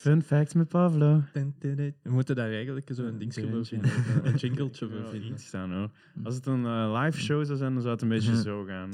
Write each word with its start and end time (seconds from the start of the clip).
Fun 0.00 0.22
facts 0.22 0.54
met 0.54 0.68
Pavlo. 0.68 1.22
We 1.32 1.92
moeten 2.02 2.36
daar 2.36 2.50
eigenlijk 2.50 2.90
zo 2.94 3.02
een 3.02 3.18
dingetje 3.18 3.48
voor 3.50 3.66
vinden. 3.66 3.90
Een, 4.22 4.34
jingletje 4.34 4.88
voor 4.90 5.10
vinden. 5.10 5.32
iets 5.32 5.46
staan 5.46 5.72
hoor. 5.72 5.90
Als 6.24 6.34
het 6.34 6.46
een 6.46 6.64
eh, 6.64 7.00
live 7.02 7.20
show 7.20 7.44
zou 7.44 7.58
zijn, 7.58 7.72
dan 7.72 7.82
zou 7.82 7.92
het 7.92 8.02
een 8.02 8.08
beetje 8.08 8.42
zo 8.42 8.64
gaan. 8.64 8.90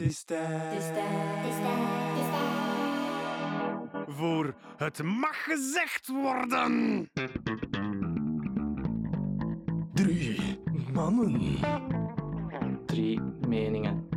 Voor 4.07 4.55
het 4.77 5.03
mag 5.03 5.45
gezegd 5.45 6.07
worden. 6.07 7.09
Drie 9.95 10.59
mannen. 10.93 11.57
Drie 12.87 13.21
meningen. 13.49 14.09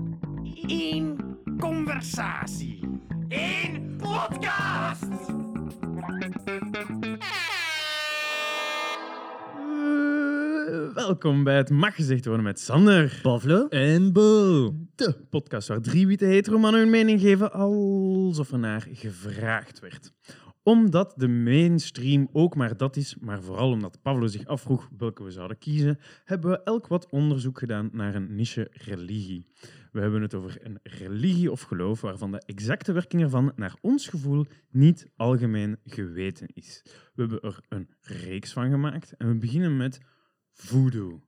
Eén 0.67 1.37
conversatie. 1.57 2.79
Eén 3.27 3.95
podcast. 3.97 5.47
Welkom 11.09 11.43
bij 11.43 11.57
het 11.57 11.69
Mag 11.69 11.95
Gezegd 11.95 12.25
Worden 12.25 12.43
met 12.43 12.59
Sander. 12.59 13.19
Pavlo 13.21 13.67
en 13.67 14.13
Bo. 14.13 14.73
De 14.95 15.15
podcast 15.29 15.67
waar 15.67 15.81
drie 15.81 16.07
witte 16.07 16.25
hetero 16.25 16.57
mannen 16.57 16.81
hun 16.81 16.89
mening 16.89 17.21
geven 17.21 17.51
alsof 17.51 18.51
er 18.51 18.59
naar 18.59 18.87
gevraagd 18.91 19.79
werd. 19.79 20.11
Omdat 20.63 21.13
de 21.15 21.27
mainstream 21.27 22.29
ook 22.31 22.55
maar 22.55 22.77
dat 22.77 22.95
is, 22.95 23.15
maar 23.19 23.41
vooral 23.41 23.71
omdat 23.71 24.01
Pavlo 24.01 24.27
zich 24.27 24.45
afvroeg 24.45 24.89
welke 24.97 25.23
we 25.23 25.31
zouden 25.31 25.57
kiezen, 25.57 25.99
hebben 26.25 26.51
we 26.51 26.63
elk 26.63 26.87
wat 26.87 27.11
onderzoek 27.11 27.59
gedaan 27.59 27.89
naar 27.91 28.15
een 28.15 28.35
niche 28.35 28.67
religie. 28.71 29.45
We 29.91 29.99
hebben 29.99 30.21
het 30.21 30.33
over 30.33 30.57
een 30.63 30.79
religie 30.83 31.51
of 31.51 31.61
geloof 31.61 32.01
waarvan 32.01 32.31
de 32.31 32.43
exacte 32.45 32.91
werking 32.91 33.21
ervan 33.21 33.51
naar 33.55 33.75
ons 33.81 34.07
gevoel 34.07 34.45
niet 34.71 35.11
algemeen 35.15 35.77
geweten 35.83 36.47
is. 36.53 36.81
We 37.13 37.21
hebben 37.21 37.41
er 37.41 37.59
een 37.69 37.89
reeks 38.01 38.53
van 38.53 38.69
gemaakt 38.69 39.13
en 39.17 39.27
we 39.27 39.35
beginnen 39.35 39.77
met 39.77 39.99
voodoo. 40.53 41.21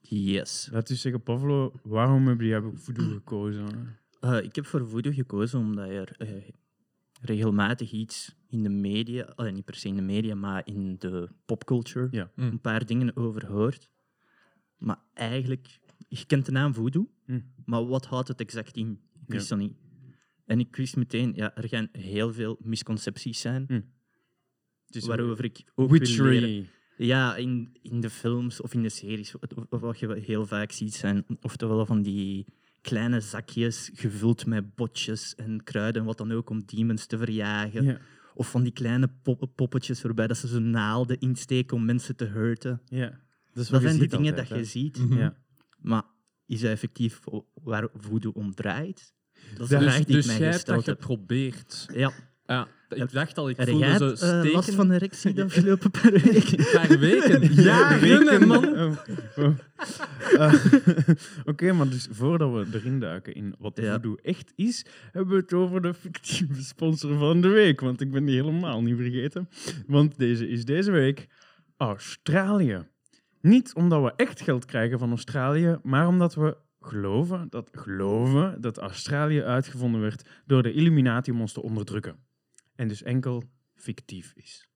Yes. 0.00 0.68
Laat 0.72 0.90
u 0.90 0.94
zeggen, 0.94 1.22
Pavlo, 1.22 1.72
waarom 1.82 2.26
heb 2.28 2.40
jij 2.40 2.60
voodoo 2.74 3.08
gekozen? 3.08 3.96
Eh, 4.20 4.42
ik 4.42 4.54
heb 4.54 4.66
voor 4.66 4.88
voodoo 4.88 5.12
gekozen 5.12 5.58
omdat 5.58 5.88
er 5.88 6.14
eh, 6.18 6.42
regelmatig 7.20 7.90
iets 7.92 8.34
in 8.48 8.62
de 8.62 8.68
media, 8.68 9.26
eh, 9.26 9.52
niet 9.52 9.64
per 9.64 9.74
se 9.74 9.88
in 9.88 9.96
de 9.96 10.02
media, 10.02 10.34
maar 10.34 10.62
in 10.66 10.96
de 10.98 11.28
popculture, 11.44 12.08
Ja. 12.10 12.30
Mm. 12.36 12.44
een 12.46 12.60
paar 12.60 12.86
dingen 12.86 13.16
over 13.16 13.46
hoort. 13.46 13.90
Maar 14.76 14.98
eigenlijk, 15.14 15.78
je 16.08 16.26
kent 16.26 16.46
de 16.46 16.52
naam 16.52 16.74
voodoo, 16.74 17.10
Mm. 17.26 17.52
maar 17.64 17.86
wat 17.86 18.06
houdt 18.06 18.28
het 18.28 18.40
exact 18.40 18.76
in? 18.76 19.00
Ik 19.26 19.32
wist 19.32 19.48
Ja. 19.48 19.56
dat 19.56 19.64
niet. 19.66 19.76
En 20.46 20.60
ik 20.60 20.76
wist 20.76 20.96
meteen, 20.96 21.32
ja, 21.34 21.54
er 21.56 21.68
gaan 21.68 21.88
heel 21.92 22.32
veel 22.32 22.56
misconcepties 22.60 23.40
zijn, 23.40 23.92
is 24.88 25.06
waarover 25.06 25.44
ik 25.44 25.62
ook 25.74 25.90
wil 25.90 25.98
leren. 25.98 26.00
witchery. 26.00 26.68
Ja, 26.96 27.36
in, 27.36 27.76
in 27.82 28.00
de 28.00 28.10
films 28.10 28.60
of 28.60 28.74
in 28.74 28.82
de 28.82 28.88
series, 28.88 29.34
wat, 29.70 29.98
je 29.98 30.14
heel 30.24 30.46
vaak 30.46 30.72
ziet, 30.72 30.94
zijn 30.94 31.24
oftewel 31.40 31.86
van 31.86 32.02
die 32.02 32.46
kleine 32.80 33.20
zakjes 33.20 33.90
gevuld 33.94 34.46
met 34.46 34.74
botjes 34.74 35.34
en 35.34 35.62
kruiden 35.64 36.00
en 36.00 36.06
wat 36.06 36.18
dan 36.18 36.32
ook 36.32 36.50
om 36.50 36.62
demons 36.66 37.06
te 37.06 37.18
verjagen. 37.18 37.84
Ja, 37.84 37.98
Of 38.34 38.50
van 38.50 38.62
die 38.62 38.72
kleine 38.72 39.08
pop- 39.22 39.50
poppetjes 39.54 40.02
waarbij 40.02 40.26
dat 40.26 40.36
ze 40.36 40.48
zo 40.48 40.58
naalden 40.58 41.18
insteken 41.20 41.76
om 41.76 41.84
mensen 41.84 42.16
te 42.16 42.24
hurten. 42.24 42.80
ja. 42.88 43.20
Dat, 43.54 43.62
is 43.64 43.70
Dat 43.70 43.80
wat 43.80 43.80
zijn 43.90 43.94
de 43.94 44.00
ziet 44.02 44.10
dingen 44.10 44.30
altijd, 44.30 44.48
dat 44.48 44.58
je 44.58 44.64
ziet, 44.64 44.98
Mhm. 44.98 45.18
Ja. 45.18 45.36
maar 45.78 46.02
is 46.46 46.60
dat 46.60 46.70
effectief 46.70 47.20
waar 47.54 47.88
voodoo 47.94 48.32
om 48.32 48.54
draait? 48.54 49.14
Dat 49.32 49.42
is 49.52 49.56
Dus- 49.58 49.68
de 49.68 49.78
vraag 49.78 49.96
Dus, 49.96 50.06
die 50.06 50.14
dus 50.14 50.24
ik 50.24 50.30
mij 50.30 50.40
jij 50.40 50.50
hebt 50.50 50.66
dat 50.66 50.74
gesteld 50.76 50.86
heb. 50.98 51.00
geprobeerd. 51.08 51.86
Ja, 51.94 52.12
Ja, 52.46 52.68
ik 52.88 53.12
dacht 53.12 53.38
al, 53.38 53.48
ik 53.48 53.56
heb 53.56 53.68
voelde 53.68 53.84
jij 53.86 53.96
zo 53.96 54.04
eh, 54.04 54.12
last 54.52 54.62
steken. 54.62 54.72
van 54.72 54.90
erectie 54.90 55.32
de 55.32 55.44
afgelopen 55.52 55.90
paar 55.90 56.10
weken? 56.12 56.58
Een 56.58 56.66
paar 56.72 56.98
weken. 56.98 57.40
Weken, 57.40 57.62
Jaren, 57.62 58.46
man. 58.46 58.66
oh. 58.78 58.92
Eh, 60.38 60.54
Oké, 61.44 61.72
maar 61.72 61.88
dus 61.88 62.08
voordat 62.10 62.52
we 62.52 62.78
erin 62.78 63.00
duiken 63.00 63.34
in 63.34 63.54
wat 63.58 63.76
de 63.76 63.82
Ja. 63.82 63.92
voodoo 63.92 64.14
echt 64.22 64.52
is, 64.56 64.86
hebben 65.12 65.34
we 65.34 65.40
het 65.40 65.52
over 65.52 65.82
de 65.82 65.94
fictieve 65.94 66.62
sponsor 66.62 67.18
van 67.18 67.40
de 67.40 67.48
week. 67.48 67.80
Want 67.80 68.00
ik 68.00 68.10
ben 68.10 68.24
die 68.24 68.34
helemaal 68.34 68.82
niet 68.82 68.96
vergeten. 68.96 69.48
Want 69.86 70.18
deze 70.18 70.48
is 70.48 70.64
deze 70.64 70.90
week 70.90 71.26
Australië. 71.76 72.86
Niet 73.40 73.74
omdat 73.74 74.02
we 74.02 74.12
echt 74.16 74.40
geld 74.40 74.64
krijgen 74.64 74.98
van 74.98 75.10
Australië, 75.10 75.78
maar 75.82 76.06
omdat 76.06 76.34
we 76.34 76.56
geloven 76.80 77.46
dat, 77.50 77.68
geloven 77.72 78.60
dat 78.60 78.78
Australië 78.78 79.42
uitgevonden 79.42 80.00
werd 80.00 80.28
door 80.46 80.62
de 80.62 80.72
Illuminati 80.72 81.30
om 81.30 81.40
ons 81.40 81.52
te 81.52 81.62
onderdrukken. 81.62 82.16
En 82.74 82.88
dus 82.88 83.02
enkel 83.02 83.42
fictief 83.74 84.32
is. 84.36 84.68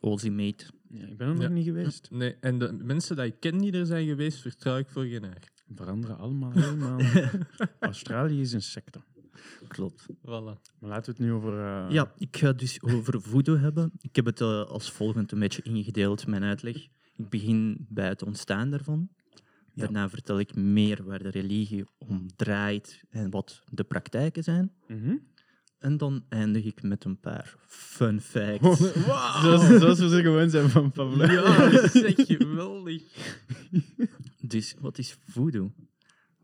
Ozzy 0.00 0.28
mate. 0.28 0.64
Ja, 0.88 1.06
ik 1.06 1.16
ben 1.16 1.28
er 1.28 1.34
Ja. 1.34 1.40
nog 1.40 1.50
niet 1.50 1.64
geweest. 1.64 2.10
Nee, 2.10 2.34
en 2.40 2.58
de 2.58 2.72
mensen 2.72 3.16
die 3.16 3.24
ik 3.24 3.40
ken 3.40 3.58
die 3.58 3.72
er 3.72 3.86
zijn 3.86 4.06
geweest, 4.06 4.40
vertrouw 4.40 4.78
ik 4.78 4.88
voor 4.88 5.04
geen 5.04 5.22
haar. 5.24 5.50
veranderen 5.74 6.18
allemaal 6.18 6.52
helemaal. 6.52 7.00
Australië 7.80 8.40
is 8.40 8.52
een 8.52 8.62
secte. 8.62 9.00
Klopt. 9.68 10.06
Voilà. 10.12 10.20
Maar 10.78 10.90
laten 10.90 11.04
we 11.04 11.10
het 11.10 11.18
nu 11.18 11.32
over... 11.32 11.58
eh, 11.58 11.90
Ja, 11.90 12.12
ik 12.16 12.36
ga 12.36 12.46
het 12.46 12.58
dus 12.58 12.82
over 12.82 13.22
voodoo 13.22 13.56
hebben. 13.56 13.92
Ik 14.00 14.16
heb 14.16 14.24
het 14.24 14.40
eh, 14.40 14.62
als 14.64 14.90
volgend 14.92 15.32
een 15.32 15.38
beetje 15.38 15.62
ingedeeld, 15.62 16.26
mijn 16.26 16.42
uitleg. 16.42 16.76
Ik 17.16 17.28
begin 17.28 17.86
bij 17.88 18.08
het 18.08 18.22
ontstaan 18.22 18.70
daarvan. 18.70 19.08
Ja. 19.74 19.82
Daarna 19.82 20.08
vertel 20.08 20.38
ik 20.38 20.54
meer 20.54 21.04
waar 21.04 21.22
de 21.22 21.28
religie 21.28 21.84
om 21.98 22.26
draait 22.36 23.02
en 23.10 23.30
wat 23.30 23.62
de 23.70 23.84
praktijken 23.84 24.42
zijn. 24.44 24.72
mhm. 24.88 25.16
En 25.82 25.96
dan 25.96 26.24
eindig 26.28 26.64
ik 26.64 26.82
met 26.82 27.04
een 27.04 27.20
paar 27.20 27.54
fun 27.66 28.20
facts. 28.20 28.78
zoals, 29.42 29.66
zoals 29.66 29.98
we 29.98 30.08
ze 30.08 30.20
gewoon 30.22 30.50
zijn 30.50 30.68
van 30.70 30.90
Pablo. 30.92 31.24
Ja, 31.24 31.70
dat 31.70 31.94
is 31.94 32.02
echt 32.02 32.26
geweldig. 32.26 33.02
Dus 34.40 34.74
wat 34.80 34.98
is 34.98 35.16
voodoo? 35.28 35.72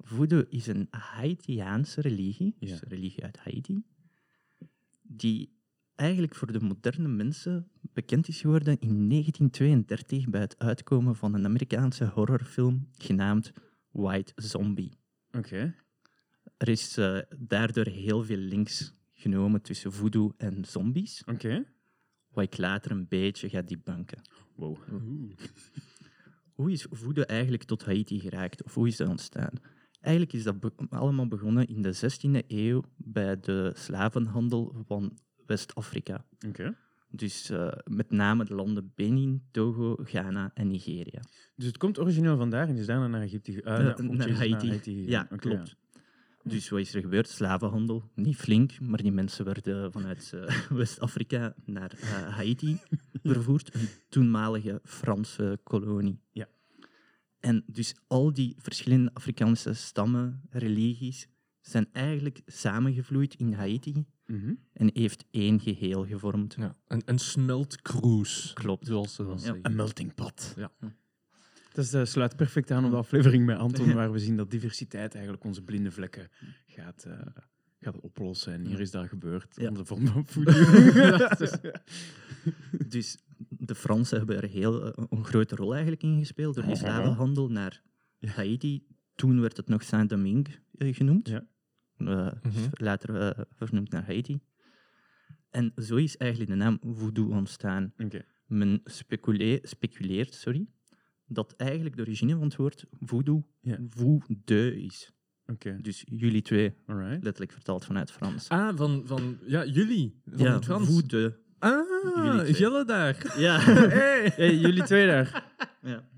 Voodoo 0.01 0.45
is 0.49 0.67
een 0.67 0.87
Haitiaanse 0.91 2.01
religie, 2.01 2.57
dus 2.59 2.69
Ja. 2.71 2.75
een 2.83 2.89
religie 2.89 3.25
uit 3.25 3.37
Haiti, 3.39 3.83
die 5.03 5.57
eigenlijk 5.95 6.35
voor 6.35 6.53
de 6.53 6.61
moderne 6.61 7.09
mensen 7.09 7.71
bekend 7.93 8.29
is 8.29 8.41
geworden 8.41 8.79
in 8.81 9.09
1932 9.09 10.29
bij 10.29 10.41
het 10.41 10.59
uitkomen 10.59 11.17
van 11.17 11.35
een 11.35 11.45
Amerikaanse 11.45 12.05
horrorfilm 12.05 12.89
genaamd 12.99 13.53
White 13.91 14.33
Zombie. 14.37 14.93
Oké. 15.31 15.75
Er 16.57 16.69
is 16.69 16.97
eh, 16.97 17.19
daardoor 17.39 17.87
heel 17.87 18.25
veel 18.25 18.37
links 18.37 18.97
genomen 19.21 19.63
tussen 19.63 19.93
voodoo 19.93 20.33
en 20.37 20.65
zombies, 20.65 21.23
Oké. 21.27 21.65
wat 22.31 22.45
ik 22.45 22.59
later 22.59 22.91
een 22.91 23.09
beetje 23.09 23.49
ga 23.49 23.63
debunken. 23.63 24.21
Wow. 24.55 24.77
Hoe 26.53 26.71
is 26.73 26.87
voodoo 26.91 27.25
eigenlijk 27.25 27.63
tot 27.63 27.85
Haiti 27.85 28.21
geraakt? 28.21 28.63
Of 28.63 28.75
hoe 28.75 28.87
is 28.87 28.97
dat 28.97 29.09
ontstaan? 29.09 29.51
Eigenlijk 30.01 30.35
is 30.35 30.43
dat 30.43 30.61
be- 30.61 30.73
allemaal 30.89 31.29
begonnen 31.29 31.67
in 31.67 31.83
de 31.83 31.93
16e 31.95 32.47
eeuw 32.47 32.83
bij 32.97 33.41
de 33.41 33.73
slavenhandel 33.75 34.75
van 34.87 35.19
West-Afrika. 35.47 36.25
Oké. 36.47 36.77
Dus 37.11 37.51
eh, 37.51 37.73
met 37.85 38.11
name 38.11 38.45
de 38.45 38.55
landen 38.55 38.93
Benin, 38.95 39.43
Togo, 39.51 39.97
Ghana 40.03 40.51
en 40.55 40.69
Nigeria. 40.69 41.21
Dus 41.57 41.67
het 41.67 41.77
komt 41.77 41.99
origineel 41.99 42.37
vandaar 42.37 42.69
en 42.69 42.77
is 42.77 42.87
daarna 42.87 43.07
naar 43.07 43.23
Egypte 43.23 43.63
Eh, 43.63 43.97
naar, 44.09 44.31
Haiti. 44.31 45.09
Ja, 45.11 45.23
klopt. 45.23 45.77
Dus 46.43 46.69
wat 46.69 46.81
is 46.81 46.95
er 46.95 47.01
gebeurd? 47.01 47.29
Slavenhandel. 47.29 48.11
Niet 48.15 48.37
flink, 48.37 48.81
maar 48.81 49.03
die 49.03 49.13
mensen 49.13 49.45
werden 49.45 49.93
vanuit 49.93 50.33
eh, 50.35 50.61
West-Afrika 50.81 51.55
naar 51.65 51.93
eh, 52.01 52.09
Haiti 52.37 52.79
vervoerd, 53.23 53.75
een 53.75 53.89
toenmalige 54.09 54.81
Franse 54.85 55.61
kolonie. 55.63 56.21
Ja. 56.33 56.49
En 57.41 57.65
dus 57.67 57.95
al 58.07 58.33
die 58.33 58.55
verschillende 58.59 59.11
Afrikaanse 59.15 59.73
stammen, 59.73 60.41
religies, 60.51 61.29
zijn 61.61 61.89
eigenlijk 61.93 62.41
samengevloeid 62.47 63.35
in 63.35 63.53
Haiti 63.53 64.05
Mhm. 64.27 64.55
en 64.73 64.91
heeft 64.95 65.25
één 65.31 65.61
geheel 65.61 66.07
gevormd. 66.07 66.55
Ja, 66.59 66.75
een, 66.87 67.03
een 67.05 67.19
smeltcruise. 67.19 68.55
Klopt. 68.55 68.87
Zoals 68.87 69.15
ze 69.15 69.25
dat 69.25 69.33
Ja. 69.33 69.39
zeggen. 69.45 69.65
Een 69.67 69.75
melting 69.77 70.15
pot. 70.15 70.55
Ja. 70.57 70.73
Dat 71.79 71.87
is, 71.87 71.93
eh, 71.95 72.05
sluit 72.05 72.37
perfect 72.37 72.71
aan 72.71 72.85
op 72.85 72.91
de 72.91 72.97
aflevering 72.97 73.47
met 73.47 73.59
Anton, 73.59 73.95
waar 73.95 74.13
we 74.13 74.19
zien 74.19 74.37
dat 74.37 74.51
diversiteit 74.51 75.15
eigenlijk 75.15 75.45
onze 75.45 75.63
blinde 75.63 75.91
vlekken 75.91 76.29
gaat, 76.67 77.05
eh, 77.05 77.19
gaat 77.81 78.01
oplossen. 78.01 78.53
En 78.53 78.67
hier 78.67 78.81
is 78.81 78.91
dat 78.91 79.09
gebeurd, 79.09 79.55
Ja. 79.57 79.69
onder 79.69 79.83
de 79.83 79.89
vorm 79.89 80.07
van 80.07 80.27
voodoo. 80.27 80.53
Dus 82.89 83.19
de 83.49 83.75
Fransen 83.75 84.19
hebben 84.19 84.37
er 84.43 84.49
heel, 84.49 84.93
eh, 84.95 85.05
een 85.11 85.25
grote 85.25 85.57
rol 85.57 85.73
eigenlijk 85.73 86.03
in 86.03 86.19
gespeeld 86.19 86.55
door 86.55 86.67
die 86.67 86.77
slavenhandel 86.77 87.49
naar 87.51 87.83
Ja. 88.19 88.29
Haiti. 88.31 88.87
Toen 89.15 89.41
werd 89.41 89.57
het 89.57 89.69
nog 89.69 89.83
Saint-Domingue 89.83 90.55
genoemd. 90.79 91.29
Ja. 91.29 91.47
Eh, 91.97 92.07
Mhm. 92.43 92.69
Later 92.71 93.35
vernoemd 93.53 93.91
naar 93.91 94.07
Haiti. 94.07 94.41
En 95.51 95.73
zo 95.77 95.97
is 95.97 96.17
eigenlijk 96.17 96.51
de 96.51 96.57
naam 96.57 96.79
voodoo 96.83 97.29
ontstaan. 97.31 97.93
Oké. 97.99 98.25
Men 98.47 98.81
specule- 98.85 99.59
speculeert 99.63 100.35
sorry, 100.35 100.67
dat 101.29 101.55
eigenlijk 101.57 101.97
de 101.97 102.03
origine 102.03 102.33
van 102.35 102.43
het 102.43 102.57
woord 102.57 102.85
voodoo 103.01 103.47
Ja. 103.61 103.79
voodoo 103.89 104.71
is. 104.71 105.13
Oké. 105.47 105.77
Dus 105.81 106.03
jullie 106.07 106.43
twee, 106.43 106.75
Alright. 106.87 107.23
letterlijk 107.23 107.53
vertaald 107.53 107.85
vanuit 107.85 108.11
Frans. 108.13 108.49
Ah, 108.49 108.77
van, 108.77 109.03
van 109.07 109.39
ja, 109.47 109.65
jullie. 109.65 110.21
Van 110.25 110.39
ja, 110.47 110.55
het 110.55 110.65
Frans. 110.65 110.87
voodoo. 110.89 111.33
Ah, 111.59 112.49
Jullie 112.59 112.85
daar. 112.85 113.35
Ja. 113.39 113.61
Hey, 114.39 114.57
jullie 114.57 114.83
twee 114.83 115.07
daar. 115.07 115.53
ja. 115.83 116.09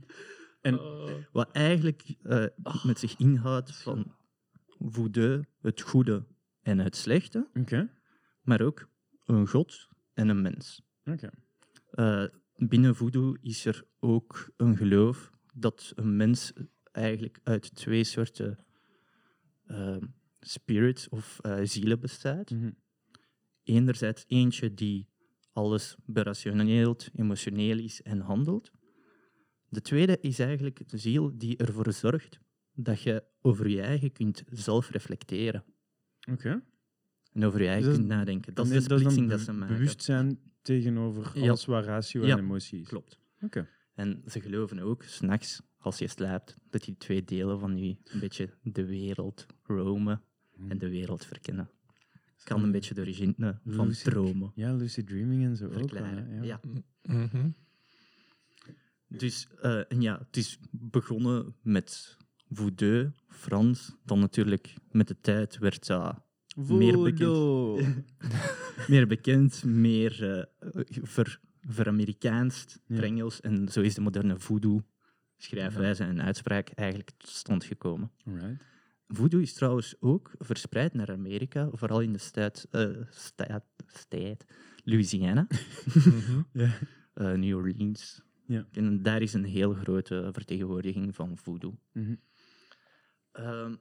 En- 0.60 0.80
Wat 1.32 1.50
eigenlijk 1.52 2.14
eh, 2.22 2.44
met 2.82 2.98
zich 2.98 3.16
inhoudt 3.16 3.76
van 3.76 4.14
voodoo, 4.78 5.40
het 5.60 5.80
goede 5.80 6.26
en 6.62 6.78
het 6.78 6.96
slechte, 6.96 7.48
Oké. 7.54 7.90
maar 8.42 8.60
ook 8.60 8.88
een 9.24 9.48
god 9.48 9.88
en 10.14 10.28
een 10.28 10.42
mens. 10.42 10.82
Oké. 11.04 11.30
Eh, 11.90 12.24
binnen 12.68 12.96
voodoo 12.96 13.34
is 13.40 13.64
er 13.64 13.84
ook 14.00 14.50
een 14.56 14.76
geloof 14.76 15.30
dat 15.54 15.92
een 15.94 16.16
mens 16.16 16.52
eigenlijk 16.92 17.40
uit 17.42 17.74
twee 17.74 18.04
soorten 18.04 18.58
eh, 19.64 19.96
spirits 20.40 21.08
of 21.08 21.38
eh, 21.40 21.58
zielen 21.62 22.00
bestaat. 22.00 22.50
Mhm. 22.50 22.70
Enerzijds 23.62 24.24
eentje 24.26 24.74
die 24.74 25.08
alles 25.52 25.96
berationeelt, 26.04 27.08
emotioneel 27.14 27.78
is 27.78 28.02
en 28.02 28.20
handelt. 28.20 28.70
De 29.68 29.80
tweede 29.80 30.18
is 30.20 30.38
eigenlijk 30.38 30.88
de 30.88 30.98
ziel 30.98 31.38
die 31.38 31.56
ervoor 31.56 31.92
zorgt 31.92 32.40
dat 32.72 33.02
je 33.02 33.24
over 33.40 33.68
je 33.68 33.80
eigen 33.80 34.12
kunt 34.12 34.42
zelf 34.46 34.90
reflecteren 34.90 35.64
Oké. 36.30 36.62
en 37.32 37.44
over 37.44 37.62
je 37.62 37.68
eigen 37.68 37.88
Dus 37.88 37.96
kunt 37.96 38.08
nadenken. 38.08 38.54
Dat 38.54 38.66
is 38.66 38.84
de 38.84 38.98
splitsing 38.98 39.30
dat 39.30 39.40
ze 39.40 39.52
maken. 39.52 39.76
Bewustzijn 39.76 40.49
tegenover 40.62 41.30
Ja. 41.38 41.42
alles 41.48 41.64
waar 41.64 41.84
ratio 41.84 42.26
Ja, 42.26 42.32
en 42.36 42.38
emotie 42.44 42.80
is. 42.80 42.88
Klopt. 42.88 43.18
Oké. 43.40 43.68
En 43.94 44.22
ze 44.26 44.40
geloven 44.40 44.78
ook, 44.78 45.02
s'nachts, 45.02 45.62
als 45.78 45.98
je 45.98 46.08
slaapt, 46.08 46.56
dat 46.70 46.84
die 46.84 46.96
twee 46.96 47.24
delen 47.24 47.58
van 47.60 47.76
je 47.78 47.96
een 48.04 48.20
beetje 48.20 48.50
de 48.62 48.84
wereld 48.86 49.46
romen 49.62 50.22
en 50.68 50.78
de 50.78 50.88
wereld 50.88 51.24
verkennen. 51.24 51.70
Kan 52.44 52.62
een 52.62 52.72
beetje 52.72 52.94
de 52.94 53.00
origine 53.00 53.60
van 53.64 53.86
Lucid- 53.86 54.04
dromen 54.12 54.52
Ja, 54.54 54.74
lucid 54.74 55.06
dreaming 55.06 55.44
en 55.44 55.56
zo 55.56 55.66
ook. 55.66 55.90
hè, 55.90 56.40
ja. 56.42 56.60
Mhm. 57.02 57.50
Dus 59.08 59.48
eh, 59.60 59.92
en 59.92 60.00
ja, 60.00 60.18
het 60.18 60.36
is 60.36 60.58
begonnen 60.70 61.54
met 61.62 62.16
voodoo, 62.50 63.10
Frans. 63.28 63.96
Dan 64.04 64.18
natuurlijk 64.18 64.74
met 64.90 65.08
de 65.08 65.20
tijd 65.20 65.58
werd 65.58 65.86
dat 65.86 66.22
meer 66.54 67.02
bekend. 67.02 67.20
Meer 68.88 69.06
bekend, 69.06 69.64
meer 69.64 70.30
eh, 70.38 70.82
ver, 71.02 71.40
ver-Amerikaanst, 71.60 72.80
Ja. 72.86 73.02
Engels. 73.02 73.40
En 73.40 73.68
zo 73.68 73.80
is 73.80 73.94
de 73.94 74.00
moderne 74.00 74.38
voodoo 74.38 74.82
schrijfwijze 75.36 76.04
en 76.04 76.22
uitspraak 76.22 76.68
eigenlijk 76.68 77.10
tot 77.16 77.28
stand 77.30 77.64
gekomen. 77.64 78.10
Alright. 78.26 78.62
Voodoo 79.08 79.40
is 79.40 79.52
trouwens 79.52 79.94
ook 80.00 80.30
verspreid 80.38 80.94
naar 80.94 81.10
Amerika, 81.10 81.68
vooral 81.72 82.00
in 82.00 82.12
de 82.12 82.18
staat, 82.18 82.66
eh, 82.70 82.90
staat, 83.10 83.64
staat 83.86 84.44
Louisiana, 84.84 85.46
Mhm. 85.94 86.42
Eh, 87.14 87.32
New 87.32 87.56
Orleans. 87.56 88.22
En 88.72 89.02
daar 89.02 89.22
is 89.22 89.32
een 89.32 89.44
heel 89.44 89.72
grote 89.74 90.28
vertegenwoordiging 90.32 91.14
van 91.14 91.36
voodoo. 91.38 91.78
Mhm. 91.92 92.14
Ehm, 93.32 93.74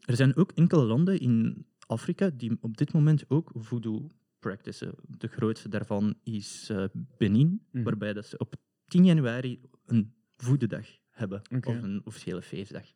er 0.00 0.16
zijn 0.16 0.36
ook 0.36 0.52
enkele 0.52 0.84
landen 0.84 1.20
in 1.20 1.66
Afrika 1.86 2.30
die 2.30 2.56
op 2.60 2.76
dit 2.76 2.92
moment 2.92 3.24
ook 3.30 3.50
voodoo 3.54 4.10
practicen. 4.46 4.94
De 5.18 5.28
grootste 5.28 5.68
daarvan 5.68 6.14
is 6.22 6.68
eh, 6.70 6.84
Benin, 7.18 7.66
Mhm. 7.70 7.84
waarbij 7.84 8.12
dat 8.12 8.26
ze 8.26 8.38
op 8.38 8.54
10 8.84 9.04
januari 9.04 9.60
een 9.86 10.14
voedendag 10.36 10.86
hebben, 11.10 11.42
of 11.64 11.82
een 11.82 12.00
officiële 12.04 12.42
feestdag. 12.42 12.92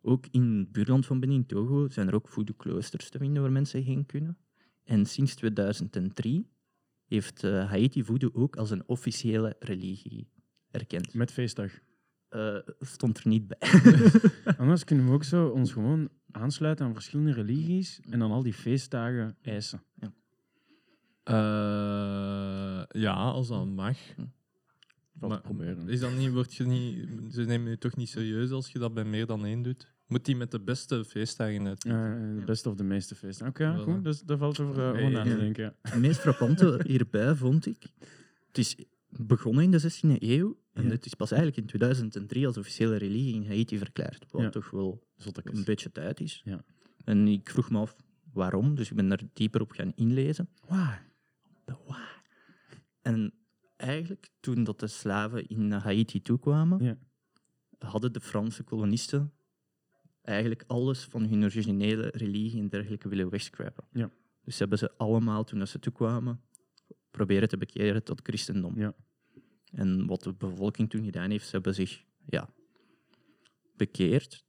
Ook 0.00 0.26
in 0.30 0.58
het 0.58 0.72
buurland 0.72 1.06
van 1.06 1.20
Benin, 1.20 1.46
Togo, 1.46 1.88
zijn 1.88 2.08
er 2.08 2.14
ook 2.14 2.28
voodoo-kloosters 2.28 3.08
te 3.10 3.18
vinden 3.18 3.42
waar 3.42 3.52
mensen 3.52 3.82
heen 3.82 4.06
kunnen. 4.06 4.38
En 4.84 5.06
sinds 5.06 5.34
2003 5.34 6.48
heeft 7.04 7.44
eh, 7.44 7.68
Haiti 7.68 8.04
voodoo 8.04 8.30
ook 8.32 8.56
als 8.56 8.70
een 8.70 8.88
officiële 8.88 9.56
religie 9.58 10.28
erkend. 10.70 11.14
Met 11.14 11.32
feestdag. 11.32 11.72
Eh, 12.28 12.56
stond 12.80 13.18
er 13.18 13.28
niet 13.28 13.46
bij. 13.46 13.58
Anders 14.58 14.84
kunnen 14.84 15.06
we 15.06 15.12
ook 15.12 15.24
zo 15.24 15.48
ons 15.48 15.72
gewoon 15.72 16.08
aansluiten 16.30 16.86
aan 16.86 16.94
verschillende 16.94 17.32
religies 17.32 18.00
en 18.00 18.18
dan 18.18 18.30
al 18.30 18.42
die 18.42 18.52
feestdagen 18.54 19.36
eisen. 19.42 19.82
Eh, 21.28 22.82
ja, 23.02 23.12
als 23.14 23.48
dat 23.48 23.66
mag. 23.66 23.98
Valt 25.18 25.32
Maar 25.32 25.40
te 25.40 25.46
proberen. 25.46 25.88
Is 25.88 26.00
dat 26.00 26.16
niet, 26.16 26.32
word 26.32 26.54
je 26.54 26.64
niet, 26.64 27.08
ze 27.32 27.42
nemen 27.42 27.70
je 27.70 27.78
toch 27.78 27.96
niet 27.96 28.08
serieus 28.08 28.50
als 28.50 28.70
je 28.72 28.78
dat 28.78 28.94
bij 28.94 29.04
meer 29.04 29.26
dan 29.26 29.44
één 29.44 29.62
doet? 29.62 29.92
Moet 30.06 30.24
die 30.24 30.36
met 30.36 30.50
de 30.50 30.60
beste 30.60 31.04
feestdagen 31.04 31.66
uit? 31.66 31.84
Eh, 31.84 31.92
de 31.92 32.42
beste 32.46 32.68
of 32.68 32.74
de 32.74 32.84
meeste 32.84 33.14
feestdagen. 33.14 33.70
Oké, 33.70 33.82
goed. 33.82 34.04
Dus 34.04 34.20
daar 34.22 34.38
valt 34.38 34.60
over 34.60 35.00
uh, 35.00 35.16
aan 35.18 35.24
te 35.28 35.36
denken. 35.36 35.62
ja. 35.64 35.74
Het 35.90 36.00
meest 36.00 36.20
frappante 36.20 36.80
hierbij 36.86 37.34
vond 37.34 37.66
ik, 37.66 37.86
het 38.46 38.58
is 38.58 38.76
begonnen 39.08 39.64
in 39.64 39.70
de 39.70 39.80
16e 39.82 40.18
eeuw 40.22 40.58
en 40.72 40.84
Ja. 40.84 40.90
het 40.90 41.06
is 41.06 41.14
pas 41.14 41.30
eigenlijk 41.30 41.60
in 41.60 41.66
2003 41.66 42.46
als 42.46 42.56
officiële 42.58 42.96
religie 42.96 43.34
in 43.34 43.46
Haiti 43.46 43.78
verklaard, 43.78 44.26
wat 44.30 44.42
Ja. 44.42 44.48
toch 44.50 44.70
wel 44.70 45.02
Zottekes. 45.16 45.58
een 45.58 45.64
beetje 45.64 45.92
tijd 45.92 46.20
is. 46.20 46.42
Ja. 46.44 46.64
En 47.04 47.28
ik 47.28 47.50
vroeg 47.50 47.70
me 47.70 47.78
af 47.78 47.96
waarom, 48.32 48.74
dus 48.74 48.90
ik 48.90 48.96
ben 48.96 49.08
daar 49.08 49.20
dieper 49.32 49.60
op 49.60 49.70
gaan 49.70 49.92
inlezen. 49.94 50.48
Why? 51.86 51.96
En 53.02 53.34
eigenlijk, 53.76 54.30
toen 54.40 54.64
dat 54.64 54.80
de 54.80 54.86
slaven 54.86 55.46
in 55.48 55.72
Haiti 55.72 56.22
toekwamen, 56.22 56.84
Ja. 56.84 56.98
hadden 57.78 58.12
de 58.12 58.20
Franse 58.20 58.62
kolonisten 58.62 59.32
eigenlijk 60.22 60.64
alles 60.66 61.04
van 61.04 61.24
hun 61.24 61.42
originele 61.42 62.12
religie 62.14 62.60
en 62.60 62.68
dergelijke 62.68 63.08
willen 63.08 63.30
wegscrapen. 63.30 63.84
Ja. 63.92 64.10
Dus 64.44 64.58
hebben 64.58 64.78
ze 64.78 64.96
allemaal, 64.96 65.44
toen 65.44 65.58
dat 65.58 65.68
ze 65.68 65.78
toekwamen, 65.78 66.40
proberen 67.10 67.48
te 67.48 67.56
bekeren 67.56 68.04
tot 68.04 68.20
christendom. 68.22 68.78
Ja. 68.78 68.94
En 69.72 70.06
wat 70.06 70.22
de 70.22 70.32
bevolking 70.32 70.90
toen 70.90 71.04
gedaan 71.04 71.30
heeft, 71.30 71.44
ze 71.44 71.50
hebben 71.50 71.74
zich 71.74 72.04
ja, 72.26 72.50
bekeerd. 73.76 74.46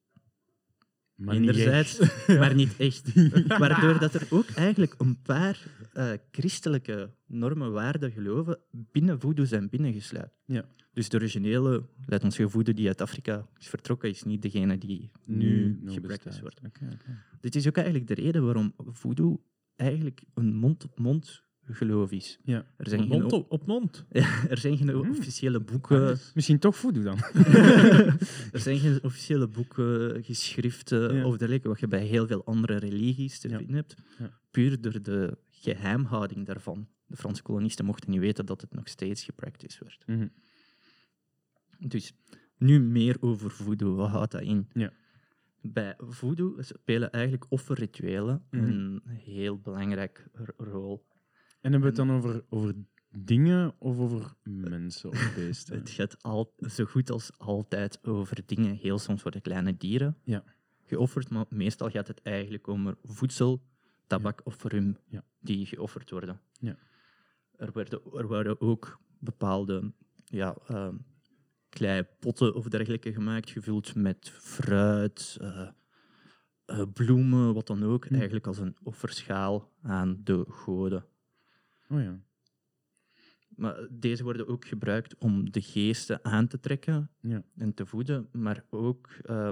Maar 1.19 1.39
niet 1.39 1.50
Enerzijds, 1.50 2.00
maar 2.39 2.56
niet 2.56 2.77
echt. 2.77 3.13
Waardoor 3.60 4.00
dat 4.00 4.13
er 4.13 4.27
ook 4.30 4.50
eigenlijk 4.50 4.95
een 4.98 5.21
paar 5.21 5.63
eh, 5.94 6.12
christelijke 6.31 7.10
normen, 7.25 7.71
waarden, 7.71 8.12
geloven 8.12 8.60
binnen 8.71 9.19
voodoo 9.19 9.45
zijn 9.45 9.69
binnengesluit. 9.69 10.31
Ja. 10.45 10.66
Dus 10.94 11.10
de 11.10 11.18
originele, 11.18 11.86
laat 12.06 12.24
ons 12.24 12.39
voodoo 12.44 12.74
die 12.74 12.88
uit 12.88 13.01
Afrika 13.01 13.48
is 13.57 13.68
vertrokken, 13.68 14.10
is 14.10 14.24
niet 14.24 14.42
degene 14.42 14.77
die 14.77 15.12
nu, 15.25 15.80
bestaat. 16.01 16.39
wordt. 16.39 16.62
Dit 17.39 17.56
is 17.56 17.68
ook 17.68 17.75
eigenlijk 17.75 18.07
de 18.07 18.13
reden 18.13 18.45
waarom 18.45 18.74
voodoo 18.77 19.44
eigenlijk 19.75 20.21
een 20.33 20.54
mond-op-mond 20.56 21.44
geloof 21.75 22.12
is. 22.12 22.39
Ja. 22.44 22.66
Er 22.77 22.89
zijn 22.89 23.00
geen, 23.01 23.10
Mond 23.10 23.31
op, 23.33 23.51
op 23.51 23.66
mond. 23.66 24.06
Ja, 24.12 24.48
er 24.50 24.57
zijn 24.57 24.77
geen 24.77 24.89
Hmm. 24.89 25.10
officiële 25.10 25.60
boeken, 25.60 26.18
Misschien 26.33 26.59
toch 26.59 26.76
voodoo 26.78 27.04
dan. 27.04 27.18
er 28.52 28.59
zijn 28.59 28.80
geen 28.80 29.04
officiële 29.09 29.47
boeken, 29.47 30.23
geschriften 30.23 31.16
Ja. 31.16 31.26
of 31.26 31.38
dergelijke, 31.38 31.68
wat 31.68 31.80
je 31.80 31.88
bij 31.88 32.06
heel 32.06 32.28
veel 32.28 32.45
andere 32.45 32.78
religies 32.78 33.40
te 33.40 33.49
vinden 33.49 33.76
hebt. 33.76 33.95
Puur 34.52 34.81
door 34.81 35.02
de 35.02 35.38
geheimhouding 35.49 36.45
daarvan. 36.45 36.88
De 37.06 37.16
Franse 37.16 37.42
kolonisten 37.42 37.85
mochten 37.85 38.09
niet 38.11 38.19
weten 38.19 38.45
dat 38.45 38.61
het 38.61 38.73
nog 38.73 38.88
steeds 38.88 39.23
gepracticed 39.23 39.80
werd. 39.80 40.04
Mhm. 40.07 40.28
Dus 41.88 42.14
nu 42.57 42.80
meer 42.80 43.18
over 43.19 43.52
voodoo. 43.52 43.95
Wat 43.95 44.09
houdt 44.09 44.31
dat 44.31 44.42
in? 44.42 44.68
Ja. 44.73 44.92
Bij 45.61 45.95
voodoo 45.97 46.56
spelen 46.59 47.11
eigenlijk 47.11 47.45
offerrituelen 47.49 48.44
Mhm. 48.52 48.64
een 48.66 49.02
heel 49.06 49.59
belangrijke 49.59 50.21
rol. 50.57 51.06
En 51.61 51.71
hebben 51.71 51.81
we 51.81 52.01
het 52.01 52.07
dan 52.07 52.11
over, 52.18 52.44
over 52.49 52.73
dingen 53.18 53.73
of 53.80 53.97
over 53.99 54.33
mensen 54.44 55.09
of 55.09 55.35
beesten? 55.35 55.78
Het 55.78 55.89
gaat 55.89 56.23
al, 56.23 56.54
zo 56.69 56.85
goed 56.85 57.11
als 57.11 57.37
altijd 57.37 58.04
over 58.04 58.37
dingen. 58.45 58.75
Heel 58.75 58.99
soms 58.99 59.23
worden 59.23 59.42
kleine 59.42 59.78
dieren 59.78 60.18
Ja. 60.23 60.44
geofferd, 60.83 61.30
maar 61.30 61.45
meestal 61.49 61.89
gaat 61.89 62.07
het 62.07 62.21
eigenlijk 62.21 62.68
om 62.68 62.95
voedsel, 63.04 63.61
tabak 64.07 64.42
of 64.44 64.63
rum 64.63 64.97
Ja. 65.07 65.23
die 65.39 65.66
geofferd 65.66 66.09
worden. 66.11 66.42
Ja. 66.59 66.78
Er, 67.56 67.71
werden, 67.73 68.01
er 68.13 68.28
worden 68.28 68.61
ook 68.61 68.99
bepaalde 69.19 69.94
ja, 70.25 70.56
ehm, 70.68 70.95
klei 71.69 72.04
potten 72.19 72.54
of 72.56 72.68
dergelijke 72.68 73.13
gemaakt, 73.13 73.49
gevuld 73.49 73.95
met 73.95 74.30
fruit, 74.30 75.37
eh, 75.42 75.68
eh, 76.66 76.81
bloemen, 76.94 77.54
wat 77.54 77.68
dan 77.68 77.83
ook, 77.83 78.06
Hm. 78.07 78.13
eigenlijk 78.16 78.47
als 78.47 78.57
een 78.57 78.75
offerschaal 78.83 79.71
aan 79.81 80.21
de 80.23 80.45
goden. 80.47 81.06
Oh 81.89 82.01
ja. 82.01 82.19
Maar 83.55 83.87
deze 83.91 84.23
worden 84.23 84.47
ook 84.47 84.65
gebruikt 84.65 85.15
om 85.17 85.51
de 85.51 85.61
geesten 85.61 86.25
aan 86.25 86.47
te 86.47 86.59
trekken 86.59 87.09
Ja. 87.21 87.43
en 87.57 87.73
te 87.73 87.85
voeden, 87.85 88.27
maar 88.31 88.63
ook 88.69 89.09
eh, 89.25 89.49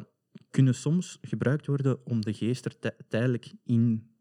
kunnen 0.49 0.75
soms 0.75 1.17
gebruikt 1.21 1.65
worden 1.67 2.05
om 2.05 2.21
de 2.21 2.33
geest 2.33 2.65
er 2.65 2.79
tij- 2.79 2.95
tijdelijk 3.07 3.53
in 3.63 4.11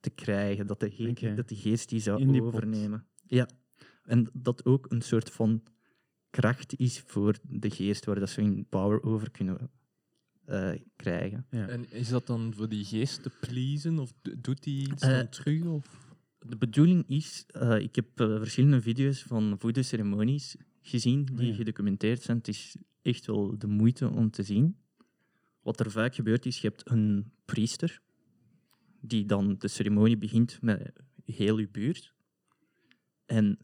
te 0.00 0.10
krijgen, 0.10 0.66
dat 0.66 0.80
de, 0.80 0.90
ge- 0.90 1.34
dat 1.34 1.48
de 1.48 1.56
geest 1.56 1.88
die 1.88 2.00
zou 2.00 2.26
pot. 2.26 2.40
overnemen. 2.40 3.06
Ja, 3.26 3.48
en 4.04 4.28
dat 4.32 4.64
ook 4.64 4.86
een 4.88 5.02
soort 5.02 5.30
van 5.30 5.62
kracht 6.30 6.76
is 6.78 7.00
voor 7.00 7.38
de 7.42 7.70
geest, 7.70 8.04
waar 8.04 8.18
dat 8.18 8.30
ze 8.30 8.40
hun 8.40 8.66
power 8.68 9.02
over 9.02 9.30
kunnen 9.30 9.70
eh, 10.44 10.72
krijgen. 10.96 11.46
ja. 11.50 11.68
En 11.68 11.92
is 11.92 12.08
dat 12.08 12.26
dan 12.26 12.54
voor 12.54 12.68
die 12.68 12.84
geest 12.84 13.22
te 13.22 13.30
pleasen? 13.40 13.98
Of 13.98 14.12
do- 14.22 14.34
doet 14.40 14.64
hij 14.64 14.74
iets 14.74 15.02
dan 15.02 15.28
terug? 15.28 15.64
Of? 15.64 16.11
De 16.46 16.56
bedoeling 16.56 17.08
is, 17.08 17.44
eh, 17.46 17.78
ik 17.78 17.94
heb 17.94 18.20
eh, 18.20 18.36
verschillende 18.36 18.80
video's 18.82 19.22
van 19.22 19.54
voodoo-ceremonies 19.58 20.56
gezien 20.80 21.24
die 21.24 21.46
ja. 21.46 21.54
gedocumenteerd 21.54 22.22
zijn. 22.22 22.36
Het 22.36 22.48
is 22.48 22.76
echt 23.02 23.26
wel 23.26 23.58
de 23.58 23.66
moeite 23.66 24.08
om 24.10 24.30
te 24.30 24.42
zien. 24.42 24.76
Wat 25.62 25.80
er 25.80 25.90
vaak 25.90 26.14
gebeurt 26.14 26.46
is, 26.46 26.60
je 26.60 26.68
hebt 26.68 26.90
een 26.90 27.32
priester 27.44 28.00
die 29.00 29.26
dan 29.26 29.56
de 29.58 29.68
ceremonie 29.68 30.18
begint 30.18 30.62
met 30.62 30.92
heel 31.24 31.58
je 31.58 31.68
buurt. 31.68 32.14
En 33.26 33.58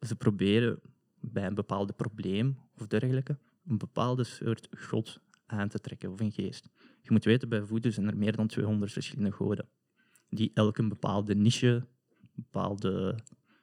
ze 0.00 0.16
proberen 0.16 0.80
bij 1.20 1.46
een 1.46 1.54
bepaald 1.54 1.96
probleem 1.96 2.58
of 2.74 2.86
dergelijke 2.86 3.38
een 3.66 3.78
bepaalde 3.78 4.24
soort 4.24 4.68
god 4.78 5.20
aan 5.46 5.68
te 5.68 5.78
trekken 5.78 6.10
of 6.10 6.20
een 6.20 6.32
geest. 6.32 6.68
Je 7.02 7.10
moet 7.10 7.24
weten, 7.24 7.48
bij 7.48 7.62
voodoo 7.62 7.90
zijn 7.90 8.06
er 8.06 8.16
meer 8.16 8.36
dan 8.36 8.46
200 8.46 8.92
verschillende 8.92 9.32
goden 9.32 9.68
die 10.34 10.50
elk 10.54 10.78
een 10.78 10.88
bepaalde 10.88 11.34
niche, 11.34 11.86
bepaalde 12.50 13.18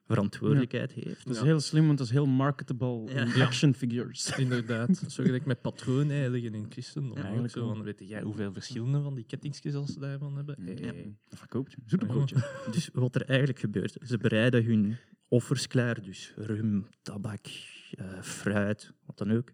verantwoordelijkheid 0.06 0.92
heeft. 0.92 1.26
Dat 1.28 1.36
is 1.36 1.42
heel 1.42 1.60
slim, 1.60 1.86
want 1.86 1.98
dat 1.98 2.08
is 2.08 2.14
heel 2.14 2.26
marketable 2.26 3.14
Ja. 3.14 3.22
in 3.36 3.42
action 3.42 3.74
figures. 3.74 4.32
Inderdaad. 4.38 4.98
Zo 5.08 5.24
gelijk 5.24 5.46
met 5.46 5.62
patroonheiligen 5.62 6.54
in 6.54 6.66
christendom. 6.70 7.18
Eigenlijk 7.18 7.54
zo 7.54 7.68
van, 7.74 7.84
weet 7.84 8.00
jij 8.08 8.22
hoeveel 8.22 8.54
verschillende 8.54 9.02
van 9.02 9.16
die 9.16 9.24
kettingjes 9.24 9.74
als 9.76 9.94
ze 9.94 10.00
daarvan 10.00 10.36
hebben? 10.36 10.56
Hey. 10.62 11.16
Dat 11.30 11.40
verkoopt. 11.40 11.76
Zoete 11.86 12.06
broodje. 12.06 12.36
Dus 12.72 12.90
wat 12.94 13.16
er 13.16 13.26
eigenlijk 13.26 13.60
gebeurt, 13.60 13.98
ze 14.02 14.18
bereiden 14.18 14.64
hun 14.66 14.98
offers 15.28 15.68
klaar, 15.68 16.02
dus 16.02 16.34
rum, 16.36 16.88
tabak, 17.02 17.46
eh, 17.92 18.22
fruit, 18.22 18.94
wat 19.06 19.18
dan 19.18 19.32
ook. 19.32 19.52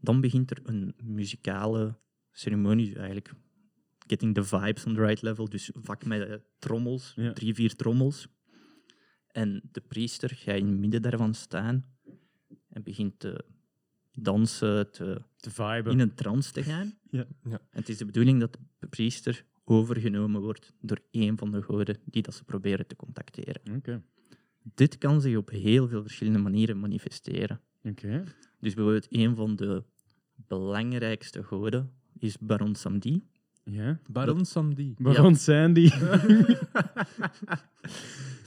Dan 0.00 0.20
begint 0.20 0.50
er 0.50 0.58
een 0.62 0.94
muzikale 1.04 1.98
ceremonie, 2.30 2.94
eigenlijk 2.96 3.32
getting 4.06 4.34
the 4.34 4.44
vibes 4.44 4.84
on 4.86 4.94
the 4.94 5.00
right 5.00 5.22
level, 5.22 5.48
dus 5.48 5.70
vak 5.74 6.04
met 6.04 6.28
eh, 6.28 6.34
trommels, 6.58 7.12
Ja. 7.16 7.32
drie, 7.32 7.54
vier 7.54 7.74
trommels. 7.76 8.28
En 9.32 9.62
de 9.72 9.80
priester 9.80 10.30
gaat 10.36 10.56
in 10.56 10.66
het 10.66 10.78
midden 10.78 11.02
daarvan 11.02 11.34
staan 11.34 11.84
en 12.68 12.82
begint 12.82 13.18
te 13.20 13.44
dansen, 14.12 14.90
te, 14.90 15.22
Te 15.36 15.50
viben. 15.50 15.92
in 15.92 16.00
een 16.00 16.14
trance 16.14 16.52
te 16.52 16.62
gaan. 16.62 16.94
Ja. 17.10 17.26
Ja. 17.44 17.58
En 17.70 17.78
het 17.78 17.88
is 17.88 17.98
de 17.98 18.04
bedoeling 18.04 18.40
dat 18.40 18.58
de 18.78 18.86
priester 18.86 19.44
overgenomen 19.64 20.40
wordt 20.40 20.72
door 20.80 20.98
een 21.10 21.38
van 21.38 21.50
de 21.50 21.62
goden 21.62 21.98
die 22.04 22.22
dat 22.22 22.34
ze 22.34 22.44
proberen 22.44 22.86
te 22.86 22.96
contacteren. 22.96 23.60
Oké. 23.76 24.02
Dit 24.74 24.98
kan 24.98 25.20
zich 25.20 25.36
op 25.36 25.50
heel 25.50 25.88
veel 25.88 26.02
verschillende 26.02 26.38
manieren 26.38 26.80
manifesteren. 26.80 27.60
Oké. 27.82 28.24
Dus 28.60 28.74
bijvoorbeeld 28.74 29.06
een 29.10 29.36
van 29.36 29.56
de 29.56 29.82
belangrijkste 30.34 31.42
goden 31.42 31.92
is 32.18 32.38
Baron 32.38 32.74
Samedi. 32.74 33.24
Ja. 33.64 33.98
Baron 34.10 34.44
Samdi. 34.44 34.94
Baron 34.98 35.36
Sandy. 35.36 35.90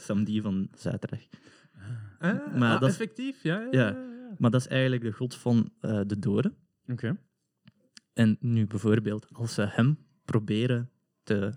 Samedi 0.06 0.42
van 0.42 0.70
zaterdag. 0.76 1.20
Ah, 2.20 2.56
Maar 2.58 2.74
ah, 2.74 2.80
dat 2.80 2.90
is- 2.90 2.96
effectief, 2.96 3.44
ja. 3.44 3.60
ja, 3.60 3.68
Ja. 3.72 3.90
ja, 3.90 4.00
ja. 4.00 4.36
Maar 4.38 4.52
dat 4.52 4.62
is 4.62 4.68
eigenlijk 4.68 5.02
de 5.02 5.12
god 5.12 5.36
van 5.36 5.72
eh, 5.80 6.02
de 6.08 6.20
doden. 6.20 6.56
Oké. 6.88 7.18
En 8.14 8.38
nu 8.40 8.68
bijvoorbeeld, 8.68 9.28
als 9.34 9.54
ze 9.54 9.62
hem 9.70 9.98
proberen 10.26 10.90
te, 11.24 11.54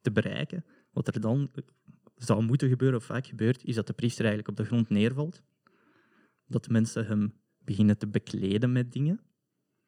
te 0.00 0.12
bereiken, 0.12 0.64
wat 0.92 1.14
er 1.14 1.20
dan 1.20 1.50
eh, 1.54 1.62
zou 2.16 2.42
moeten 2.42 2.68
gebeuren, 2.68 2.98
of 2.98 3.04
vaak 3.04 3.26
gebeurt, 3.26 3.64
is 3.64 3.74
dat 3.74 3.86
de 3.86 3.92
priester 3.92 4.24
eigenlijk 4.24 4.58
op 4.58 4.64
de 4.64 4.70
grond 4.70 4.88
neervalt. 4.88 5.42
Dat 6.46 6.68
mensen 6.68 7.06
hem 7.06 7.34
beginnen 7.64 7.98
te 7.98 8.08
bekleden 8.08 8.72
met 8.72 8.92
dingen. 8.92 9.20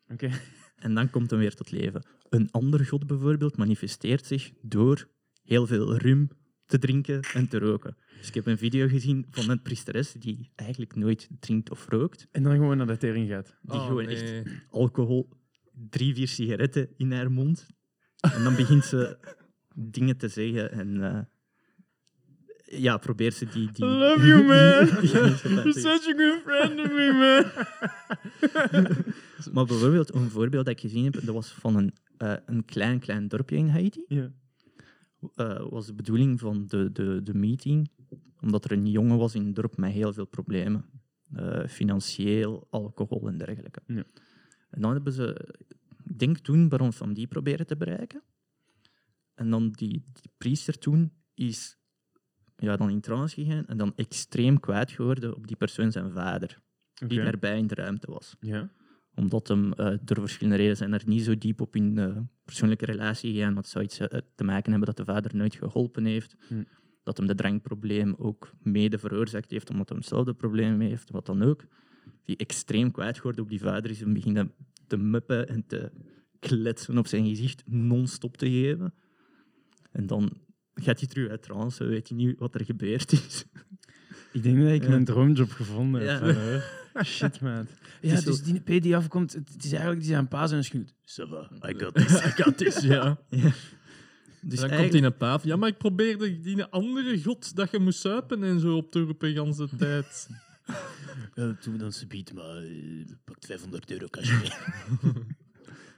Oké. 0.09 0.31
En 0.76 0.95
dan 0.95 1.11
komt 1.11 1.31
hem 1.31 1.38
weer 1.38 1.54
tot 1.54 1.71
leven. 1.71 2.07
Een 2.28 2.50
ander 2.50 2.85
god 2.87 3.07
bijvoorbeeld 3.07 3.57
manifesteert 3.57 4.26
zich 4.26 4.52
door 4.62 5.09
heel 5.42 5.66
veel 5.66 5.97
rum 5.97 6.28
te 6.73 6.79
drinken 6.79 7.21
en 7.35 7.49
te 7.49 7.59
roken. 7.59 7.97
Dus 8.19 8.29
ik 8.29 8.35
heb 8.35 8.47
een 8.47 8.59
video 8.59 8.88
gezien 8.88 9.26
van 9.31 9.50
een 9.50 9.62
priesteres 9.62 10.12
die 10.12 10.50
eigenlijk 10.55 10.97
nooit 10.97 11.29
drinkt 11.41 11.71
of 11.71 11.88
rookt. 11.88 12.29
En 12.31 12.43
dan 12.43 12.52
gewoon 12.52 12.76
naar 12.76 12.87
de 12.87 12.97
tering 12.97 13.29
gaat. 13.29 13.57
Die 13.62 13.79
Oh, 13.79 13.87
gewoon 13.87 14.05
nee. 14.05 14.17
echt 14.17 14.49
alcohol, 14.71 15.29
drie, 15.91 16.14
vier 16.14 16.29
sigaretten 16.29 16.88
in 16.97 17.12
haar 17.12 17.31
mond. 17.31 17.67
En 18.21 18.43
dan 18.43 18.55
begint 18.55 18.85
ze 18.85 19.17
dingen 19.75 20.17
te 20.17 20.29
zeggen 20.29 20.73
en 20.73 21.02
eh, 21.02 21.21
ja, 22.81 22.97
probeert 22.97 23.35
ze 23.35 23.45
die... 23.45 23.73
die 23.73 23.85
I 23.85 23.88
love 23.88 24.26
you, 24.26 24.45
man. 24.45 24.85
die 25.00 25.11
You're 25.11 25.73
such 25.73 26.07
a 26.09 26.14
good 26.17 26.43
friend 26.45 26.76
to 26.76 26.95
me, 26.95 27.12
man. 27.12 27.45
Maar 29.55 29.64
bijvoorbeeld, 29.64 30.14
een 30.14 30.31
voorbeeld 30.31 30.64
dat 30.64 30.75
ik 30.75 30.81
gezien 30.81 31.05
heb, 31.05 31.12
dat 31.12 31.35
was 31.35 31.52
van 31.52 31.76
een, 31.76 31.95
eh, 32.17 32.35
een 32.47 32.64
klein, 32.64 32.99
klein 32.99 33.29
dorpje 33.29 33.57
in 33.57 33.69
Haiti. 33.69 34.05
Ja. 34.09 34.33
Eh, 35.35 35.69
was 35.71 35.87
de 35.87 35.95
bedoeling 35.95 36.41
van 36.41 36.67
de, 36.67 36.93
de, 36.93 37.23
de 37.23 37.35
meeting, 37.35 37.91
omdat 38.41 38.64
er 38.64 38.73
een 38.73 38.91
jongen 38.91 39.19
was 39.19 39.35
in 39.35 39.47
het 39.47 39.55
dorp 39.55 39.76
met 39.76 39.93
heel 39.93 40.12
veel 40.12 40.26
problemen. 40.26 40.85
Eh, 41.33 41.67
financieel, 41.67 42.67
alcohol 42.71 43.29
en 43.29 43.38
dergelijke. 43.38 43.81
Ja. 43.87 44.05
En 44.71 44.81
dan 44.81 44.93
hebben 44.93 45.12
ze, 45.12 45.55
ik 46.05 46.19
denk 46.19 46.38
toen, 46.38 46.69
Baron 46.69 46.93
Samedi 46.93 47.26
proberen 47.26 47.67
te 47.67 47.76
bereiken. 47.76 48.23
En 49.35 49.50
dan 49.50 49.71
die, 49.71 50.02
die 50.12 50.31
priester 50.38 50.79
toen 50.79 51.12
is 51.35 51.79
ja, 52.57 52.76
dan 52.76 52.91
in 52.91 53.00
trance 53.00 53.35
gegaan 53.35 53.67
en 53.67 53.76
dan 53.76 53.93
extreem 53.97 54.61
kwaad 54.61 54.91
geworden 54.91 55.37
op 55.37 55.47
die 55.47 55.57
persoon 55.57 55.93
zijn 55.93 56.12
vader, 56.12 56.61
die 57.07 57.23
daarbij 57.23 57.59
in 57.59 57.67
de 57.67 57.75
ruimte 57.75 58.11
was 58.11 58.37
Ja. 58.41 58.71
Omdat 59.14 59.49
hem 59.49 59.73
eh, 59.73 59.99
door 60.02 60.21
verschillende 60.21 60.57
redenen 60.57 60.76
zijn 60.76 60.92
er 60.92 61.02
niet 61.07 61.25
zo 61.25 61.38
diep 61.38 61.61
op 61.61 61.76
in 61.76 61.99
eh, 61.99 62.16
persoonlijke 62.45 62.85
relatie 62.85 63.33
gegaan. 63.33 63.54
Dat 63.54 63.69
zou 63.69 63.85
iets 63.85 63.99
eh, 63.99 64.21
te 64.35 64.45
maken 64.45 64.71
hebben 64.71 64.95
dat 64.95 65.07
de 65.07 65.12
vader 65.12 65.37
nooit 65.37 65.54
geholpen 65.54 66.04
heeft. 66.04 66.37
Hm. 66.49 66.62
Dat 67.02 67.16
hem 67.16 67.26
de 67.26 67.35
drankprobleem 67.35 68.14
ook 68.19 68.52
mede 68.62 68.99
veroorzaakt 68.99 69.50
heeft, 69.50 69.71
omdat 69.71 69.88
hij 69.88 69.99
hetzelfde 69.99 70.35
probleem 70.35 70.81
heeft, 70.81 71.11
wat 71.11 71.26
dan 71.26 71.42
ook. 71.42 71.64
Die 72.25 72.37
extreem 72.37 72.90
kwijt 72.90 73.16
geworden 73.16 73.42
op 73.42 73.49
die 73.50 73.61
vader 73.61 73.90
is 73.90 74.02
en 74.02 74.12
beginnen 74.12 74.52
te 74.87 74.97
muppen 74.97 75.49
en 75.49 75.66
te 75.66 75.92
kletsen 76.38 76.99
op 76.99 77.07
zijn 77.07 77.26
gezicht, 77.26 77.62
non-stop 77.66 78.37
te 78.37 78.50
geven. 78.50 78.95
En 79.90 80.07
dan 80.07 80.33
gaat 80.75 80.99
hij 80.99 81.09
terug 81.09 81.31
uit 81.31 81.42
trance, 81.42 81.85
weet 81.85 82.09
hij 82.09 82.16
niet 82.16 82.38
wat 82.38 82.54
er 82.54 82.64
gebeurd 82.64 83.12
is. 83.12 83.45
Ik 84.33 84.42
denk 84.42 84.59
dat 84.59 84.73
ik 84.73 84.88
mijn 84.88 85.04
droomjob 85.04 85.50
gevonden 85.50 86.09
heb. 86.09 86.35
Ja. 86.35 86.62
Shit, 87.05 87.41
man. 87.41 87.67
Ja, 88.01 88.21
dus 88.21 88.39
zo- 88.39 88.45
die 88.45 88.61
P 88.61 88.83
die 88.83 88.97
afkomt, 88.97 89.33
het 89.33 89.65
is 89.65 89.71
eigenlijk 89.71 90.01
die 90.01 90.11
zijn 90.11 90.29
pa 90.29 90.47
zijn 90.47 90.65
schuld. 90.65 90.93
Ça 90.93 91.29
va, 91.29 91.51
I 91.69 91.75
got 91.79 91.95
this, 91.95 92.13
I 92.27 92.31
got 92.43 92.57
this, 92.57 92.81
ja. 92.81 93.19
Dus 94.45 94.61
dan 94.61 94.71
komt 94.77 94.93
hij 94.93 95.03
een 95.03 95.17
paaf. 95.17 95.45
Ja, 95.45 95.57
maar 95.57 95.69
ik 95.69 95.79
probeerde 95.79 96.41
die 96.41 96.65
andere 96.65 97.23
god 97.23 97.57
dat 97.57 97.71
je 97.71 97.79
moest 97.79 98.01
suipen 98.01 98.43
en 98.45 98.61
zo 98.61 98.77
op 98.77 98.91
te 98.91 99.01
roepen 99.01 99.35
de 99.35 99.41
hele 99.41 99.77
tijd. 99.77 100.29
Toen 101.61 101.77
dan 101.79 101.93
ze 101.93 102.07
biedt, 102.07 102.35
maar 102.35 102.63
uh, 102.65 103.07
pakt 103.25 103.47
500 103.47 103.91
euro 103.91 104.07
cash 104.07 104.41
mee. 104.41 104.51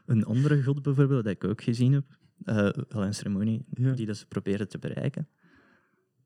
Een 0.07 0.25
andere 0.25 0.63
god 0.63 0.83
bijvoorbeeld, 0.83 1.25
dat 1.25 1.33
ik 1.33 1.45
ook 1.45 1.63
gezien 1.63 1.93
heb, 1.93 2.05
eh, 2.45 2.69
wel 2.89 3.05
een 3.05 3.15
ceremonie, 3.15 3.65
Ja. 3.75 3.93
die 3.93 4.07
dat 4.07 4.17
ze 4.17 4.27
probeerden 4.27 4.69
te 4.69 4.79
bereiken. 4.79 5.29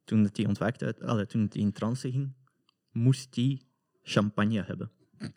Toen 0.05 0.23
dat 0.23 0.37
hij 0.37 0.47
ontwaakte, 0.47 0.97
allee, 1.01 1.27
toen 1.27 1.47
hij 1.53 1.63
in 1.63 1.73
trance 1.73 2.11
ging, 2.11 2.33
moest 2.93 3.35
hij 3.37 3.61
champagne 4.09 4.63
hebben. 4.63 4.91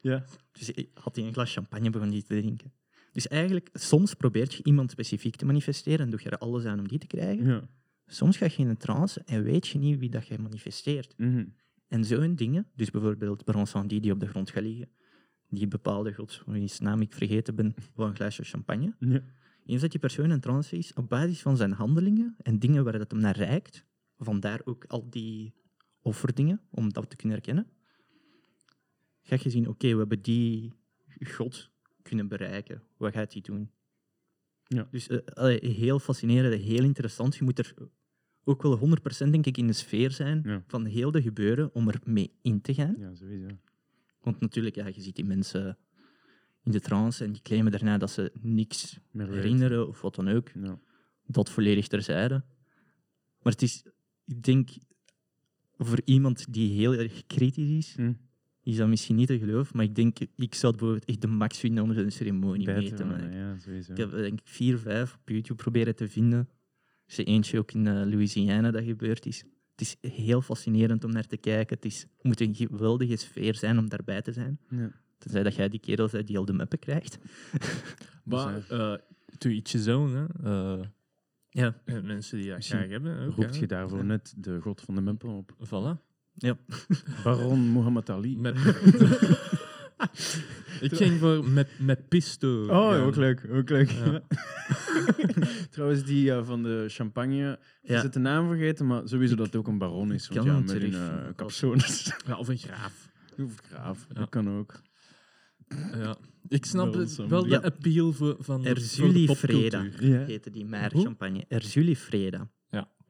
Ja. 0.00 0.24
Dus 0.52 0.72
had 0.94 1.16
hij 1.16 1.24
een 1.24 1.32
glas 1.32 1.52
champagne 1.52 1.90
begon 1.90 2.10
die 2.10 2.22
te 2.22 2.40
drinken. 2.40 2.72
Dus 3.12 3.28
eigenlijk, 3.28 3.68
soms 3.72 4.14
probeert 4.14 4.54
je 4.54 4.62
iemand 4.62 4.90
specifiek 4.90 5.36
te 5.36 5.44
manifesteren 5.44 6.00
en 6.00 6.10
doe 6.10 6.20
je 6.22 6.30
er 6.30 6.38
alles 6.38 6.64
aan 6.64 6.78
om 6.78 6.88
die 6.88 6.98
te 6.98 7.06
krijgen. 7.06 7.46
Ja. 7.46 7.68
Soms 8.06 8.36
ga 8.36 8.44
je 8.44 8.56
in 8.56 8.68
een 8.68 8.76
trance 8.76 9.22
en 9.24 9.42
weet 9.42 9.66
je 9.66 9.78
niet 9.78 9.98
wie 9.98 10.10
dat 10.10 10.26
je 10.26 10.38
manifesteert. 10.38 11.14
Mhm. 11.16 11.44
En 11.88 12.04
zo'n 12.04 12.34
dingen, 12.34 12.66
dus 12.74 12.90
bijvoorbeeld 12.90 13.44
Baron 13.44 13.66
Sandy 13.66 14.00
die 14.00 14.12
op 14.12 14.20
de 14.20 14.26
grond 14.26 14.50
gaat 14.50 14.62
liggen, 14.62 14.88
die 15.48 15.68
bepaalde 15.68 16.14
god, 16.14 16.42
wiens 16.46 16.78
naam 16.78 17.00
ik 17.00 17.12
vergeten 17.12 17.54
ben, 17.54 17.74
voor 17.94 18.06
een 18.06 18.14
glaasje 18.14 18.44
champagne. 18.44 18.94
Ja. 18.98 19.22
Eens 19.66 19.80
dat 19.80 19.90
die 19.90 20.00
persoon 20.00 20.30
in 20.30 20.40
trance 20.40 20.76
is, 20.76 20.94
op 20.94 21.08
basis 21.08 21.42
van 21.42 21.56
zijn 21.56 21.72
handelingen 21.72 22.34
en 22.38 22.58
dingen 22.58 22.84
waar 22.84 22.98
dat 22.98 23.10
hem 23.10 23.20
naar 23.20 23.36
reikt, 23.36 23.84
vandaar 24.16 24.60
ook 24.64 24.84
al 24.84 25.10
die 25.10 25.54
offerdingen, 26.00 26.60
om 26.70 26.92
dat 26.92 27.10
te 27.10 27.16
kunnen 27.16 27.36
herkennen, 27.36 27.66
ga 29.22 29.36
je 29.42 29.50
zien, 29.50 29.68
oké, 29.68 29.92
we 29.92 29.98
hebben 29.98 30.22
die 30.22 30.72
god 31.20 31.70
kunnen 32.02 32.28
bereiken. 32.28 32.82
Wat 32.96 33.12
gaat 33.12 33.32
hij 33.32 33.42
doen? 33.42 33.70
Ja. 34.66 34.88
Dus 34.90 35.08
eh, 35.08 35.18
allee, 35.34 35.58
heel 35.66 35.98
fascinerend, 35.98 36.62
heel 36.62 36.84
interessant. 36.84 37.36
Je 37.36 37.44
moet 37.44 37.58
er 37.58 37.74
ook 38.44 38.62
wel 38.62 38.78
100% 38.78 39.30
denk 39.30 39.46
ik 39.46 39.56
in 39.58 39.66
de 39.66 39.72
sfeer 39.72 40.10
zijn 40.10 40.42
Ja. 40.44 40.62
van 40.66 40.84
heel 40.84 41.10
de 41.10 41.22
gebeuren 41.22 41.74
om 41.74 41.88
er 41.88 42.00
mee 42.04 42.32
in 42.42 42.60
te 42.60 42.74
gaan. 42.74 42.94
ja, 42.98 43.14
sowieso. 43.14 43.46
Want 44.20 44.40
natuurlijk, 44.40 44.74
ja, 44.74 44.86
je 44.86 45.00
ziet 45.00 45.16
die 45.16 45.24
mensen 45.24 45.78
in 46.64 46.72
de 46.72 46.80
trance 46.80 47.24
en 47.24 47.32
die 47.32 47.42
claimen 47.42 47.72
daarna 47.72 47.98
dat 47.98 48.10
ze 48.10 48.32
niks 48.40 48.98
Meer 49.10 49.28
herinneren 49.30 49.88
of 49.88 50.00
wat 50.00 50.14
dan 50.14 50.28
ook. 50.28 50.48
Ja. 50.48 50.78
Dat 51.26 51.50
volledig 51.50 51.86
terzijde. 51.88 52.44
Maar 53.42 53.52
het 53.52 53.62
is, 53.62 53.84
ik 54.24 54.42
denk, 54.42 54.70
voor 55.78 56.00
iemand 56.04 56.52
die 56.52 56.72
heel 56.72 56.94
erg 56.94 57.26
kritisch 57.26 57.70
is, 57.70 57.94
Hm. 57.94 58.12
Is 58.62 58.76
dat 58.76 58.88
misschien 58.88 59.16
niet 59.16 59.26
te 59.26 59.38
geloven. 59.38 59.76
Maar 59.76 59.84
ik 59.84 59.94
denk, 59.94 60.18
ik 60.36 60.54
zou 60.54 60.72
het 60.72 60.80
bijvoorbeeld 60.80 61.04
echt 61.04 61.20
de 61.20 61.26
max 61.26 61.58
vinden 61.58 61.84
om 61.84 61.92
zo'n 61.94 62.10
ceremonie 62.10 62.64
Bij 62.64 62.76
mee 62.76 62.92
te 62.92 63.04
maken. 63.04 63.32
Ja. 63.32 63.56
Ik 63.88 63.96
heb 63.96 64.10
denk 64.10 64.40
ik 64.40 64.48
vier, 64.48 64.78
vijf 64.78 65.14
op 65.14 65.28
YouTube 65.28 65.62
proberen 65.62 65.96
te 65.96 66.08
vinden. 66.08 66.38
Er 66.38 66.46
is 67.06 67.18
er 67.18 67.26
eentje 67.26 67.58
ook 67.58 67.72
in 67.72 67.86
eh, 67.86 67.92
Louisiana 67.94 68.70
dat 68.70 68.84
gebeurd 68.84 69.26
is. 69.26 69.44
Het 69.76 69.80
is 69.80 70.10
heel 70.12 70.40
fascinerend 70.42 71.04
om 71.04 71.12
naar 71.12 71.26
te 71.26 71.36
kijken. 71.36 71.76
Het 71.76 71.84
is, 71.84 72.06
moet 72.20 72.40
een 72.40 72.54
geweldige 72.54 73.16
sfeer 73.16 73.54
zijn 73.54 73.78
om 73.78 73.88
daarbij 73.88 74.22
te 74.22 74.32
zijn. 74.32 74.58
Ja. 74.68 74.90
Tenzij 75.18 75.42
dat 75.42 75.54
jij 75.54 75.68
die 75.68 75.80
kerel 75.80 76.08
bent 76.12 76.26
die 76.26 76.38
al 76.38 76.44
de 76.44 76.52
meppen 76.52 76.78
krijgt. 76.78 77.18
Maar 78.24 78.54
uh, 78.70 78.94
to 79.38 79.50
each 79.50 79.72
his 79.72 79.88
own, 79.88 80.12
hè. 80.14 80.26
Eh, 80.44 80.84
Ja. 81.48 81.80
en 81.84 82.06
mensen 82.06 82.38
die 82.38 82.50
dat 82.50 82.64
graag 82.66 82.88
hebben. 82.88 83.18
Ook, 83.18 83.34
Roept 83.36 83.54
hè. 83.54 83.60
je 83.60 83.66
daarvoor 83.66 84.04
net 84.04 84.34
de 84.36 84.60
god 84.60 84.80
van 84.80 84.94
de 84.94 85.00
Mempel 85.00 85.36
op? 85.36 85.52
Voilà. 85.66 86.11
Ja. 86.34 86.56
Baron 87.24 87.72
Muhammad 87.72 88.10
Ali. 88.10 88.36
Met... 88.38 88.56
Ik 90.80 90.94
ging 90.94 91.18
voor 91.18 91.48
met, 91.48 91.68
met 91.78 92.08
pisto. 92.08 92.66
Oh, 92.66 93.06
ook 93.06 93.16
leuk. 93.16 93.46
Ook 93.50 93.70
leuk. 93.70 93.90
Ja. 93.90 94.22
Trouwens, 95.70 96.04
die 96.04 96.32
eh, 96.32 96.44
van 96.44 96.62
de 96.62 96.84
champagne. 96.88 97.58
Je 97.82 97.92
Ja. 97.92 98.00
zit 98.00 98.12
de 98.12 98.18
naam 98.18 98.48
vergeten, 98.48 98.86
maar 98.86 99.08
sowieso 99.08 99.34
dat 99.34 99.46
het 99.46 99.56
ook 99.56 99.66
een 99.66 99.78
baron 99.78 100.12
is. 100.12 100.28
Ik 100.28 100.34
Want 100.34 100.46
ja, 100.46 100.58
met 100.58 100.70
een 100.70 100.92
uh. 100.92 101.76
Ja, 102.26 102.36
of 102.38 102.48
een 102.48 102.58
graaf. 102.58 103.10
Of 103.38 103.60
graaf. 103.62 104.06
Ja. 104.08 104.20
Dat 104.20 104.28
kan 104.28 104.58
ook. 104.58 104.80
Ja. 105.94 106.16
Ik 106.48 106.64
snap 106.64 106.92
Wel 106.92 107.00
het, 107.00 107.16
wel 107.16 107.46
de 107.46 107.62
appeal 107.62 108.12
voor, 108.12 108.36
van 108.38 108.64
Erzuli 108.64 109.28
Freda 109.28 109.82
heette 110.26 110.50
die 110.50 110.64
maar 110.64 110.90
champagne. 110.90 111.44
Erzuli 111.48 111.96
Freda. 111.96 112.50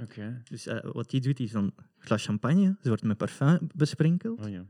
Oké. 0.02 0.42
Dus 0.44 0.66
eh, 0.66 0.92
wat 0.92 1.10
die 1.10 1.20
doet, 1.20 1.40
is 1.40 1.52
een 1.52 1.74
glas 1.98 2.24
champagne. 2.24 2.76
Ze 2.80 2.88
wordt 2.88 3.02
met 3.02 3.16
parfum 3.16 3.58
besprenkeld. 3.74 4.40
Oh 4.44 4.50
ja. 4.50 4.66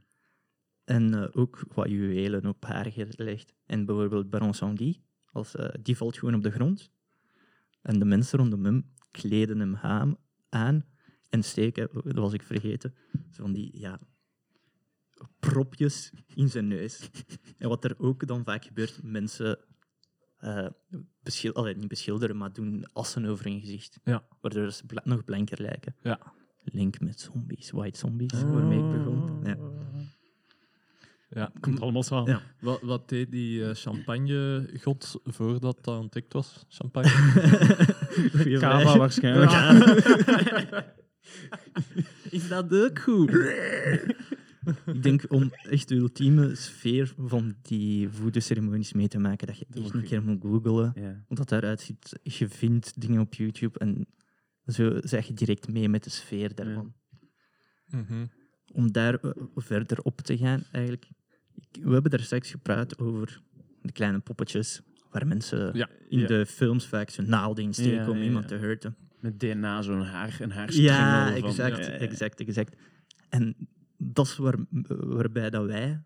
En 0.84 1.14
eh, 1.14 1.28
ook 1.32 1.64
wat 1.74 1.88
juwelen 1.88 2.46
op 2.46 2.64
haar 2.64 2.92
gelegd. 2.92 3.54
En 3.66 3.84
bijvoorbeeld 3.84 4.30
Baron 4.30 4.54
Sandy, 4.54 5.00
als, 5.32 5.54
eh, 5.54 5.68
die 5.82 5.96
valt 5.96 6.18
gewoon 6.18 6.34
op 6.34 6.42
de 6.42 6.50
grond. 6.50 6.90
En 7.82 7.98
de 7.98 8.04
mensen 8.04 8.38
rondom 8.38 8.64
hem 8.64 8.92
kleden 9.10 9.58
hem 9.58 9.74
haam- 9.74 10.18
aan 10.48 10.84
en 11.28 11.42
steken, 11.42 11.88
dat 11.92 12.14
was 12.14 12.32
ik 12.32 12.42
vergeten, 12.42 12.94
zo 13.30 13.42
van 13.42 13.52
die 13.52 13.78
ja, 13.78 14.00
propjes 15.40 16.12
in 16.34 16.48
zijn 16.48 16.68
neus. 16.68 17.10
En 17.58 17.68
wat 17.68 17.84
er 17.84 17.94
ook 17.98 18.26
dan 18.26 18.44
vaak 18.44 18.64
gebeurt, 18.64 19.02
mensen 19.02 19.58
eh 20.42 20.66
beschil 21.22 21.54
allee, 21.54 21.76
niet 21.76 21.88
beschilderen, 21.88 22.36
maar 22.36 22.52
doen 22.52 22.86
assen 22.92 23.24
over 23.24 23.44
hun 23.44 23.60
gezicht. 23.60 23.98
Ja. 24.04 24.22
Waardoor 24.40 24.72
ze 24.72 24.84
nog 25.04 25.24
blanker 25.24 25.62
lijken. 25.62 25.96
Ja. 26.02 26.18
Link 26.64 27.00
met 27.00 27.20
zombies, 27.20 27.70
white 27.70 27.98
zombies, 27.98 28.42
waarmee 28.42 28.78
ik 28.78 28.90
begon. 28.90 29.40
Ja. 29.44 29.56
Ja. 31.28 31.52
Komt 31.60 31.80
allemaal 31.80 32.02
samen. 32.02 32.30
Ja. 32.30 32.42
Wat, 32.60 32.80
wat 32.82 33.08
deed 33.08 33.30
die 33.30 33.64
eh, 33.64 33.74
champagne-god 33.74 35.20
voordat 35.24 35.84
dat 35.84 35.98
ontdekt 35.98 36.32
was? 36.32 36.64
Champagne? 36.68 37.10
Kava 38.58 38.98
waarschijnlijk. 38.98 39.50
Is 42.30 42.48
dat 42.48 42.74
ook 42.74 42.98
goed? 42.98 43.30
ik 44.94 45.02
denk 45.02 45.24
om 45.28 45.50
echt 45.70 45.88
de 45.88 45.94
ultieme 45.94 46.54
sfeer 46.54 47.14
van 47.18 47.54
die 47.62 48.08
voodoo-ceremonies 48.08 48.92
mee 48.92 49.08
te 49.08 49.18
maken, 49.18 49.46
dat 49.46 49.58
je 49.58 49.64
Dat 49.68 49.82
echt 49.82 49.92
moet 49.92 50.02
een 50.02 50.08
keer 50.08 50.22
moet 50.22 50.42
googlen. 50.42 50.92
Ja. 50.94 51.24
Want 51.28 51.36
dat 51.36 51.48
daaruit 51.48 51.80
ziet, 51.80 52.18
je 52.22 52.48
vindt 52.48 53.00
dingen 53.00 53.20
op 53.20 53.34
YouTube 53.34 53.78
en 53.78 54.06
zo 54.66 54.98
zeg 55.00 55.26
je 55.26 55.32
direct 55.34 55.68
mee 55.68 55.88
met 55.88 56.04
de 56.04 56.10
sfeer 56.10 56.54
daarvan. 56.54 56.92
Mhm. 57.86 58.26
Om 58.72 58.92
daar 58.92 59.14
eh, 59.14 59.30
verder 59.54 60.02
op 60.02 60.20
te 60.20 60.36
gaan, 60.36 60.62
eigenlijk. 60.72 61.08
Ik- 61.54 61.82
we 61.84 61.92
hebben 61.92 62.10
daar 62.10 62.20
straks 62.20 62.50
gepraat 62.50 62.98
over 62.98 63.40
de 63.82 63.92
kleine 63.92 64.18
poppetjes, 64.18 64.80
waar 65.10 65.26
mensen 65.26 65.76
Ja. 65.76 65.88
in 66.08 66.18
Ja. 66.18 66.26
de 66.26 66.46
films 66.46 66.86
vaak 66.86 67.10
zo'n 67.10 67.28
naalden 67.28 67.64
in 67.64 67.72
steken 67.74 67.92
Ja, 68.04 68.10
om 68.10 68.16
ja, 68.16 68.24
iemand 68.24 68.50
ja. 68.50 68.56
te 68.56 68.64
hurten. 68.64 68.96
Met 69.20 69.40
DNA, 69.40 69.82
zo'n 69.82 70.02
haar, 70.02 70.36
een 70.40 70.50
haarstrengel. 70.50 70.92
Ja, 70.94 71.34
exact, 71.34 71.76
Ja, 71.76 71.82
ja, 71.84 71.90
ja. 71.92 71.98
exact, 71.98 72.40
exact. 72.40 72.76
En 73.28 73.56
dat 74.04 74.26
is 74.26 74.36
waar, 74.36 74.58
waarbij 74.86 75.50
dat 75.50 75.66
wij 75.66 76.02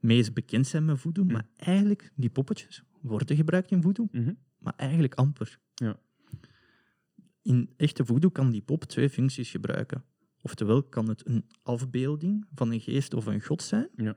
meest 0.00 0.34
bekend 0.34 0.66
zijn 0.66 0.84
met 0.84 0.98
voodoo, 1.00 1.24
maar 1.24 1.46
eigenlijk, 1.56 2.12
die 2.16 2.30
poppetjes 2.30 2.82
worden 3.00 3.36
gebruikt 3.36 3.70
in 3.70 3.82
voodoo, 3.82 4.08
Mhm. 4.12 4.32
maar 4.58 4.72
eigenlijk 4.76 5.14
amper. 5.14 5.58
Ja. 5.74 5.98
In 7.42 7.70
echte 7.76 8.04
voodoo 8.04 8.30
kan 8.30 8.50
die 8.50 8.62
pop 8.62 8.84
twee 8.84 9.10
functies 9.10 9.50
gebruiken. 9.50 10.04
Oftewel 10.42 10.82
kan 10.82 11.08
het 11.08 11.26
een 11.26 11.44
afbeelding 11.62 12.46
van 12.54 12.72
een 12.72 12.80
geest 12.80 13.14
of 13.14 13.26
een 13.26 13.42
god 13.42 13.62
zijn, 13.62 13.88
Ja. 13.96 14.16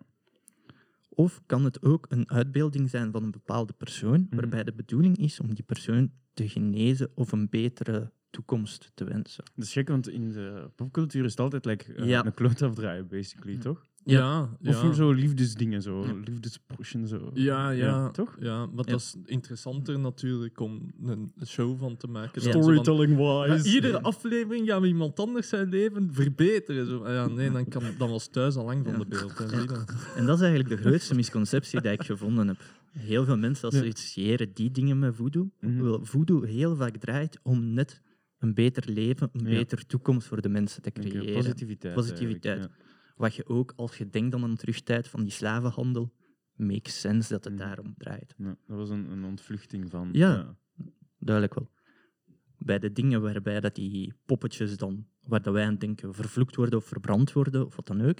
of 1.09 1.41
kan 1.45 1.63
het 1.63 1.81
ook 1.81 2.05
een 2.09 2.29
uitbeelding 2.29 2.89
zijn 2.89 3.11
van 3.11 3.23
een 3.23 3.31
bepaalde 3.31 3.73
persoon, 3.73 4.21
Mhm. 4.29 4.35
waarbij 4.35 4.63
de 4.63 4.73
bedoeling 4.73 5.17
is 5.17 5.39
om 5.39 5.53
die 5.53 5.63
persoon 5.63 6.11
te 6.33 6.49
genezen 6.49 7.11
of 7.15 7.31
een 7.31 7.49
betere 7.49 8.11
toekomst 8.29 8.91
te 8.93 9.03
wensen. 9.03 9.43
Dat 9.55 9.65
is 9.65 9.73
gek, 9.73 9.87
want 9.87 10.09
in 10.09 10.29
de 10.31 10.69
popcultuur 10.75 11.23
is 11.25 11.31
het 11.31 11.39
altijd 11.39 11.65
like, 11.65 11.93
eh, 11.93 12.05
Ja. 12.07 12.25
een 12.25 12.33
kloot 12.33 12.61
afdraaien, 12.61 13.07
basically, 13.07 13.57
toch? 13.57 13.85
Ja, 14.03 14.49
ja. 14.59 14.87
Of 14.87 14.95
zo 14.95 15.11
liefdesdingen, 15.11 15.81
zo. 15.81 16.05
Ja. 16.05 17.07
Zo. 17.07 17.31
Ja, 17.33 17.69
ja. 17.69 18.09
toch? 18.09 18.35
Ja, 18.39 18.65
maar 18.65 18.85
Ja. 18.85 18.91
dat 18.91 18.99
is 19.01 19.15
interessanter 19.25 19.99
natuurlijk 19.99 20.59
om 20.59 20.91
een 21.03 21.31
show 21.45 21.79
van 21.79 21.97
te 21.97 22.07
maken. 22.07 22.41
Storytelling-wise. 22.41 23.69
Ja, 23.69 23.73
iedere 23.75 24.01
aflevering 24.01 24.67
gaan 24.67 24.81
we 24.81 24.87
iemand 24.87 25.19
anders 25.19 25.49
zijn 25.49 25.69
leven 25.69 26.13
verbeteren. 26.13 26.85
Zo. 26.85 27.03
Ah 27.03 27.13
Ja, 27.13 27.27
nee, 27.27 27.51
dan, 27.51 27.67
kan, 27.67 27.83
dan 27.97 28.09
was 28.09 28.27
thuis 28.27 28.55
al 28.55 28.65
lang 28.65 28.83
van 28.85 28.93
Ja. 28.93 28.99
de 28.99 29.05
beeld. 29.05 29.39
En 30.15 30.25
dat 30.25 30.35
is 30.35 30.41
eigenlijk 30.45 30.69
de 30.69 30.89
grootste 30.89 31.15
misconceptie 31.15 31.81
die 31.81 31.91
ik 31.91 32.03
gevonden 32.03 32.47
heb. 32.47 32.57
Heel 32.91 33.25
veel 33.25 33.37
mensen 33.37 33.69
Ja. 33.71 33.79
associëren 33.79 34.49
die 34.53 34.71
dingen 34.71 34.99
met 34.99 35.15
voodoo. 35.15 35.49
Wel, 35.59 36.05
voodoo 36.05 36.41
heel 36.41 36.75
vaak 36.75 36.97
draait 36.97 37.39
om 37.43 37.73
net 37.73 38.01
een 38.39 38.53
beter 38.53 38.89
leven, 38.91 39.29
een 39.33 39.49
Ja. 39.49 39.57
betere 39.57 39.85
toekomst 39.85 40.27
voor 40.27 40.41
de 40.41 40.49
mensen 40.49 40.81
te 40.81 40.91
creëren. 40.91 41.33
positiviteit. 41.33 41.93
Positiviteit. 41.95 42.69
Wat 43.15 43.35
je 43.35 43.47
ook, 43.47 43.73
als 43.75 43.97
je 43.97 44.09
denkt 44.09 44.35
aan 44.35 44.43
een 44.43 44.55
terugtijd 44.55 45.07
van 45.07 45.21
die 45.23 45.31
slavenhandel, 45.31 46.13
makes 46.55 46.99
sense 46.99 47.33
dat 47.33 47.43
het 47.43 47.57
daarom 47.57 47.93
draait. 47.97 48.33
Ja. 48.37 48.57
Dat 48.67 48.77
was 48.77 48.89
een, 48.89 49.11
een 49.11 49.23
ontvluchting 49.23 49.89
van. 49.89 50.09
Ja. 50.11 50.57
Duidelijk 51.19 51.55
wel. 51.55 51.71
Bij 52.57 52.79
de 52.79 52.91
dingen 52.91 53.21
waarbij 53.21 53.59
dat 53.59 53.75
die 53.75 54.13
poppetjes 54.25 54.77
dan, 54.77 55.07
waar 55.23 55.41
dat 55.41 55.53
wij 55.53 55.65
aan 55.65 55.77
denken, 55.77 56.13
vervloekt 56.13 56.55
worden 56.55 56.79
of 56.79 56.85
verbrand 56.85 57.33
worden, 57.33 57.65
of 57.65 57.75
wat 57.75 57.87
dan 57.87 58.01
ook, 58.01 58.19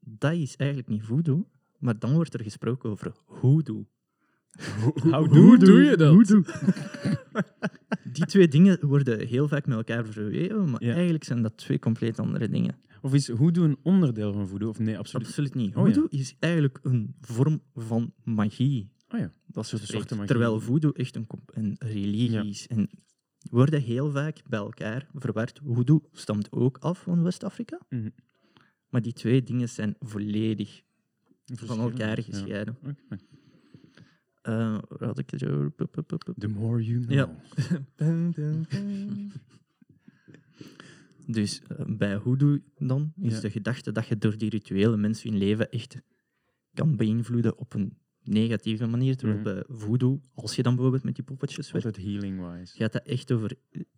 dat 0.00 0.32
is 0.32 0.56
eigenlijk 0.56 0.88
niet 0.90 1.02
voodoo, 1.02 1.48
maar 1.78 1.98
dan 1.98 2.12
wordt 2.12 2.34
er 2.34 2.42
gesproken 2.42 2.90
over 2.90 3.12
hoodoo. 3.24 3.88
How 5.10 5.28
Hoe 5.32 5.58
doe 5.58 5.82
je 5.82 5.96
dat? 5.96 6.14
Hoedoe. 8.06 8.24
Die 8.24 8.26
twee 8.26 8.48
dingen 8.48 8.86
worden 8.86 9.26
heel 9.26 9.48
vaak 9.48 9.66
met 9.66 9.76
elkaar 9.76 10.06
verweven, 10.06 10.70
maar 10.70 10.84
Ja. 10.84 10.94
eigenlijk 10.94 11.24
zijn 11.24 11.42
dat 11.42 11.56
twee 11.56 11.78
compleet 11.78 12.18
andere 12.18 12.48
dingen. 12.48 12.74
Of 13.02 13.14
is 13.14 13.28
hoedoe 13.28 13.64
een 13.64 13.76
onderdeel 13.82 14.32
van 14.32 14.48
voodoo? 14.48 14.68
Of 14.68 14.78
nee, 14.78 14.98
absoluut. 14.98 15.26
Absoluut 15.26 15.54
niet. 15.54 15.76
Oh, 15.76 15.88
ja. 15.88 16.06
Is 16.08 16.36
eigenlijk 16.38 16.78
een 16.82 17.14
vorm 17.20 17.62
van 17.74 18.12
magie. 18.24 18.90
Oh 19.08 19.18
ja. 19.20 19.32
Dat 19.46 19.64
is 19.64 19.70
soort 19.70 19.82
vreemd. 19.82 19.88
zwarte 19.88 20.14
magie. 20.14 20.28
Terwijl 20.28 20.60
voodoo 20.60 20.90
echt 20.90 21.16
een, 21.16 21.26
een 21.46 21.76
religie 21.78 22.48
is. 22.48 22.66
En 22.66 22.90
worden 23.50 23.80
heel 23.82 24.10
vaak 24.10 24.42
bij 24.48 24.58
elkaar 24.58 25.06
verward. 25.14 25.60
Voodoo 25.64 26.08
stamt 26.12 26.52
ook 26.52 26.78
af 26.78 27.02
van 27.02 27.22
West-Afrika. 27.22 27.78
Mhm. 27.88 28.08
Maar 28.88 29.02
die 29.02 29.12
twee 29.12 29.42
dingen 29.42 29.68
zijn 29.68 29.94
volledig 30.00 30.82
van 31.44 31.80
elkaar 31.80 32.22
gescheiden. 32.22 32.78
Waar 34.46 35.08
had 35.08 35.18
ik 35.18 35.30
het 35.30 35.46
over? 35.48 35.74
The 36.38 36.48
more 36.48 36.84
you 36.84 37.04
know. 37.06 37.12
Ja. 37.96 38.66
Dus 41.26 41.62
eh, 41.62 41.84
bij 41.86 42.14
hoodoo 42.16 42.58
dan 42.78 43.12
is 43.20 43.34
Ja. 43.34 43.40
de 43.40 43.50
gedachte 43.50 43.92
dat 43.92 44.06
je 44.06 44.18
door 44.18 44.38
die 44.38 44.50
rituelen 44.50 45.00
mensen 45.00 45.30
hun 45.30 45.38
leven 45.38 45.70
echt 45.70 45.96
kan 46.74 46.96
beïnvloeden 46.96 47.58
op 47.58 47.74
een 47.74 47.96
negatieve 48.22 48.86
manier. 48.86 49.16
Terwijl 49.16 49.40
Mhm. 49.40 49.54
bij 49.54 49.64
voodoo, 49.76 50.20
als 50.34 50.56
je 50.56 50.62
dan 50.62 50.72
bijvoorbeeld 50.74 51.04
met 51.04 51.14
die 51.14 51.24
poppetjes 51.24 51.70
werkt, 51.70 51.86
Altijd 51.86 52.06
healing-wise. 52.06 52.76
gaat 52.76 52.92
dat 52.92 53.02
echt 53.06 53.32
over 53.32 53.52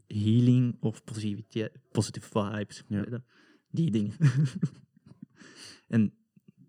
healing 0.06 0.76
of 0.80 1.04
positiviteit, 1.04 1.72
positive 1.92 2.28
vibes. 2.28 2.84
Ja. 2.88 3.22
Die 3.70 3.90
dingen. 3.90 4.12
en 5.88 6.12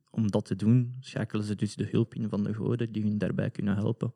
om 0.09 0.31
dat 0.31 0.45
te 0.45 0.55
doen, 0.55 0.97
schakelen 0.99 1.43
ze 1.45 1.55
dus 1.55 1.75
de 1.75 1.87
hulp 1.91 2.13
in 2.15 2.29
van 2.29 2.43
de 2.43 2.53
goden 2.53 2.91
die 2.91 3.03
hun 3.03 3.17
daarbij 3.17 3.49
kunnen 3.51 3.75
helpen. 3.75 4.13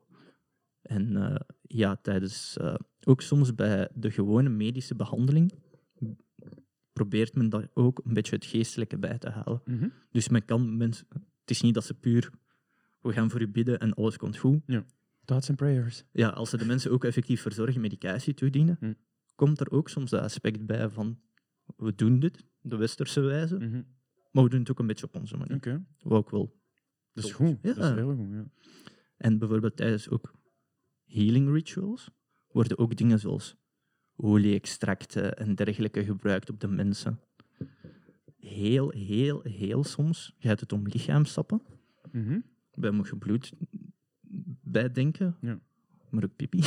En 0.82 1.16
eh, 1.16 1.40
ja, 1.62 1.96
tijdens, 1.96 2.56
eh, 2.56 2.74
ook 3.04 3.20
soms 3.22 3.54
bij 3.54 3.88
de 3.94 4.10
gewone 4.10 4.48
medische 4.48 4.94
behandeling 4.94 5.52
probeert 6.92 7.34
men 7.34 7.48
daar 7.48 7.68
ook 7.74 8.00
een 8.04 8.14
beetje 8.14 8.34
het 8.34 8.44
geestelijke 8.44 8.98
bij 8.98 9.18
te 9.18 9.28
halen. 9.30 9.62
Mhm. 9.64 9.88
Dus 10.10 10.28
men 10.28 10.44
kan 10.44 10.76
mensen, 10.76 11.06
het 11.40 11.50
is 11.50 11.60
niet 11.60 11.74
dat 11.74 11.84
ze 11.84 11.94
puur, 11.94 12.30
we 13.00 13.12
gaan 13.12 13.30
voor 13.30 13.40
u 13.40 13.48
bidden 13.48 13.78
en 13.78 13.94
alles 13.94 14.16
komt 14.16 14.36
goed. 14.36 14.60
Thoughts 15.24 15.48
and 15.48 15.58
prayers. 15.58 16.04
Ja, 16.12 16.28
als 16.28 16.50
ze 16.50 16.56
de 16.56 16.64
mensen 16.64 16.90
ook 16.90 17.04
effectief 17.04 17.40
verzorgen, 17.42 17.80
medicatie 17.80 18.34
toedienen, 18.34 18.76
Hm. 18.80 18.92
komt 19.34 19.60
er 19.60 19.70
ook 19.70 19.88
soms 19.88 20.10
dat 20.10 20.20
aspect 20.22 20.66
bij 20.66 20.88
van 20.88 21.18
we 21.76 21.94
doen 21.94 22.18
dit, 22.18 22.44
de 22.60 22.76
westerse 22.76 23.20
wijze, 23.20 23.56
Mhm. 23.58 23.82
Maar 24.34 24.44
we 24.44 24.50
doen 24.50 24.60
het 24.60 24.70
ook 24.70 24.78
een 24.78 24.86
beetje 24.86 25.06
op 25.06 25.14
onze 25.16 25.36
manier. 25.36 25.56
Oké. 25.56 25.84
Wat 26.02 26.18
ook 26.18 26.30
wel. 26.30 26.54
Dat 27.12 27.24
is 27.24 27.32
goed. 27.32 27.62
Dat 27.62 27.76
is 27.76 27.82
Ja. 27.88 27.94
heel 27.94 28.14
goed, 28.16 28.30
ja. 28.30 28.46
En 29.16 29.38
bijvoorbeeld 29.38 29.76
tijdens 29.76 30.08
ook 30.08 30.34
healing 31.04 31.50
rituals 31.52 32.10
worden 32.48 32.78
ook 32.78 32.96
dingen 32.96 33.18
zoals 33.18 33.56
olie-extracten 34.16 35.36
en 35.36 35.54
dergelijke 35.54 36.04
gebruikt 36.04 36.50
op 36.50 36.60
de 36.60 36.68
mensen. 36.68 37.20
Heel, 38.36 38.90
heel, 38.90 39.40
heel 39.42 39.84
soms 39.84 40.34
gaat 40.38 40.60
het 40.60 40.72
om 40.72 40.86
lichaamstappen. 40.86 41.62
Mhm. 42.12 42.40
Bij 42.74 42.90
mocht 42.90 43.08
je 43.10 43.16
bloed 43.16 43.52
bij 44.62 44.92
denken. 44.92 45.36
Ja. 45.40 45.60
Maar 46.10 46.24
ook 46.24 46.36
pipi. 46.36 46.62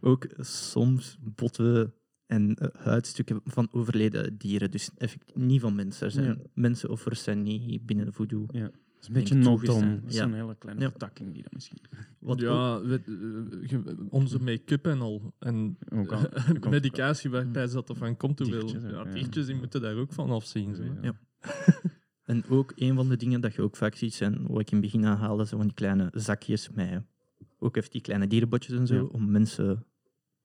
ook 0.00 0.26
soms 0.38 1.18
botten 1.20 1.94
en 2.26 2.54
eh, 2.54 2.68
huidstukken 2.84 3.40
van 3.44 3.68
overleden 3.70 4.36
dieren. 4.38 4.70
Dus 4.70 4.90
effect, 4.96 5.36
niet 5.36 5.60
van 5.60 5.74
mensen. 5.74 6.06
Er 6.06 6.12
zijn 6.12 6.26
Ja. 6.26 6.36
Mensenoffers 6.54 7.22
zijn 7.22 7.42
niet 7.42 7.86
binnen 7.86 8.06
de 8.06 8.12
voodoo. 8.12 8.46
Ja. 8.50 8.60
Dat 8.62 8.72
is 9.00 9.06
een 9.08 9.12
beetje 9.12 9.72
on. 9.72 10.00
Dat 10.00 10.10
is 10.10 10.14
Ja. 10.16 10.24
een 10.24 10.34
hele 10.34 10.56
kleine 10.58 10.82
Ja. 10.82 10.90
vertakking 10.90 11.32
die 11.32 11.42
dan 11.42 11.52
misschien. 11.54 11.78
Wat 12.18 12.40
ja, 12.40 12.80
we- 12.80 13.02
eh, 13.86 13.92
onze 14.10 14.38
make-up 14.42 14.86
en 14.86 15.00
al. 15.00 15.34
En 15.38 15.78
Ook 15.92 16.12
al. 16.12 16.20
medicatie 16.70 17.30
waarbij 17.30 17.66
dat 17.66 17.88
ervan 17.88 18.16
komt. 18.16 18.38
Hoeveel 18.38 18.60
Diertjes, 18.66 18.90
ja, 18.90 19.04
diertjes 19.04 19.46
die 19.46 19.54
moeten 19.54 19.80
daar 19.80 19.96
ook 19.96 20.12
van 20.12 20.30
afzien. 20.30 20.74
Zo. 20.74 20.82
Ja. 20.82 20.92
Ja. 21.02 21.14
En 22.24 22.44
ook 22.48 22.72
een 22.76 22.94
van 22.94 23.08
de 23.08 23.16
dingen 23.16 23.40
dat 23.40 23.54
je 23.54 23.62
ook 23.62 23.76
vaak 23.76 23.94
ziet 23.94 24.14
zijn, 24.14 24.46
wat 24.46 24.60
ik 24.60 24.70
in 24.70 24.76
het 24.76 24.86
begin 24.86 25.04
aanhaalde, 25.06 25.46
zo 25.46 25.56
van 25.56 25.66
die 25.66 25.74
kleine 25.74 26.08
zakjes 26.12 26.70
met 26.70 27.02
ook 27.58 27.76
even 27.76 27.90
die 27.90 28.00
kleine 28.00 28.26
dierenbotjes 28.26 28.78
en 28.78 28.86
zo, 28.86 28.94
Ja. 28.94 29.02
om 29.02 29.30
mensen 29.30 29.86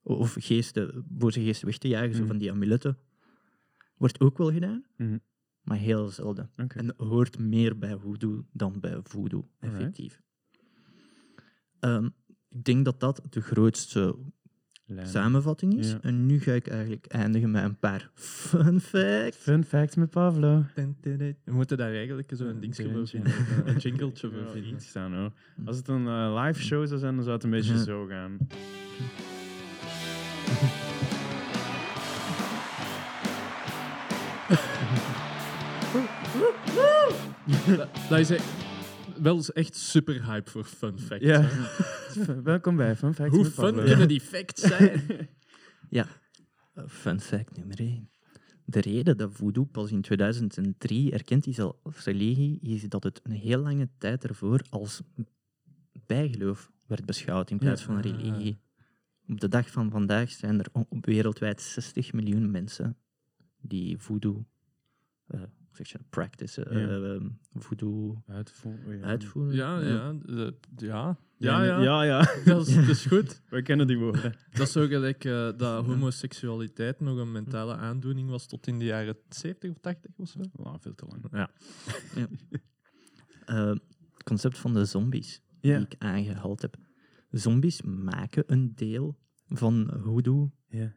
of 0.02 0.36
geesten, 0.40 1.04
boze 1.08 1.40
geesten 1.40 1.66
weg 1.66 1.78
te 1.78 1.88
jagen, 1.88 2.12
zo 2.12 2.18
Mhm. 2.18 2.28
van 2.28 2.38
die 2.38 2.50
amuletten. 2.50 2.98
Wordt 3.96 4.20
ook 4.20 4.38
wel 4.38 4.52
gedaan, 4.52 4.84
Mhm. 4.96 5.18
maar 5.62 5.76
heel 5.78 6.08
zelden. 6.08 6.50
En 6.56 6.94
hoort 6.96 7.38
meer 7.38 7.78
bij 7.78 7.96
voodoo 7.96 8.44
dan 8.52 8.80
bij 8.80 9.00
voodoo, 9.02 9.48
effectief. 9.60 10.20
Ehm, 11.80 12.08
ik 12.48 12.64
denk 12.64 12.84
dat 12.84 13.00
dat 13.00 13.22
de 13.30 13.40
grootste 13.40 14.16
Lijn. 14.86 15.06
samenvatting 15.06 15.78
is. 15.78 15.90
Ja. 15.90 16.00
En 16.00 16.26
nu 16.26 16.40
ga 16.40 16.52
ik 16.52 16.66
eigenlijk 16.68 17.06
eindigen 17.06 17.50
met 17.50 17.64
een 17.64 17.78
paar 17.78 18.10
fun 18.14 18.80
facts. 18.80 19.36
Fun 19.36 19.64
fact 19.64 19.96
met 19.96 20.10
Pavlo. 20.10 20.64
We 21.04 21.34
moeten 21.44 21.76
daar 21.76 21.92
eigenlijk 21.92 22.30
zo'n 22.34 22.46
Een 22.46 22.60
dingetje 22.60 22.90
voor 22.92 23.06
vinden. 23.08 23.32
Een 23.66 23.76
jingletje 23.78 24.30
voor 24.30 24.50
vinden. 24.50 24.72
iets 24.74 24.88
staan 24.88 25.14
hoor. 25.14 25.32
Als 25.64 25.76
het 25.76 25.88
een 25.88 26.06
eh, 26.06 26.42
live 26.44 26.62
show 26.62 26.86
zou 26.86 26.98
zijn, 27.00 27.14
dan 27.14 27.22
zou 27.24 27.34
het 27.34 27.44
een 27.44 27.50
beetje 27.50 27.72
Ja. 27.74 27.82
zo 27.82 28.06
gaan. 28.06 28.36
Dat, 37.76 37.88
dat 38.08 38.18
is 38.18 38.30
echt, 38.30 38.44
wel 39.22 39.36
eens 39.36 39.52
echt 39.52 39.76
super 39.76 40.24
hype 40.24 40.50
voor 40.50 40.64
fun 40.64 40.98
facts. 40.98 41.24
Ja. 41.24 41.48
Welkom 42.42 42.76
bij 42.76 42.96
Fun 42.96 43.14
Facts 43.14 43.34
Hoe 43.34 43.42
met 43.42 43.52
fun 43.52 43.74
kunnen 43.74 44.08
die 44.08 44.20
facts 44.20 44.62
zijn? 44.72 45.02
Ja, 45.90 46.06
Eh, 46.74 46.84
fun 46.88 47.20
fact 47.20 47.56
nummer 47.56 47.78
1. 47.80 48.10
De 48.64 48.80
reden 48.80 49.16
dat 49.16 49.30
voodoo 49.32 49.64
pas 49.64 49.90
in 49.90 50.00
2003 50.02 51.12
erkend 51.12 51.46
is 51.46 51.60
als 51.60 52.04
religie, 52.04 52.58
is 52.62 52.82
dat 52.82 53.04
het 53.04 53.20
een 53.22 53.32
heel 53.32 53.58
lange 53.58 53.88
tijd 53.98 54.24
ervoor 54.24 54.64
als 54.70 55.00
bijgeloof 56.06 56.70
werd 56.86 57.04
beschouwd 57.06 57.50
in 57.50 57.58
plaats 57.58 57.80
Ja. 57.80 57.86
van 57.86 58.00
religie. 58.00 58.58
Op 59.28 59.40
de 59.40 59.48
dag 59.48 59.70
van 59.70 59.90
vandaag 59.90 60.30
zijn 60.30 60.58
er 60.58 60.66
wereldwijd 61.00 61.60
60 61.62 62.12
miljoen 62.12 62.50
mensen 62.50 62.96
die 63.60 63.98
voodoo 63.98 64.44
eh, 65.26 65.40
zeg 65.72 65.88
je, 65.88 65.98
practice, 66.10 66.64
eh, 66.64 66.80
Ja. 66.80 66.88
ehm, 66.88 67.28
voodoo 67.54 68.22
Uitvoeren. 68.26 68.98
ja. 68.98 69.04
uitvoeren. 69.04 69.54
Ja, 69.54 69.78
ja. 69.80 70.14
eh, 70.26 70.48
Ja, 70.76 71.18
Ja, 71.38 71.64
ja. 71.64 71.80
ja. 71.82 72.02
ja. 72.02 72.02
ja. 72.04 72.34
Dat, 72.44 72.66
is, 72.66 72.74
dat 72.74 72.88
is 72.88 73.06
goed. 73.06 73.42
We 73.48 73.62
kennen 73.62 73.86
die 73.86 73.98
woorden. 73.98 74.34
Dat 74.52 74.66
is 74.66 74.72
zo 74.72 74.86
gelijk 74.86 75.24
eh, 75.24 75.32
dat 75.56 75.84
homoseksualiteit 75.84 77.00
nog 77.00 77.18
een 77.18 77.32
mentale 77.32 77.74
aandoening 77.76 78.28
was 78.28 78.46
tot 78.46 78.66
in 78.66 78.78
de 78.78 78.84
jaren 78.84 79.16
70 79.28 79.70
of 79.70 79.78
80 79.80 80.10
of 80.16 80.28
zo. 80.28 80.40
Wow, 80.52 80.76
veel 80.80 80.94
te 80.94 81.06
lang. 81.06 81.24
Ja. 81.32 81.50
Eh, 83.46 83.66
het 84.12 84.22
concept 84.24 84.58
van 84.58 84.74
de 84.74 84.84
zombies. 84.84 85.42
Ja. 85.60 85.76
die 85.76 85.86
ik 85.86 85.94
aangehaald 85.98 86.62
heb. 86.62 86.76
Zombies 87.30 87.82
maken 87.82 88.44
een 88.46 88.72
deel 88.74 89.18
van 89.48 89.90
hoodoo 90.04 90.52
Ja. 90.68 90.94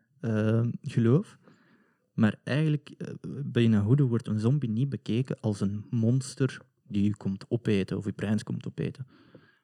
Maar 2.16 2.40
eigenlijk, 2.44 2.90
eh, 2.90 3.14
binnen 3.46 3.82
hoodoo 3.82 4.08
wordt 4.08 4.28
een 4.28 4.40
zombie 4.40 4.70
niet 4.70 4.90
bekeken 4.90 5.40
als 5.40 5.62
een 5.62 5.86
monster 5.90 6.62
die 6.88 7.04
je 7.04 7.16
komt 7.16 7.46
opeten 7.50 7.98
of 7.98 8.06
je 8.06 8.12
breins 8.12 8.44
komt 8.44 8.68
opeten. 8.68 9.08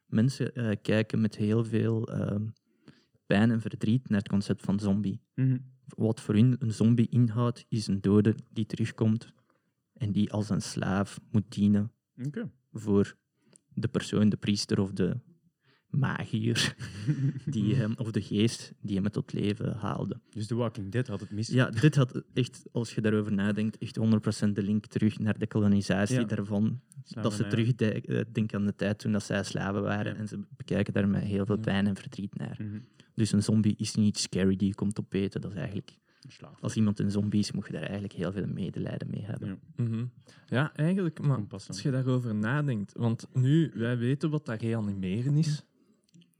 Mensen 0.05 0.55
eh, 0.55 0.75
kijken 0.81 1.21
met 1.21 1.35
heel 1.35 1.63
veel 1.65 2.07
ehm, 2.07 2.47
pijn 3.25 3.51
en 3.51 3.61
verdriet 3.61 4.09
naar 4.09 4.19
het 4.19 4.29
concept 4.29 4.61
van 4.61 4.79
zombie. 4.79 5.21
Mhm. 5.35 5.57
Wat 5.85 6.21
voor 6.21 6.33
hun 6.33 6.55
een 6.59 6.73
zombie 6.73 7.09
inhoudt, 7.09 7.65
is 7.69 7.87
een 7.87 8.01
dode 8.01 8.35
die 8.49 8.65
terugkomt 8.65 9.33
en 9.93 10.11
die 10.11 10.31
als 10.31 10.49
een 10.49 10.61
slaaf 10.61 11.19
moet 11.31 11.51
dienen 11.51 11.91
voor 12.71 13.17
de 13.73 13.87
persoon, 13.87 14.29
de 14.29 14.37
priester 14.37 14.79
of 14.79 14.91
de 14.91 15.19
magier, 15.91 16.75
die 17.45 17.75
hem, 17.75 17.93
of 17.97 18.11
de 18.11 18.21
geest 18.21 18.73
die 18.81 18.95
hem 18.95 19.09
tot 19.09 19.33
leven 19.33 19.73
haalde. 19.75 20.19
Dus 20.29 20.47
The 20.47 20.55
Walking 20.55 20.91
Dead 20.91 21.07
had 21.07 21.19
het 21.19 21.31
mis. 21.31 21.47
Ja, 21.47 21.69
dit 21.69 21.95
had 21.95 22.23
echt, 22.33 22.63
als 22.71 22.95
je 22.95 23.01
daarover 23.01 23.33
nadenkt, 23.33 23.77
echt 23.77 23.99
100% 23.99 24.49
de 24.53 24.63
link 24.63 24.85
terug 24.85 25.19
naar 25.19 25.37
de 25.37 25.47
kolonisatie 25.47 26.19
Ja. 26.19 26.23
daarvan. 26.25 26.79
Dat 27.21 27.33
ze 27.33 27.47
terugdenken 27.47 28.59
aan 28.59 28.65
de 28.65 28.75
tijd 28.75 28.99
toen 28.99 29.11
dat 29.11 29.23
zij 29.23 29.43
slaven 29.43 29.81
waren 29.81 30.13
Ja. 30.13 30.19
en 30.19 30.27
ze 30.27 30.39
bekijken 30.57 30.93
daar 30.93 31.07
met 31.07 31.21
heel 31.23 31.45
veel 31.45 31.55
Ja. 31.55 31.61
pijn 31.61 31.87
en 31.87 31.95
verdriet 31.95 32.37
naar. 32.37 32.57
Mhm. 32.61 32.79
Dus 33.15 33.31
een 33.31 33.43
zombie 33.43 33.75
is 33.77 33.95
niet 33.95 34.17
scary 34.17 34.55
die 34.55 34.67
je 34.67 34.75
komt 34.75 34.99
opeten. 34.99 35.41
Dat 35.41 35.51
is 35.51 35.57
eigenlijk, 35.57 35.97
Slaaf. 36.27 36.61
als 36.61 36.75
iemand 36.75 36.99
een 36.99 37.11
zombie 37.11 37.39
is, 37.39 37.51
moet 37.51 37.65
je 37.65 37.71
daar 37.73 37.81
eigenlijk 37.81 38.13
heel 38.13 38.31
veel 38.31 38.47
medelijden 38.47 39.09
mee 39.09 39.21
hebben. 39.23 39.47
Ja. 39.75 39.83
Mhm. 39.83 40.05
Ja, 40.47 40.73
eigenlijk, 40.75 41.21
maar 41.21 41.39
als 41.49 41.81
je 41.81 41.91
daarover 41.91 42.35
nadenkt, 42.35 42.93
want 42.97 43.27
nu, 43.33 43.71
wij 43.73 43.97
weten 43.97 44.29
wat 44.29 44.45
dat 44.45 44.61
reanimeren 44.61 45.35
is. 45.37 45.63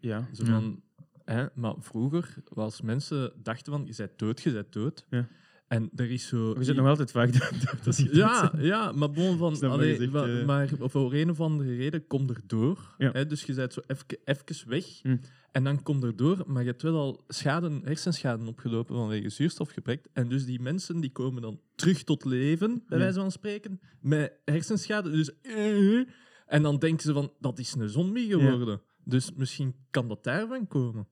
Ja. 0.01 0.27
Zo 0.33 0.45
van, 0.45 0.81
hè, 1.23 1.45
maar 1.55 1.73
vroeger 1.79 2.35
was 2.47 2.81
mensen 2.81 3.33
dachten 3.43 3.73
van, 3.73 3.85
je 3.85 3.93
bent 3.97 4.19
dood, 4.19 4.41
je 4.41 4.51
bent 4.51 4.73
dood. 4.73 5.05
Ja. 5.09 5.27
En 5.67 5.89
er 5.95 6.11
is 6.11 6.27
zo... 6.27 6.47
We 6.53 6.63
zitten 6.63 6.75
nog 6.75 6.87
altijd 6.87 7.11
vaak 7.11 7.33
dood 7.39 7.87
als 7.87 7.97
je 7.97 8.03
dood 8.03 8.15
Ja, 8.15 8.51
ja, 8.57 8.91
maar 8.91 9.11
bon 9.11 9.37
van, 9.37 9.61
allee, 9.71 10.09
wa- 10.09 10.27
eh. 10.27 10.45
maar 10.45 10.69
voor 10.79 11.13
een 11.13 11.29
of 11.29 11.39
andere 11.41 11.75
reden 11.75 12.07
kom 12.07 12.29
er 12.29 12.41
door. 12.47 12.95
Ja. 12.97 13.11
Hè, 13.11 13.25
dus 13.25 13.43
je 13.43 13.53
bent 13.53 13.73
zo 13.73 13.81
even, 13.87 14.05
even 14.23 14.69
weg 14.69 14.85
Hm. 15.01 15.17
en 15.51 15.63
dan 15.63 15.83
kom 15.83 16.03
er 16.03 16.15
door, 16.15 16.43
maar 16.47 16.61
je 16.63 16.69
hebt 16.69 16.81
wel 16.81 16.95
al 16.99 17.23
schade, 17.27 17.79
hersenschade 17.83 18.45
opgelopen 18.45 18.95
vanwege 18.95 19.29
zuurstofgebrek. 19.29 20.05
En 20.13 20.27
dus 20.29 20.45
die 20.45 20.59
mensen 20.61 20.99
die 20.99 21.11
komen 21.11 21.41
dan 21.41 21.59
terug 21.75 22.03
tot 22.03 22.25
leven, 22.25 22.83
bij 22.87 22.97
Ja. 22.97 23.03
wijze 23.03 23.19
van 23.19 23.31
spreken, 23.31 23.79
met 24.01 24.33
hersenschade. 24.45 25.09
Dus, 25.11 25.41
eh, 25.41 25.97
en 26.45 26.61
dan 26.61 26.77
denken 26.79 27.01
ze 27.03 27.13
van, 27.13 27.31
dat 27.39 27.59
is 27.59 27.73
een 27.73 27.89
zombie 27.89 28.29
geworden. 28.29 28.81
Dus 29.03 29.31
misschien 29.35 29.75
kan 29.89 30.07
dat 30.07 30.23
daarvan 30.23 30.67
komen. 30.67 31.07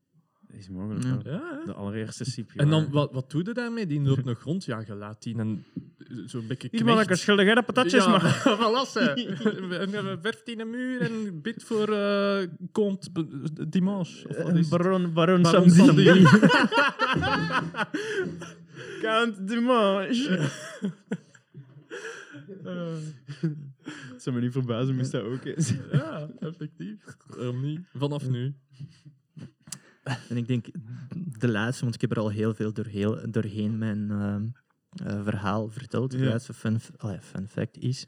Dat 0.47 0.57
is 0.57 0.69
mogelijk. 0.69 1.25
Ja. 1.25 1.61
De 1.65 1.73
allereerste 1.73 2.23
CPR. 2.23 2.59
En 2.59 2.69
dan, 2.69 2.89
wat, 2.91 3.11
wat 3.13 3.31
doe 3.31 3.43
je 3.43 3.53
daarmee? 3.53 3.85
Die 3.85 4.01
loopt 4.01 4.25
nog 4.25 4.43
rond. 4.43 4.65
Ja, 4.65 4.83
je 4.85 4.95
laat 4.95 5.23
die 5.23 5.37
een, 5.37 5.63
zo'n 6.25 6.47
beetje 6.47 6.69
knecht. 6.69 7.17
schuldig, 7.17 7.47
hè, 7.47 7.53
dat 7.53 7.65
patatjes, 7.65 8.03
ja, 8.03 8.09
maar... 8.09 8.21
voilà, 8.59 8.89
ze. 8.91 8.99
En, 9.79 9.93
eh, 9.93 10.15
Verf 10.21 10.43
die 10.43 10.59
een 10.59 10.69
muur 10.69 11.01
en 11.01 11.41
bid 11.41 11.63
voor 11.63 11.93
eh 11.93 12.47
Comte 12.71 13.11
B- 13.11 13.71
Dimanche. 13.71 14.27
Of 14.27 14.37
wat 14.37 14.55
is? 14.55 14.67
Baron, 14.67 15.13
Baron, 15.13 15.41
Baron 15.41 15.69
Samedi. 15.71 16.25
Samedi. 16.25 16.25
Count 19.01 19.47
Dimanche. 19.47 20.39
Het 24.11 24.21
zou 24.23 24.35
me 24.35 24.41
niet 24.41 24.51
verbazen, 24.51 24.95
moest 24.95 25.11
dat 25.11 25.23
ook 25.23 25.43
eens. 25.45 25.73
Ja, 25.91 26.29
effectief. 26.39 27.03
Waarom 27.27 27.61
niet? 27.61 27.79
Vanaf 27.93 28.29
nu. 28.29 28.55
En 30.29 30.37
ik 30.37 30.47
denk 30.47 30.65
de 31.39 31.47
laatste, 31.49 31.83
want 31.83 31.95
ik 31.95 32.01
heb 32.01 32.11
er 32.11 32.19
al 32.19 32.29
heel 32.29 32.53
veel 32.53 32.73
doorheen, 32.73 33.31
doorheen 33.31 33.77
mijn 33.77 34.11
ehm, 34.11 34.47
eh, 35.07 35.23
verhaal 35.23 35.69
verteld. 35.69 36.11
De 36.11 36.17
Ja. 36.17 36.25
laatste 36.29 36.53
fun, 36.53 36.79
fact 37.47 37.77
is 37.77 38.07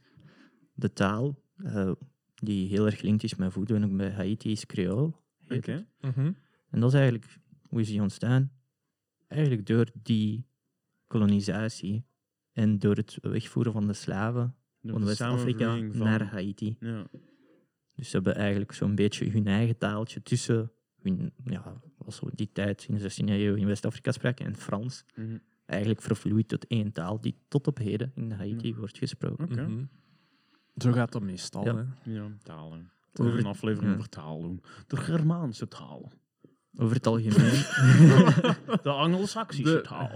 de 0.74 0.94
taal, 0.94 1.44
eh, 1.56 1.92
die 2.36 2.68
heel 2.68 2.86
erg 2.86 3.00
gelinkt 3.00 3.24
is 3.24 3.36
met 3.36 3.54
voodoo 3.54 3.76
en 3.78 3.84
ook 3.84 3.98
bij 3.98 4.12
Haiti, 4.12 4.52
is 4.52 4.66
Creole. 4.66 5.14
Oké. 5.50 5.88
Mhm. 6.02 6.32
En 6.70 6.80
dat 6.80 6.90
is 6.90 7.00
eigenlijk, 7.00 7.38
hoe 7.68 7.82
is 7.82 7.88
die 7.88 8.02
ontstaan? 8.02 8.52
Eigenlijk 9.28 9.66
door 9.66 9.90
die 10.04 10.48
kolonisatie 11.08 12.06
en 12.52 12.80
door 12.80 12.96
het 12.96 13.18
wegvoeren 13.22 13.72
van 13.74 13.88
de 13.88 13.94
slaven 13.94 14.56
van 14.84 15.06
West-Afrika 15.06 15.76
naar 15.76 16.24
Haiti. 16.24 16.76
Ja. 16.80 17.06
Dus 17.96 18.10
ze 18.10 18.16
hebben 18.16 18.36
eigenlijk 18.36 18.72
zo'n 18.74 18.96
beetje 18.96 19.30
hun 19.30 19.48
eigen 19.48 19.78
taaltje 19.78 20.22
tussen 20.22 20.72
hun, 21.02 21.34
ja, 21.46 21.82
was 21.98 22.16
zo 22.16 22.30
die 22.34 22.50
tijd 22.54 22.86
in 22.90 22.96
de 22.98 23.12
16e 23.12 23.26
eeuw 23.26 23.56
in 23.56 23.66
West-Afrika 23.68 24.12
spraken 24.12 24.46
en 24.46 24.56
Frans. 24.56 25.04
Mhm. 25.16 25.38
Eigenlijk 25.66 26.02
vervloeid 26.02 26.48
tot 26.48 26.68
één 26.68 26.92
taal 26.92 27.22
die 27.22 27.36
tot 27.48 27.68
op 27.68 27.78
heden 27.78 28.12
in 28.16 28.32
Haiti 28.32 28.76
wordt 28.76 28.98
gesproken. 28.98 29.48
Mhm. 29.74 29.84
Zo 30.76 30.92
gaat 30.92 31.12
dat 31.12 31.22
meestal. 31.22 31.66
Ja. 31.66 31.76
Hè. 31.76 32.12
Ja, 32.14 32.32
talen. 32.44 32.92
We 33.12 33.24
gaan 33.24 33.38
een 33.38 33.46
aflevering 33.46 33.92
Ja. 33.92 33.98
over 33.98 34.10
taal 34.10 34.42
doen. 34.42 34.62
De 34.88 34.98
Germaanse 34.98 35.68
taal. 35.68 36.12
Over 36.76 36.96
het 36.96 37.08
algemeen. 37.08 37.64
De 38.84 38.90
Anglo-Saxische 38.90 39.74
De- 39.76 39.82
taal. 39.82 40.12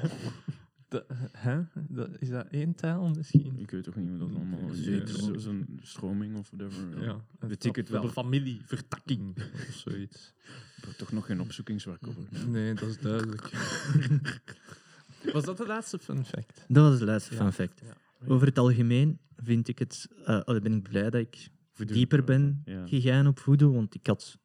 De, 0.96 1.06
hè? 1.32 1.62
Dat, 1.90 2.10
is 2.20 2.30
dat 2.30 2.48
één 2.52 2.76
taal 2.76 3.10
misschien? 3.16 3.60
Ik 3.60 3.72
weet 3.72 3.84
toch 3.84 3.96
niet 3.96 4.10
hoe 4.10 4.18
dat 4.18 4.36
allemaal 4.36 4.70
is. 4.72 4.84
Zeker. 4.84 5.08
Zo- 5.08 5.38
Zo'n 5.38 5.80
stroming 5.82 6.38
of 6.38 6.50
whatever. 6.52 7.04
Ja, 7.04 7.26
Weet 7.40 7.66
ik 7.66 7.76
het 7.76 7.90
wel. 7.90 8.08
Familie, 8.08 8.62
vertakking 8.66 9.36
of 9.54 9.74
zoiets. 9.74 10.34
Ik 10.78 10.84
heb 10.84 10.90
er 10.90 10.96
toch 10.96 11.12
nog 11.12 11.26
geen 11.26 11.40
opzoekingswerk 11.42 12.08
over. 12.08 12.24
Nee, 12.52 12.74
dat 12.74 12.90
is 12.90 12.98
duidelijk. 13.00 13.50
Was 15.34 15.44
dat 15.46 15.58
de 15.58 15.66
laatste 15.66 16.00
fun 16.00 16.26
fact? 16.26 16.66
Dat 16.68 16.90
was 16.90 17.00
de 17.00 17.06
laatste 17.06 17.34
Ja. 17.34 17.40
fun 17.42 17.52
fact. 17.54 17.82
Ja. 17.86 18.28
Over 18.28 18.48
het 18.48 18.58
algemeen 18.58 19.20
vind 19.36 19.68
ik 19.68 19.80
het... 19.80 20.08
eh 20.26 20.40
allee, 20.42 20.62
ben 20.62 20.74
ik 20.74 20.84
blij 20.84 21.10
dat 21.10 21.22
ik 21.22 21.48
Voodoo. 21.72 21.96
dieper 21.96 22.24
ben 22.24 22.62
Ja. 22.66 22.88
gegaan 22.88 23.28
op 23.28 23.40
voodoo, 23.40 23.72
want 23.74 23.96
ik 23.96 24.08
had... 24.08 24.38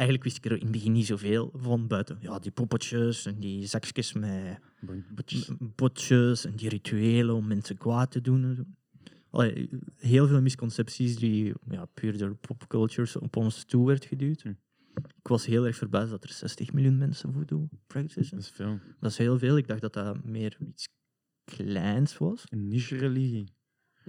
Eigenlijk 0.00 0.24
wist 0.24 0.36
ik 0.36 0.44
er 0.44 0.56
in 0.56 0.62
het 0.62 0.70
begin 0.70 0.92
niet 0.92 1.06
zoveel 1.06 1.50
van 1.54 1.86
buiten. 1.86 2.18
Ja, 2.20 2.38
die 2.38 2.50
poppetjes 2.50 3.26
en 3.26 3.40
die 3.40 3.66
zakjes 3.66 4.12
met 4.12 4.58
Botjes. 5.14 5.50
botjes 5.58 6.44
en 6.44 6.56
die 6.56 6.68
rituelen 6.68 7.34
om 7.34 7.46
mensen 7.46 7.76
kwaad 7.76 8.10
te 8.10 8.20
doen. 8.20 8.66
Allee, 9.30 9.68
heel 9.96 10.26
veel 10.26 10.40
misconcepties 10.40 11.16
die 11.16 11.52
ja, 11.70 11.84
puur 11.84 12.18
door 12.18 12.34
popcultures 12.34 13.16
op 13.16 13.36
ons 13.36 13.64
toe 13.64 13.86
werd 13.86 14.04
geduwd. 14.04 14.42
Hm. 14.42 14.52
Ik 14.94 15.28
was 15.28 15.46
heel 15.46 15.66
erg 15.66 15.76
verbaasd 15.76 16.10
dat 16.10 16.24
er 16.24 16.32
60 16.32 16.72
miljoen 16.72 16.98
mensen 16.98 17.32
voodoo 17.32 17.68
practicen. 17.86 18.36
Dat 18.36 18.44
is 18.44 18.50
veel. 18.50 18.78
Dat 19.00 19.10
is 19.10 19.18
heel 19.18 19.38
veel. 19.38 19.56
Ik 19.56 19.68
dacht 19.68 19.80
dat 19.80 19.92
dat 19.92 20.24
meer 20.24 20.56
iets 20.68 20.88
kleins 21.44 22.18
was. 22.18 22.44
Een 22.48 22.68
niche-religie. 22.68 23.52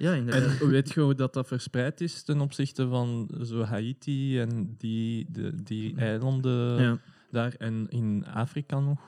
Ja, 0.02 0.14
inderdaad. 0.14 0.62
En 0.62 0.70
weet 0.70 0.92
je 0.94 1.02
hoe 1.02 1.16
dat, 1.16 1.34
dat 1.34 1.48
verspreid 1.48 2.02
is 2.02 2.24
ten 2.24 2.42
opzichte 2.42 2.88
van 2.88 3.30
zo 3.44 3.62
Haiti 3.64 4.40
en 4.40 4.76
die, 4.78 5.26
de, 5.32 5.64
die 5.64 5.96
eilanden 5.96 6.82
Ja. 6.82 6.98
daar 7.32 7.54
en 7.58 7.88
in 7.90 8.26
Afrika 8.26 8.80
nog? 8.80 9.00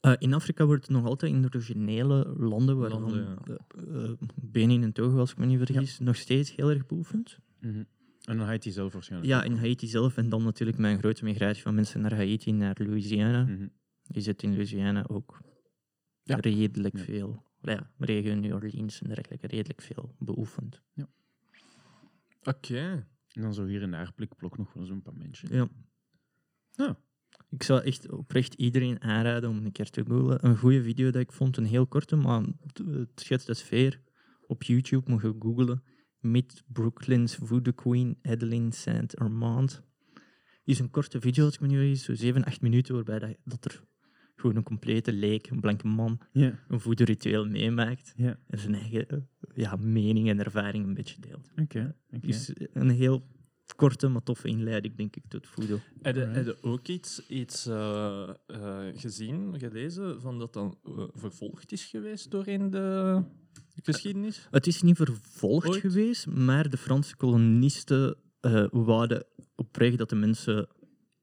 Eh, 0.00 0.12
in 0.18 0.34
Afrika 0.34 0.66
wordt 0.66 0.86
het 0.86 0.96
nog 0.96 1.04
altijd 1.06 1.32
in 1.32 1.42
de 1.42 1.48
originele 1.54 2.34
landen, 2.38 2.78
waarvan 2.78 3.00
Landen, 3.00 3.38
Benin 4.34 4.82
en 4.82 4.92
Togo, 4.92 5.18
als 5.18 5.30
ik 5.30 5.38
me 5.38 5.46
niet 5.46 5.58
vergis, 5.58 5.98
nog 5.98 6.16
steeds 6.16 6.56
heel 6.56 6.70
erg 6.70 6.86
beoefend. 6.86 7.38
Mhm. 7.60 7.82
En 8.24 8.36
dan 8.36 8.46
Haiti 8.46 8.70
zelf 8.70 8.92
waarschijnlijk. 8.92 9.30
Ja, 9.32 9.42
in 9.42 9.56
Haiti 9.56 9.86
zelf. 9.86 10.16
En 10.16 10.28
dan 10.28 10.42
natuurlijk 10.42 10.78
mijn 10.78 10.98
grote 10.98 11.24
migratie 11.24 11.62
van 11.62 11.74
mensen 11.74 12.00
naar 12.00 12.14
Haiti, 12.14 12.52
naar 12.52 12.76
Louisiana. 12.78 13.42
Mhm. 13.44 13.66
Je 14.02 14.20
zit 14.20 14.42
in 14.42 14.52
Louisiana 14.52 15.04
ook 15.08 15.40
Ja. 16.22 16.36
redelijk 16.40 16.96
Ja. 16.96 17.02
veel. 17.04 17.42
Ja, 17.62 17.90
regio 17.98 18.34
New 18.34 18.54
Orleans 18.54 19.02
en 19.02 19.08
dergelijke, 19.08 19.46
redelijk 19.46 19.82
veel 19.82 20.14
beoefend. 20.18 20.82
Oké. 22.42 23.06
En 23.32 23.42
dan 23.42 23.54
zo 23.54 23.64
hier 23.66 23.82
en 23.82 23.90
daar 23.90 24.12
plikplok 24.12 24.58
nog 24.58 24.72
wel 24.72 24.84
zo'n 24.86 25.02
paar 25.02 25.16
mensen. 25.16 25.54
Ja. 25.54 25.68
Ja. 26.72 26.98
Ik 27.48 27.62
zou 27.62 27.82
echt 27.82 28.10
oprecht 28.10 28.54
iedereen 28.54 29.00
aanraden 29.02 29.50
om 29.50 29.64
een 29.64 29.72
keer 29.72 29.90
te 29.90 30.04
googlen. 30.04 30.46
Een 30.46 30.56
goede 30.56 30.82
video 30.82 31.10
dat 31.10 31.22
ik 31.22 31.32
vond, 31.32 31.56
een 31.56 31.64
heel 31.64 31.86
korte, 31.86 32.16
maar 32.16 32.42
het- 32.42 32.78
het 32.78 33.20
schetst 33.20 33.46
de 33.46 33.54
sfeer. 33.54 34.02
Op 34.46 34.62
YouTube 34.62 35.10
moet 35.10 35.22
je 35.22 35.34
googlen. 35.38 35.82
Meet 36.18 36.62
Brooklyn's 36.66 37.36
Voodoo 37.36 37.72
Queen 37.72 38.18
Adeline 38.22 38.72
Saint 38.74 39.16
Armand. 39.16 39.82
is 40.64 40.78
een 40.78 40.90
korte 40.90 41.20
video, 41.20 41.44
als 41.44 41.54
ik 41.54 41.60
me 41.60 41.66
niet 41.66 41.76
vergis, 41.76 42.04
zo 42.04 42.14
7, 42.14 42.44
8 42.44 42.60
minuten, 42.60 42.94
waarbij 42.94 43.18
dat, 43.18 43.36
dat 43.44 43.64
er 43.64 43.84
gewoon 44.40 44.56
een 44.56 44.62
complete 44.62 45.12
leek, 45.12 45.50
een 45.50 45.60
blanke 45.60 45.86
man, 45.86 46.20
Ja. 46.32 46.58
een 46.68 46.80
voodoo-ritueel 46.80 47.46
meemaakt. 47.46 48.12
Ja. 48.16 48.38
En 48.46 48.58
zijn 48.58 48.74
eigen 48.74 49.08
eh, 49.08 49.18
ja, 49.54 49.76
mening 49.76 50.28
en 50.28 50.38
ervaring 50.44 50.86
een 50.86 50.94
beetje 50.94 51.20
deelt. 51.20 51.50
Oké. 51.56 51.96
oké. 52.10 52.26
Dus 52.26 52.52
een 52.72 52.90
heel 52.90 53.22
korte, 53.76 54.08
maar 54.08 54.22
toffe 54.22 54.48
inleiding, 54.48 54.96
denk 54.96 55.16
ik, 55.16 55.22
tot 55.28 55.46
voodoo. 55.46 55.78
Heb 56.02 56.14
je, 56.14 56.20
Alright. 56.20 56.46
heb 56.46 56.56
je 56.56 56.62
ook 56.68 56.88
iets, 56.88 57.26
iets 57.28 57.66
eh, 57.66 58.28
eh, 58.46 58.78
gezien, 58.94 59.58
gelezen, 59.58 60.20
van 60.20 60.38
dat 60.38 60.52
dan 60.52 60.78
eh, 60.84 61.04
vervolgd 61.12 61.72
is 61.72 61.84
geweest 61.84 62.30
doorheen 62.30 62.70
de 62.70 63.22
geschiedenis? 63.82 64.48
Het 64.50 64.66
is 64.66 64.82
niet 64.82 64.96
vervolgd 64.96 65.68
Ooit? 65.68 65.80
geweest, 65.80 66.26
maar 66.26 66.70
de 66.70 66.76
Franse 66.76 67.16
kolonisten 67.16 68.16
eh 68.40 68.66
wouden 68.70 69.24
oprecht 69.54 69.98
dat 69.98 70.08
de 70.08 70.16
mensen 70.16 70.68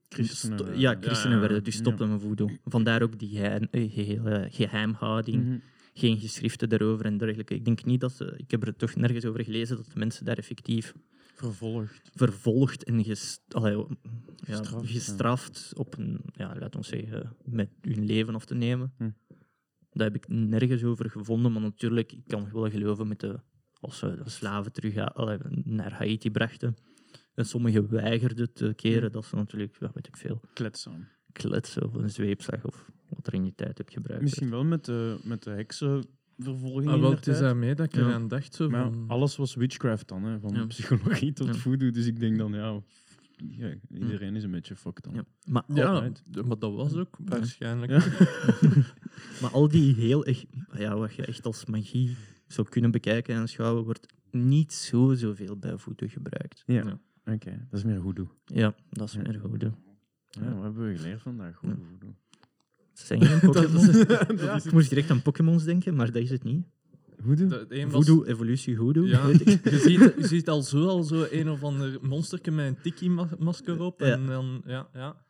Christenen 0.09 0.57
werden. 0.57 0.79
ja, 0.79 0.97
christenen 0.99 1.29
Ja, 1.29 1.33
ja, 1.33 1.39
werden, 1.47 1.63
dus 1.63 1.75
stopten 1.75 2.09
met 2.11 2.21
voodoo. 2.21 2.49
Vandaar 2.63 3.01
ook 3.01 3.19
die 3.19 3.29
geheim, 3.29 3.67
eh, 3.71 3.91
gehele 3.93 4.47
geheimhouding, 4.51 5.43
Mhm. 5.45 5.57
geen 5.93 6.17
geschriften 6.19 6.69
daarover 6.69 7.05
en 7.05 7.17
dergelijke. 7.17 7.55
Ik 7.55 7.65
denk 7.65 7.85
niet 7.85 8.01
dat 8.01 8.11
ze, 8.11 8.33
ik 8.37 8.51
heb 8.51 8.67
er 8.67 8.75
toch 8.75 8.95
nergens 8.95 9.25
over 9.25 9.43
gelezen 9.43 9.75
dat 9.75 9.85
de 9.85 9.99
mensen 9.99 10.25
daar 10.25 10.37
effectief 10.37 10.93
Vervolgd. 11.35 12.09
vervolgd 12.13 12.83
en 12.83 13.03
ges, 13.03 13.39
allee, 13.49 13.85
ja, 14.45 14.61
Gestraft, 14.83 15.71
ja. 15.75 15.79
op 15.81 15.97
een, 15.97 16.19
ja, 16.33 16.55
laten 16.59 16.79
we 16.79 16.85
zeggen, 16.85 17.35
met 17.45 17.69
hun 17.81 18.05
leven 18.05 18.35
af 18.35 18.45
te 18.45 18.55
nemen. 18.55 18.93
Hm. 18.97 19.09
Daar 19.91 20.07
heb 20.07 20.15
ik 20.15 20.27
nergens 20.27 20.83
over 20.83 21.09
gevonden, 21.09 21.51
maar 21.51 21.61
natuurlijk, 21.61 22.11
ik 22.11 22.23
kan 22.27 22.49
wel 22.51 22.69
geloven 22.69 23.07
met 23.07 23.19
de, 23.19 23.39
als 23.79 23.97
ze 23.97 24.15
de 24.23 24.29
slaven 24.29 24.71
terug 24.71 24.97
allee, 25.13 25.37
naar 25.63 25.93
Haiti 25.93 26.31
brachten. 26.31 26.75
En 27.37 27.45
sommigen 27.45 27.89
weigerden 27.89 28.53
te 28.53 28.73
keren, 28.75 29.11
dat 29.11 29.25
ze 29.25 29.35
natuurlijk, 29.35 29.75
ja, 29.79 29.91
weet 29.93 30.07
ik 30.07 30.17
veel, 30.17 30.41
Kletsaam. 30.53 31.07
kletsen 31.31 31.83
of 31.85 31.93
een 31.93 32.09
zweepslag 32.09 32.65
of 32.65 32.91
wat 33.09 33.27
er 33.27 33.33
in 33.33 33.43
die 33.43 33.55
tijd 33.55 33.77
heb 33.77 33.89
gebruikt. 33.89 34.23
Misschien 34.23 34.49
wel 34.49 34.63
met 34.63 34.85
de, 34.85 35.17
met 35.23 35.43
de 35.43 35.49
heksenvervolging. 35.49 36.87
Ah, 36.87 36.95
in 36.95 37.01
wel, 37.01 37.11
het 37.11 37.27
is 37.27 37.39
daarmee 37.39 37.75
dat 37.75 37.85
ik 37.85 37.95
Ja. 37.95 37.99
eraan 38.01 38.27
dacht. 38.27 38.55
Zo 38.55 38.69
Maar 38.69 38.83
van, 38.83 39.05
alles 39.07 39.35
was 39.35 39.55
witchcraft 39.55 40.07
dan, 40.07 40.23
hè, 40.23 40.39
van 40.39 40.53
Ja. 40.53 40.65
psychologie 40.65 41.33
tot 41.33 41.47
Ja. 41.47 41.53
voodoo. 41.53 41.89
Dus 41.91 42.05
ik 42.05 42.19
denk 42.19 42.37
dan, 42.37 42.53
ja, 42.53 42.81
ja, 43.47 43.73
iedereen 43.93 44.35
is 44.35 44.43
een 44.43 44.51
beetje 44.51 44.75
fucked 44.75 45.03
dan. 45.03 45.13
Ja. 45.13 45.25
Maar, 45.45 45.63
al, 45.87 46.11
maar 46.45 46.59
dat 46.59 46.73
was 46.73 46.95
ook 46.95 47.17
waarschijnlijk. 47.25 47.91
Ja. 47.91 48.03
maar 49.41 49.51
al 49.51 49.67
die 49.67 49.93
heel 49.95 50.25
echt, 50.25 50.45
ja, 50.77 50.97
wat 50.97 51.13
je 51.15 51.25
echt 51.25 51.45
als 51.45 51.65
magie 51.65 52.15
zou 52.47 52.69
kunnen 52.69 52.91
bekijken 52.91 53.33
en 53.33 53.39
aanschouwen, 53.39 53.83
wordt 53.83 54.13
niet 54.31 54.73
zo 54.73 55.13
zoveel 55.13 55.57
bij 55.57 55.77
voodoo 55.77 56.07
gebruikt. 56.09 56.63
Ja. 56.65 56.99
Oké, 57.33 57.67
dat 57.69 57.79
is 57.79 57.83
meer 57.85 57.97
hoedoe. 57.99 58.27
Ja, 58.45 58.75
dat 58.89 59.07
is 59.07 59.13
Ja. 59.13 59.21
meer 59.21 59.39
voodoo. 59.39 59.71
Ja, 60.29 60.53
wat 60.53 60.63
hebben 60.63 60.87
we 60.91 60.97
geleerd 60.97 61.21
vandaag? 61.21 61.55
Goede 61.55 61.75
voodoo. 61.91 62.15
Zijn 62.93 63.25
geen 63.25 63.39
Pokémon? 63.51 63.85
Dat 64.37 64.65
Ik 64.65 64.71
moest 64.71 64.89
direct 64.89 65.11
aan 65.11 65.21
Pokémons 65.21 65.63
denken, 65.63 65.95
maar 65.95 66.05
dat 66.11 66.21
is 66.21 66.29
het 66.29 66.43
niet. 66.43 66.65
Hoedoe? 67.21 67.67
Was- 67.69 67.91
Voodoo, 67.91 68.23
evolutie, 68.25 68.77
hoodoo. 68.77 69.05
Ja, 69.05 69.25
weet 69.25 69.47
ik. 69.47 69.69
je, 69.69 69.79
ziet, 69.79 69.99
je 70.17 70.27
ziet 70.27 70.49
al 70.49 70.61
zo, 70.61 70.87
al 70.87 71.03
zo 71.03 71.25
een 71.31 71.49
of 71.49 71.63
ander 71.63 71.97
monsterke 72.01 72.51
met 72.51 72.65
een 72.67 72.81
tiki-masker 72.81 73.79
op. 73.81 73.99
Ja. 73.99 74.05
En 74.11 74.25
dan, 74.25 74.61
ja, 74.65 74.89
ja. 74.93 75.25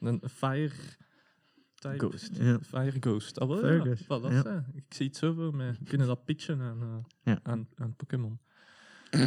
Een 0.00 0.20
fire 0.30 0.70
type. 1.74 1.98
Ghost. 1.98 2.30
Ja. 2.36 2.58
Fire 2.60 2.96
ghost. 3.00 3.38
Ah, 3.40 3.48
wel, 3.48 3.58
Fire 3.58 3.74
ja. 3.88 3.94
ghost, 3.94 4.04
Voilà, 4.04 4.32
ja. 4.46 4.66
Ik 4.74 4.84
zie 4.88 5.06
het 5.06 5.16
zo 5.16 5.32
voor 5.32 5.54
mij. 5.56 5.72
We 5.78 5.84
kunnen 5.84 6.06
dat 6.06 6.24
pitchen 6.24 6.60
aan, 6.60 6.82
eh, 6.82 6.96
Ja. 7.22 7.40
aan, 7.42 7.68
aan 7.74 7.94
Pokémon. 7.96 8.38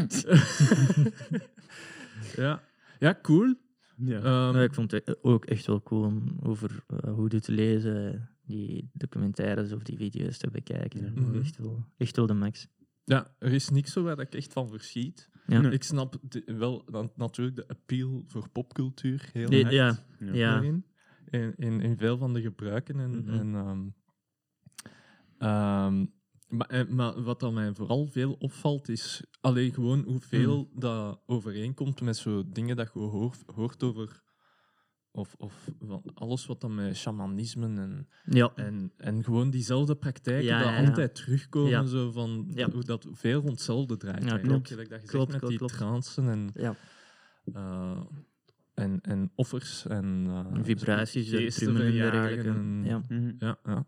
ja. 2.35 2.63
ja, 2.99 3.19
cool. 3.21 3.55
Ja. 3.95 4.17
Ehm, 4.17 4.57
Ja, 4.57 4.63
ik 4.63 4.73
vond 4.73 4.91
het 4.91 5.17
ook 5.23 5.45
echt 5.45 5.65
wel 5.65 5.81
cool 5.83 6.03
om 6.03 6.23
over 6.43 6.83
uh, 6.87 6.97
hoodoo 7.13 7.39
te 7.39 7.51
lezen, 7.51 8.29
die 8.45 8.89
documentaires 8.93 9.71
of 9.71 9.83
die 9.83 9.97
video's 9.97 10.37
te 10.37 10.49
bekijken. 10.51 11.03
Ja. 11.15 11.21
Mhm. 11.21 11.39
echt, 11.39 11.57
wel, 11.57 11.85
echt 11.97 12.15
wel 12.15 12.25
de 12.27 12.33
max. 12.33 12.67
ja, 13.03 13.35
er 13.39 13.51
is 13.53 13.69
niks 13.69 13.91
zo 13.91 14.03
waar 14.03 14.19
ik 14.19 14.33
echt 14.35 14.53
van 14.53 14.69
verschiet. 14.69 15.29
Ja. 15.47 15.61
Nee. 15.61 15.71
Ik 15.71 15.83
snap 15.83 16.15
de- 16.29 16.43
wel 16.57 16.85
dan, 16.91 17.11
natuurlijk 17.15 17.55
de 17.57 17.67
appeal 17.67 18.23
voor 18.27 18.49
popcultuur 18.49 19.29
heel 19.33 19.51
hard. 19.61 19.71
ja, 19.73 19.97
Ja. 20.19 20.61
In, 20.61 20.83
in, 21.55 21.81
in 21.81 21.97
veel 21.97 22.17
van 22.17 22.33
de 22.33 22.41
gebruiken. 22.41 22.99
En, 22.99 23.09
Mhm. 23.09 23.29
en, 23.33 23.55
ehm, 23.55 23.87
ehm, 25.37 26.05
maar, 26.51 26.67
eh, 26.67 26.87
maar 26.87 27.23
wat 27.23 27.39
dan 27.39 27.53
mij 27.53 27.73
vooral 27.73 28.07
veel 28.07 28.33
opvalt, 28.39 28.89
is 28.89 29.23
alleen 29.41 29.73
gewoon 29.73 30.03
hoeveel 30.03 30.67
Mhm. 30.71 30.79
dat 30.79 31.21
overeenkomt 31.25 32.01
met 32.01 32.17
zo 32.17 32.43
dingen 32.51 32.75
dat 32.75 32.91
je 32.93 32.99
hoort, 32.99 33.43
hoort 33.55 33.83
over. 33.83 34.21
Of, 35.13 35.35
of 35.37 35.69
van 35.79 36.01
alles 36.13 36.45
wat 36.45 36.61
dan 36.61 36.75
met 36.75 36.95
shamanisme 36.97 37.65
en, 37.65 38.07
ja. 38.25 38.51
en, 38.55 38.91
en 38.97 39.23
gewoon 39.23 39.49
diezelfde 39.49 39.95
praktijken 39.95 40.45
Ja, 40.45 40.59
dat 40.63 40.69
ja, 40.69 40.85
altijd 40.87 41.15
terugkomen. 41.15 41.87
Zo 41.87 42.11
van, 42.11 42.51
hoe 42.73 42.83
dat 42.83 43.07
veel 43.11 43.39
rond 43.39 43.51
hetzelfde 43.51 43.97
draait. 43.97 44.23
Ja, 44.23 44.37
klopt. 44.37 44.69
Dat 44.77 44.87
je 45.01 45.07
Klopt, 45.07 45.31
met 45.31 45.39
klopt, 45.39 45.57
die 45.59 45.67
transen 45.67 46.29
en, 46.29 46.49
ja. 46.53 46.75
eh, 47.53 48.01
en, 48.73 49.01
en 49.01 49.31
offers 49.35 49.85
en 49.87 50.23
eh, 50.27 50.63
Vibraties, 50.63 51.31
en 51.31 51.73
dergelijke. 51.91 52.49
en- 52.49 52.81
Ja. 52.85 53.01
Mhm. 53.09 53.31
ja, 53.39 53.57
ja. 53.63 53.85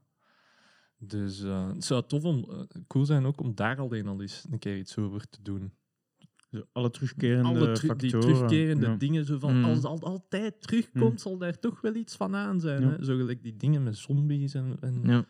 Dus 1.08 1.44
eh, 1.44 1.68
het 1.74 1.84
zou 1.84 2.04
tof 2.08 2.24
om, 2.24 2.46
eh, 2.50 2.60
cool 2.88 3.06
zijn 3.06 3.26
ook 3.26 3.42
om 3.42 3.56
daar 3.56 3.78
alleen 3.80 4.08
al 4.08 4.22
eens 4.22 4.46
een 4.52 4.60
keer 4.60 4.78
iets 4.78 4.98
over 4.98 5.30
te 5.30 5.42
doen. 5.42 5.74
Zo, 6.52 6.64
alle 6.72 6.90
terugkerende 6.90 7.50
Alle 7.50 7.72
teru- 7.72 7.96
die 7.96 8.10
factoren. 8.10 8.20
terugkerende 8.38 8.86
ja. 8.86 8.96
dingen, 8.96 9.26
zo 9.26 9.40
van, 9.40 9.58
Mm. 9.58 9.64
als 9.64 9.76
het 9.78 9.86
al, 9.86 10.00
altijd 10.02 10.62
terugkomt, 10.62 11.12
Mm. 11.12 11.18
zal 11.18 11.38
daar 11.38 11.60
toch 11.60 11.82
wel 11.82 11.96
iets 11.96 12.16
van 12.16 12.36
aan 12.36 12.60
zijn. 12.60 12.82
Ja. 12.82 12.90
Hè? 12.90 13.04
Zo 13.04 13.16
gelijk 13.18 13.44
die 13.44 13.56
dingen 13.58 13.84
met 13.84 13.98
zombies 13.98 14.54
en, 14.54 14.78
en 14.80 15.02
Ja. 15.04 15.26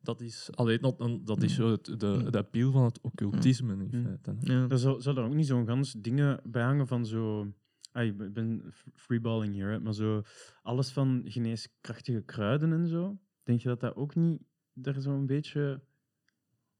dat 0.00 0.20
is, 0.20 0.48
alleen 0.54 0.80
dat, 0.80 0.98
dan- 0.98 1.20
dat 1.24 1.42
is 1.42 1.54
zo 1.54 1.70
het, 1.70 1.84
de, 1.84 2.26
de 2.30 2.38
appeal 2.38 2.70
van 2.72 2.84
het 2.84 3.00
occultisme 3.00 3.72
in 3.72 3.88
Mm. 3.98 4.04
feite. 4.04 4.36
Ja. 4.40 4.68
Er 4.68 4.78
zou, 4.78 5.00
zou 5.00 5.16
er 5.16 5.24
ook 5.24 5.34
niet 5.34 5.46
zo'n 5.46 5.66
gans 5.66 5.92
dingen 5.92 6.40
bij 6.44 6.62
hangen 6.62 6.86
van 6.86 7.06
zo 7.06 7.52
ah, 7.92 8.04
ik 8.04 8.32
ben- 8.32 8.62
freeballing 8.94 9.52
hier, 9.54 9.68
hè, 9.68 9.80
maar 9.80 9.94
zo 9.94 10.22
alles 10.62 10.90
van 10.90 11.22
geneeskrachtige 11.24 12.22
kruiden 12.22 12.72
en 12.72 12.86
zo. 12.86 13.18
Denk 13.42 13.60
je 13.60 13.68
dat 13.68 13.80
dat 13.80 13.94
ook 13.96 14.14
niet 14.14 14.42
daar 14.82 15.00
zo'n 15.00 15.26
beetje... 15.26 15.80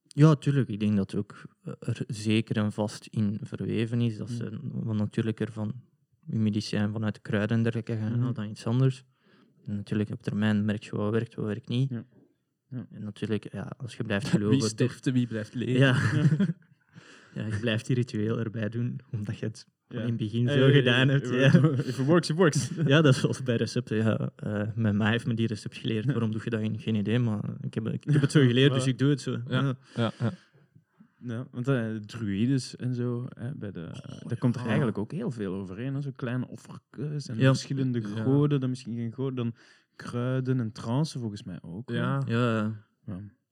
Ja, 0.02 0.34
tuurlijk. 0.34 0.68
Ik 0.68 0.80
denk 0.80 0.96
dat 0.96 1.14
ook 1.14 1.42
eh, 1.62 1.72
er 1.80 2.04
zeker 2.06 2.56
en 2.56 2.72
vast 2.72 3.06
in 3.06 3.38
verweven 3.42 4.00
is. 4.00 4.16
Dat 4.16 4.28
Mm. 4.30 4.36
ze 4.36 4.58
wat 4.62 4.96
natuurlijker 4.96 5.52
van 5.52 5.72
je 6.26 6.38
medicijn 6.38 6.92
vanuit 6.92 7.14
de 7.14 7.20
kruiden 7.20 7.56
en 7.56 7.62
dergelijke 7.62 7.96
gaan 7.96 8.18
Mhm. 8.20 8.32
dan 8.32 8.48
iets 8.50 8.66
anders. 8.66 9.04
En 9.66 9.76
natuurlijk 9.76 10.10
op 10.10 10.22
termijn 10.22 10.64
merk 10.64 10.82
je 10.82 10.96
wat 10.96 11.10
werkt, 11.10 11.34
wat 11.34 11.44
werkt 11.46 11.68
niet. 11.68 11.90
Ja. 11.90 12.04
Ja. 12.68 12.86
En 12.90 13.02
natuurlijk, 13.04 13.52
ja, 13.52 13.72
als 13.76 13.96
je 13.96 14.04
blijft 14.04 14.24
Wie 14.30 14.40
geloven... 14.40 14.68
sterft 14.68 15.06
en 15.06 15.12
wie 15.12 15.26
blijft 15.26 15.54
leven. 15.54 15.80
Ja. 15.80 15.94
ja, 17.34 17.46
je 17.46 17.58
blijft 17.60 17.86
die 17.86 17.96
ritueel 17.96 18.38
erbij 18.38 18.68
doen, 18.68 19.00
omdat 19.12 19.38
je 19.38 19.46
het 19.46 19.66
van 19.88 19.98
in 20.00 20.06
het 20.06 20.16
begin 20.16 20.48
zo 20.48 20.58
Hey, 20.58 20.72
gedaan 20.72 21.08
hebt. 21.08 21.30
if- 21.30 21.52
Ja. 21.54 21.68
If 21.70 21.98
it 21.98 22.06
works, 22.06 22.30
it 22.30 22.36
works. 22.36 22.70
ja, 22.86 23.00
dat 23.00 23.14
is 23.14 23.20
zoals 23.20 23.42
bij 23.42 23.56
recepten. 23.56 23.96
Ja. 23.96 24.30
Eh, 24.36 24.62
mijn 24.74 24.96
ma 24.96 25.10
heeft 25.10 25.26
me 25.26 25.34
die 25.34 25.46
recept 25.46 25.76
geleerd. 25.76 26.04
Waarom 26.04 26.30
doe 26.32 26.40
je 26.44 26.50
dat? 26.50 26.60
Geen 26.76 26.94
idee, 26.94 27.18
maar 27.18 27.40
ik 27.60 27.74
heb, 27.74 27.88
ik 27.88 28.04
heb 28.04 28.20
het 28.20 28.32
zo 28.32 28.40
geleerd, 28.40 28.72
dus 28.72 28.86
ik 28.86 28.98
doe 28.98 29.10
het 29.10 29.20
zo. 29.20 29.36
Ja. 29.48 29.76
Ja, 29.94 30.12
ja. 30.18 30.32
Ja, 31.22 31.46
want 31.50 31.68
uh, 31.68 31.96
druides 31.96 32.76
en 32.76 32.94
zo, 32.94 33.26
hè, 33.38 33.54
bij 33.54 33.70
de, 33.70 33.88
daar 34.26 34.38
komt 34.38 34.56
er 34.56 34.66
eigenlijk 34.66 34.98
ook 34.98 35.12
heel 35.12 35.30
veel 35.30 35.54
overeen. 35.54 35.94
Hè? 35.94 36.00
Zo 36.00 36.10
kleine 36.16 36.48
offertjes 36.48 37.28
en 37.28 37.36
Ja. 37.38 37.46
verschillende 37.46 38.00
Ja. 38.00 38.22
goden, 38.22 38.60
dan 38.60 38.68
misschien 38.68 38.94
geen 38.96 39.12
goden, 39.12 39.34
dan 39.34 39.54
kruiden 39.96 40.60
en 40.60 40.72
transen 40.72 41.20
volgens 41.20 41.42
mij 41.42 41.58
ook. 41.62 41.90
Ja. 41.90 42.22
Ja, 42.26 42.72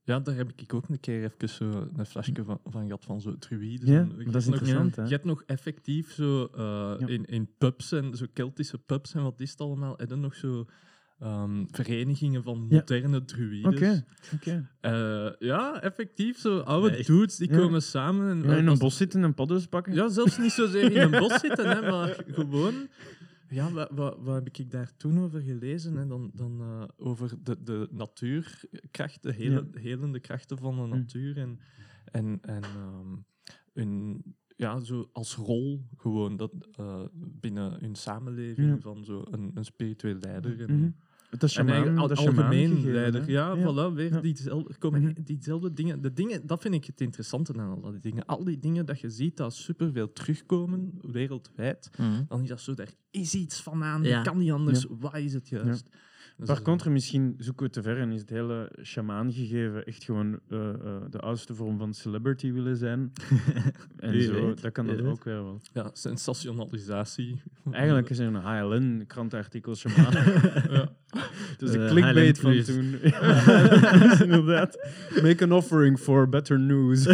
Ja. 0.08 0.14
Ja, 0.14 0.20
daar 0.20 0.34
heb 0.36 0.52
ik 0.56 0.74
ook 0.74 0.88
een 0.88 1.00
keer 1.00 1.24
even 1.24 1.48
zo 1.48 1.88
een 1.96 2.06
flesje 2.06 2.32
van, 2.44 2.60
van 2.64 2.82
gehad 2.84 3.04
van 3.04 3.20
zo 3.20 3.38
druïden. 3.38 3.92
Ja, 3.92 4.00
En 4.00 4.08
dat 4.08 4.34
is 4.34 4.46
nog- 4.46 4.54
interessant, 4.54 4.96
hè? 4.96 5.02
Je 5.02 5.08
hebt 5.08 5.24
nog 5.24 5.42
effectief 5.46 6.12
zo 6.12 6.44
eh, 6.56 6.60
Ja. 6.98 7.06
in, 7.06 7.24
in 7.24 7.48
pubs 7.58 7.92
en 7.92 8.16
zo 8.16 8.26
Keltische 8.32 8.78
pubs 8.78 9.14
en 9.14 9.22
wat 9.22 9.40
is 9.40 9.50
het 9.50 9.60
allemaal, 9.60 9.94
heb 9.96 10.08
je 10.08 10.16
nog 10.16 10.34
zo 10.34 10.66
ehm, 11.18 11.64
verenigingen 11.70 12.42
van 12.42 12.66
Ja. 12.68 12.76
moderne 12.76 13.24
druïden. 13.24 13.72
Oké, 13.72 14.04
oké. 14.34 14.68
Eh, 14.80 15.28
ja, 15.38 15.80
effectief. 15.82 16.38
Zo 16.38 16.58
oude 16.58 16.90
Nee. 16.90 17.04
dudes 17.04 17.36
die 17.36 17.50
Ja. 17.50 17.56
komen 17.58 17.82
samen. 17.82 18.28
En, 18.30 18.50
Ja, 18.50 18.56
in 18.56 18.66
een 18.66 18.78
bos 18.78 18.96
zitten 18.96 19.22
en 19.24 19.34
paddo's 19.34 19.66
pakken? 19.66 19.94
Ja, 19.94 20.08
zelfs 20.08 20.38
niet 20.38 20.52
zozeer 20.52 20.92
in 20.92 21.00
een 21.12 21.20
bos 21.20 21.40
zitten, 21.40 21.68
hè, 21.68 21.90
maar 21.90 22.16
gewoon. 22.28 22.74
Ja, 23.48 23.70
wat, 23.72 23.90
wat, 23.90 24.16
wat 24.20 24.34
heb 24.34 24.46
ik 24.58 24.70
daar 24.70 24.96
toen 24.96 25.18
over 25.20 25.40
gelezen? 25.40 25.96
Hè? 25.96 26.06
Dan, 26.06 26.30
dan 26.34 26.60
eh, 26.60 26.88
over 26.96 27.42
de, 27.42 27.62
de 27.62 27.88
natuurkrachten, 27.90 29.20
de 29.30 29.32
hele, 29.32 29.68
helende 29.72 30.20
krachten 30.20 30.58
van 30.58 30.76
de 30.76 30.82
Hm. 30.90 30.96
natuur. 30.96 31.36
En, 31.38 31.58
en, 32.04 32.38
en 32.42 32.64
ehm, 32.76 33.16
hun, 33.72 34.22
ja, 34.56 34.80
zo 34.80 35.08
als 35.12 35.34
rol 35.34 35.86
gewoon 35.96 36.36
dat, 36.36 36.52
eh, 36.76 37.04
binnen 37.14 37.80
hun 37.80 37.94
samenleving 37.94 38.68
Ja. 38.68 38.78
van 38.80 39.04
zo 39.04 39.22
een, 39.30 39.50
een 39.54 39.64
spiritueel 39.64 40.18
leider. 40.18 40.60
En, 40.60 40.72
Mhm. 40.72 40.90
Dat 41.30 41.42
is 41.42 41.52
shaman, 41.52 41.98
al- 41.98 42.16
shaman 42.16 42.36
algemeen 42.36 42.92
leider. 42.92 43.30
Ja, 43.30 43.56
voilà, 43.56 43.94
weer 43.94 44.12
Ja. 44.12 44.20
diezelfde, 44.20 44.74
komen 44.78 45.02
Mhm. 45.02 45.12
diezelfde 45.24 45.72
dingen. 45.72 46.02
De 46.02 46.12
dingen. 46.12 46.46
Dat 46.46 46.60
vind 46.62 46.74
ik 46.74 46.84
het 46.84 47.00
interessante 47.00 47.52
aan 47.58 47.82
al 47.82 47.90
die 47.90 48.00
dingen. 48.00 48.26
Al 48.26 48.44
die 48.44 48.58
dingen 48.58 48.86
dat 48.86 49.00
je 49.00 49.10
ziet 49.10 49.36
dat 49.36 49.54
superveel 49.54 50.12
terugkomen 50.12 50.92
wereldwijd, 51.02 51.90
Mhm. 51.98 52.22
dan 52.28 52.42
is 52.42 52.48
dat 52.48 52.60
zo, 52.60 52.74
daar 52.74 52.92
is 53.10 53.34
iets 53.34 53.62
van 53.62 53.82
aan, 53.84 54.02
Ja. 54.02 54.22
kan 54.22 54.38
niet 54.38 54.50
anders. 54.52 54.86
Wat 54.88 55.16
is 55.16 55.32
het 55.32 55.48
juist? 55.48 55.88
Dus 56.38 56.46
Par 56.46 56.62
contra, 56.62 56.90
misschien 56.90 57.34
zoeken 57.38 57.66
we 57.66 57.72
te 57.72 57.82
ver 57.82 57.98
en 57.98 58.12
is 58.12 58.20
het 58.20 58.30
hele 58.30 58.72
shamaan 58.82 59.32
gegeven 59.32 59.84
echt 59.84 60.04
gewoon 60.04 60.38
eh, 60.48 60.68
eh, 60.68 60.74
de 61.10 61.18
oudste 61.18 61.54
vorm 61.54 61.78
van 61.78 61.94
celebrity 61.94 62.52
willen 62.52 62.76
zijn. 62.76 63.12
en 63.96 64.22
zo, 64.22 64.32
weet, 64.46 64.62
dat 64.62 64.72
kan 64.72 64.86
dat 64.86 64.96
weet. 65.00 65.06
ook 65.06 65.24
weer 65.24 65.34
wel. 65.42 65.60
Ja, 65.72 65.90
sensationalisatie. 65.92 67.42
Eigenlijk 67.70 68.10
is 68.10 68.18
er 68.18 68.26
een 68.26 68.34
HLN 68.34 69.04
krantartikel 69.06 69.74
shamaan. 69.76 70.12
ja. 70.76 70.88
Dus 71.56 71.70
de 71.70 71.78
Eh, 71.78 71.88
clickbait 71.90 72.38
van 72.38 72.62
toen. 72.62 72.94
Inderdaad. 74.28 74.88
Make 75.22 75.44
an 75.44 75.52
offering 75.52 75.98
for 75.98 76.28
better 76.28 76.60
news. 76.60 77.06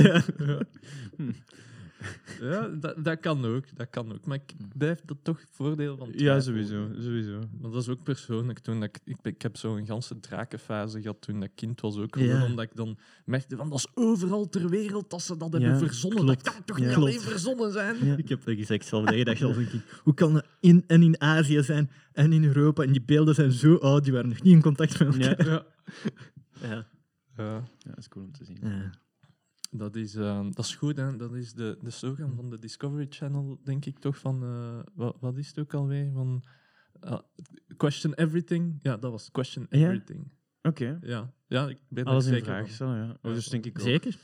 ja 2.50 2.68
dat, 2.68 3.04
dat 3.04 3.20
kan 3.20 3.44
ook. 3.44 3.64
Dat 3.76 3.90
kan 3.90 4.12
ook. 4.12 4.26
Maar 4.26 4.36
ik 4.36 4.52
blijf 4.76 5.00
dat 5.04 5.16
toch 5.22 5.40
voordeel 5.50 5.96
van 5.96 6.08
Ja, 6.12 6.40
sowieso. 6.40 6.88
sowieso. 6.98 7.38
Maar 7.60 7.70
dat 7.70 7.82
is 7.82 7.88
ook 7.88 8.02
persoonlijk. 8.02 8.58
Toen 8.58 8.80
dat 8.80 8.88
ik, 8.88 8.98
ik, 9.04 9.16
ik 9.22 9.42
heb 9.42 9.56
zo'n 9.56 9.86
ganse 9.86 10.20
drakenfase 10.20 11.00
gehad 11.00 11.20
toen 11.20 11.40
dat 11.40 11.50
kind 11.54 11.80
was 11.80 11.96
ook. 11.96 12.16
Ja. 12.16 12.44
Omdat 12.44 12.64
ik 12.64 12.76
dan 12.76 12.98
merkte 13.24 13.56
van 13.56 13.68
dat 13.68 13.78
is 13.78 13.86
overal 13.94 14.48
ter 14.48 14.68
wereld 14.68 15.10
dat 15.10 15.22
ze 15.22 15.36
dat 15.36 15.52
hebben 15.52 15.70
Ja, 15.70 15.78
verzonnen. 15.78 16.24
klopt. 16.24 16.44
Dat 16.44 16.54
kan 16.54 16.64
toch 16.64 16.78
Ja. 16.78 16.84
niet 16.84 16.94
Klopt. 16.94 17.08
alleen 17.10 17.20
verzonnen 17.30 17.72
zijn? 17.72 18.06
Ja. 18.06 18.16
Ik 18.16 18.28
heb 18.28 18.44
dat 18.44 18.54
gezegd 18.56 18.86
zelf 18.86 19.06
tegen 19.06 19.24
dat 19.24 19.38
je 19.38 19.44
als 19.44 19.56
een 19.56 19.68
kind. 19.68 19.82
Hoe 20.02 20.14
kan 20.14 20.32
dat 20.32 20.46
in, 20.60 20.84
en 20.86 21.02
in 21.02 21.20
Azië 21.20 21.62
zijn 21.62 21.90
en 22.12 22.32
in 22.32 22.44
Europa? 22.44 22.82
En 22.82 22.92
die 22.92 23.02
beelden 23.02 23.34
zijn 23.34 23.52
zo 23.52 23.76
oud, 23.76 24.04
die 24.04 24.12
waren 24.12 24.28
nog 24.28 24.42
niet 24.42 24.52
in 24.54 24.62
contact 24.62 24.98
met 24.98 25.08
elkaar. 25.28 25.46
Ja. 25.46 25.52
Ja. 25.52 25.64
Ja. 26.68 26.86
Ja. 27.36 27.44
ja, 27.78 27.88
dat 27.88 27.98
is 27.98 28.08
cool 28.08 28.24
om 28.24 28.32
te 28.32 28.44
zien. 28.44 28.58
Ja. 29.74 29.78
Dat 29.78 29.96
is, 29.96 30.14
ehm, 30.14 30.50
dat 30.50 30.64
is 30.64 30.74
goed, 30.76 30.96
hè. 30.96 31.16
Dat 31.16 31.34
is 31.34 31.52
de, 31.52 31.78
de 31.82 31.90
slogan 31.90 32.32
van 32.36 32.50
de 32.50 32.58
Discovery 32.58 33.06
Channel, 33.10 33.60
denk 33.64 33.84
ik 33.84 33.98
toch, 33.98 34.18
van... 34.18 34.42
eh, 34.42 34.78
wat, 34.94 35.16
wat 35.20 35.36
is 35.36 35.48
het 35.48 35.58
ook 35.58 35.74
alweer? 35.74 36.10
Van... 36.12 36.42
ah, 37.00 37.20
question 37.76 38.14
everything. 38.14 38.78
Ja, 38.82 38.96
dat 38.96 39.10
was 39.10 39.30
question 39.30 39.66
Ja? 39.70 39.78
everything. 39.78 40.32
Oké. 40.62 40.98
Ja, 41.02 41.32
ja 41.46 41.68
ik 41.68 41.78
ben 41.88 42.04
Alles 42.04 42.24
in 42.26 42.32
zeker 42.32 42.46
vraag 42.46 42.68
stellen, 42.68 42.96
ja. 43.06 43.16
Oh, 43.22 43.32
dus 43.34 43.46
denk 43.48 43.66
ik 43.66 43.78
ook. 43.78 43.84
Zeker? 43.86 44.16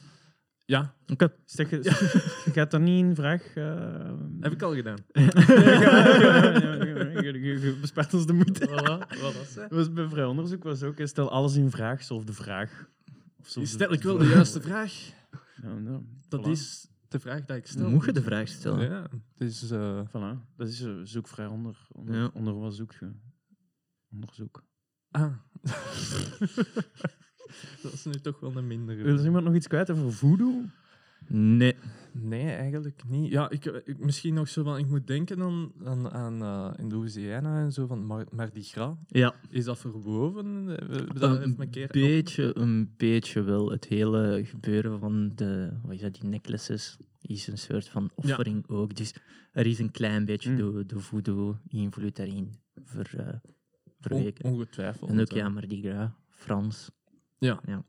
Ja, 0.65 0.95
Oké. 1.13 1.33
Je, 1.47 1.67
je 2.45 2.51
gaat 2.53 2.71
dat 2.71 2.81
niet 2.81 3.05
in 3.05 3.15
vraag... 3.15 3.55
eh, 3.57 4.13
heb 4.41 4.53
ik 4.53 4.63
al 4.63 4.75
gedaan. 4.75 4.99
Ja, 5.13 5.31
ja, 5.45 6.85
ja, 6.85 7.21
ja, 7.21 7.21
je- 7.21 7.79
bespaart 7.81 8.15
ons 8.15 8.27
de 8.27 8.33
moeite. 8.33 8.69
Voilà, 8.69 9.21
was 9.21 9.55
het? 9.55 9.71
Was 9.77 9.93
bij 9.93 10.09
vrij 10.09 10.25
onderzoek 10.25 10.63
was 10.63 10.83
ook, 10.83 10.95
stel 11.05 11.31
alles 11.31 11.57
in 11.57 11.71
vraag, 11.71 12.03
zelf 12.03 12.25
de 12.25 12.33
vraag. 12.33 12.89
Of 13.41 13.59
Stel 13.63 13.93
ik 13.93 14.03
wel 14.03 14.19
de 14.19 14.27
juiste 14.27 14.61
vraag. 14.61 14.93
Dat 16.29 16.41
voilà. 16.47 16.51
is 16.51 16.89
de 17.09 17.19
vraag 17.21 17.45
die 17.45 17.57
ik 17.57 17.67
stel. 17.67 17.91
Moet 17.91 18.05
je 18.05 18.13
de 18.13 18.23
vraag 18.23 18.49
stellen? 18.49 18.89
Ja, 18.91 19.03
het 19.35 19.49
is... 19.49 19.71
eh, 19.71 20.07
Voilà, 20.09 20.55
dat 20.57 20.69
is 20.69 20.81
eh, 20.83 21.01
zoek 21.03 21.29
vrij 21.29 21.47
onder. 21.47 21.87
Onder, 21.93 22.15
Ja. 22.15 22.31
onder 22.35 22.59
wat 22.59 22.75
zoek 22.75 22.93
je? 22.93 23.11
Onderzoek. 24.13 24.65
ah. 25.11 25.33
dat 27.83 27.93
is 27.93 28.05
nu 28.05 28.13
toch 28.13 28.41
wel 28.41 28.57
een 28.57 28.67
mindere. 28.67 29.03
Wil 29.03 29.19
er 29.19 29.25
iemand 29.25 29.45
nog 29.45 29.55
iets 29.55 29.67
kwijt 29.67 29.91
over 29.91 30.13
voodoo? 30.13 30.65
Nee. 31.33 31.75
Nee, 32.13 32.51
eigenlijk 32.51 33.03
niet. 33.09 33.31
Ja, 33.31 33.51
ik, 33.51 33.65
ik- 33.65 33.99
misschien 33.99 34.35
nog 34.35 34.49
zo 34.49 34.63
van, 34.63 34.79
ik 34.79 34.87
moet 34.89 35.07
denken 35.07 35.43
aan, 35.43 35.73
aan, 35.85 36.11
aan 36.11 36.43
eh, 36.43 36.71
in 36.85 36.91
Louisiana 36.91 37.61
en 37.61 37.73
zo 37.73 37.87
van 37.87 38.05
Mar 38.05 38.27
Mardi 38.31 38.63
Gras. 38.63 38.97
Ja, 39.07 39.35
Is 39.51 39.65
dat 39.65 39.79
verwoven? 39.79 40.65
We 40.67 40.73
hebben 40.73 41.15
dat 41.21 41.43
een 41.43 41.55
een 41.61 41.71
keer 41.71 41.89
beetje, 41.93 42.57
een 42.59 42.95
beetje 42.97 43.43
wel. 43.43 43.71
Het 43.71 43.85
hele 43.85 44.41
gebeuren 44.45 44.99
van 44.99 45.33
de, 45.35 45.71
wat 45.83 45.93
is 45.93 46.01
dat, 46.01 46.15
die 46.15 46.25
necklaces 46.31 46.97
is 47.21 47.47
een 47.47 47.59
soort 47.59 47.89
van 47.89 48.11
offering 48.15 48.69
ook. 48.69 48.95
Dus 48.95 49.15
er 49.53 49.67
is 49.67 49.79
een 49.79 49.91
klein 49.91 50.25
beetje 50.25 50.51
Mm. 50.51 50.57
de, 50.57 50.87
de 50.87 50.99
voodoo-invloed 50.99 52.17
daarin 52.17 52.53
ver, 52.85 53.11
eh, 53.19 53.27
on- 53.27 53.41
verweken. 54.01 54.45
ongetwijfeld. 54.45 55.11
en 55.11 55.21
ook 55.21 55.29
eh. 55.29 55.37
ja, 55.37 55.49
Mardi 55.49 55.83
Gras, 55.83 56.11
Frans. 56.29 56.91
Ja. 57.39 57.61
Ja. 57.67 57.85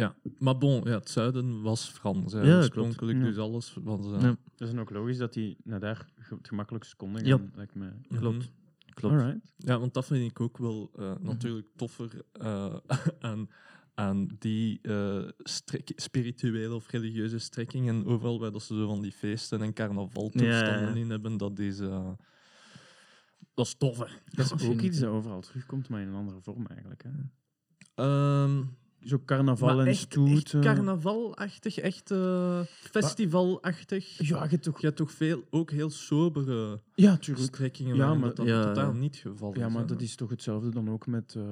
Ja. 0.00 0.16
Maar 0.38 0.58
bon, 0.58 0.80
ja, 0.84 0.90
het 0.98 1.10
zuiden 1.10 1.62
was 1.62 1.88
Frans. 1.88 2.32
Hè, 2.32 2.40
Ja, 2.40 2.56
oorspronkelijk, 2.56 3.18
klopt. 3.18 3.34
dus 3.34 3.44
alles 3.44 3.76
was... 3.82 4.06
eh, 4.12 4.20
Ja. 4.20 4.36
Dat 4.56 4.68
is 4.68 4.74
dan 4.74 4.80
ook 4.80 4.90
logisch 4.90 5.18
dat 5.18 5.32
die 5.32 5.56
naar 5.64 5.80
daar 5.80 6.06
het 6.14 6.48
gemakkelijkst 6.48 6.96
konden 6.96 7.24
Ja. 7.24 7.36
gaan, 7.36 7.52
lijkt 7.54 7.74
mij. 7.74 7.92
mhm. 8.08 8.18
Klopt. 8.20 8.50
Klopt. 8.94 9.14
Alright. 9.14 9.52
Ja, 9.56 9.78
want 9.78 9.94
dat 9.94 10.06
vind 10.06 10.30
ik 10.30 10.40
ook 10.40 10.58
wel 10.58 10.90
eh, 10.98 11.12
natuurlijk 11.20 11.66
toffer 11.76 12.22
eh, 12.32 12.76
aan, 13.20 13.48
aan 13.94 14.28
die 14.38 14.78
eh, 14.82 15.28
strek- 15.38 15.92
spirituele 15.96 16.74
of 16.74 16.90
religieuze 16.90 17.38
strekkingen. 17.38 18.06
Overal 18.06 18.40
waar 18.40 18.52
dat 18.52 18.62
ze 18.62 18.74
zo 18.76 18.86
van 18.86 19.00
die 19.02 19.12
feesten 19.12 19.62
en 19.62 19.72
carnavaltoestanden 19.72 20.80
Ja, 20.80 20.88
ja. 20.88 20.94
in 20.94 21.10
hebben, 21.10 21.36
dat 21.36 21.58
is, 21.58 21.76
dat 23.54 23.66
is 23.66 23.74
tof. 23.74 23.98
hè. 23.98 24.04
Dat 24.24 24.52
is 24.60 24.68
ook 24.68 24.80
iets 24.80 24.98
dat 24.98 25.10
overal 25.10 25.40
terugkomt, 25.40 25.88
maar 25.88 26.00
in 26.00 26.08
een 26.08 26.14
andere 26.14 26.40
vorm 26.40 26.66
eigenlijk. 26.66 27.02
Hè. 27.02 27.10
Ehm, 27.94 28.62
Zo 29.04 29.18
carnaval 29.24 29.68
maar 29.68 29.78
en 29.78 29.86
echt, 29.86 29.98
stoet. 29.98 30.30
echt 30.30 30.58
carnavalachtig, 30.60 31.78
echt 31.78 32.10
eh, 32.10 32.60
festivalachtig. 32.64 34.28
Ja, 34.28 34.46
je 34.50 34.58
toch... 34.58 34.80
Je 34.80 34.86
hebt 34.86 34.98
toch 34.98 35.12
veel, 35.12 35.42
ook 35.50 35.70
heel 35.70 35.90
sobere 35.90 36.80
Ja, 36.94 37.18
strekkingen 37.20 37.96
Ja, 37.96 38.14
maar- 38.14 38.34
dat, 38.34 38.46
Ja. 38.46 38.66
totaal 38.66 38.92
niet 38.92 39.16
geval 39.16 39.58
Ja, 39.58 39.66
is. 39.66 39.72
maar 39.72 39.80
hè. 39.82 39.86
dat 39.88 40.00
is 40.00 40.14
toch 40.16 40.30
hetzelfde 40.30 40.70
dan 40.70 40.90
ook 40.90 41.06
met, 41.06 41.34
eh 41.36 41.42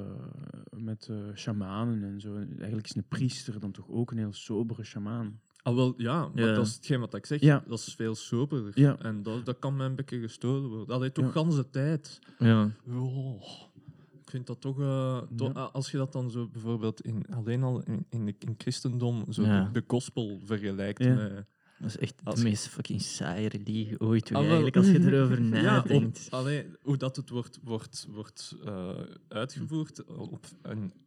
met 0.76 1.06
eh 1.10 1.16
shamanen 1.34 2.02
en 2.02 2.20
zo. 2.20 2.34
Eigenlijk 2.58 2.84
is 2.88 2.94
een 2.96 3.08
priester 3.08 3.60
dan 3.60 3.70
toch 3.72 3.88
ook 3.88 4.10
een 4.10 4.18
heel 4.18 4.32
sobere 4.32 4.84
shamaan. 4.84 5.40
Ah, 5.62 5.74
wel, 5.74 5.94
ja, 5.96 6.28
maar 6.34 6.44
Ja. 6.46 6.54
dat 6.54 6.66
is 6.66 6.74
hetgeen 6.74 7.00
wat 7.00 7.14
ik 7.14 7.26
zeg. 7.26 7.40
Ja. 7.40 7.64
Dat 7.68 7.78
is 7.78 7.94
veel 7.94 8.14
soberder. 8.14 8.72
Ja. 8.74 8.98
En 8.98 9.22
dat, 9.22 9.44
dat 9.46 9.58
kan 9.58 9.76
mij 9.76 9.86
een 9.86 9.94
beetje 9.94 10.20
gestolen 10.20 10.68
worden. 10.68 10.86
Dat 10.86 11.00
heeft 11.00 11.14
toch 11.14 11.24
Ja. 11.24 11.30
ganse 11.30 11.70
tijd. 11.70 12.18
Ja. 12.38 12.70
Oh, 12.90 13.42
ik 14.28 14.34
vind 14.34 14.46
dat 14.46 14.60
toch... 14.60 14.80
eh, 14.80 15.18
to- 15.36 15.50
Ja. 15.54 15.62
Als 15.62 15.90
je 15.90 15.96
dat 15.96 16.12
dan 16.12 16.30
zo 16.30 16.48
bijvoorbeeld 16.48 17.00
in, 17.00 17.24
alleen 17.30 17.62
al 17.62 17.82
in, 17.82 18.06
in, 18.10 18.24
de, 18.26 18.34
in 18.38 18.48
het 18.48 18.62
christendom 18.62 19.24
zo 19.32 19.42
Ja. 19.42 19.64
de, 19.64 19.70
de 19.72 19.84
gospel 19.86 20.40
vergelijkt 20.44 21.04
Ja. 21.04 21.14
met, 21.14 21.44
Dat 21.78 21.88
is 21.88 21.98
echt 21.98 22.14
de 22.36 22.42
meest 22.42 22.68
fucking 22.68 23.00
saaie 23.02 23.48
religie 23.48 24.00
ooit, 24.00 24.24
Ah, 24.24 24.30
wel. 24.32 24.40
eigenlijk, 24.42 24.76
als 24.76 24.86
je 24.86 25.00
erover 25.12 25.42
Ja, 25.42 25.62
nadenkt. 25.62 26.26
op, 26.26 26.32
allee, 26.32 26.66
hoe 26.82 26.96
dat 26.96 27.16
het 27.16 27.30
wordt, 27.30 27.58
wordt, 27.62 28.06
wordt 28.10 28.56
eh, 28.64 28.88
uitgevoerd 29.28 30.04
op, 30.04 30.46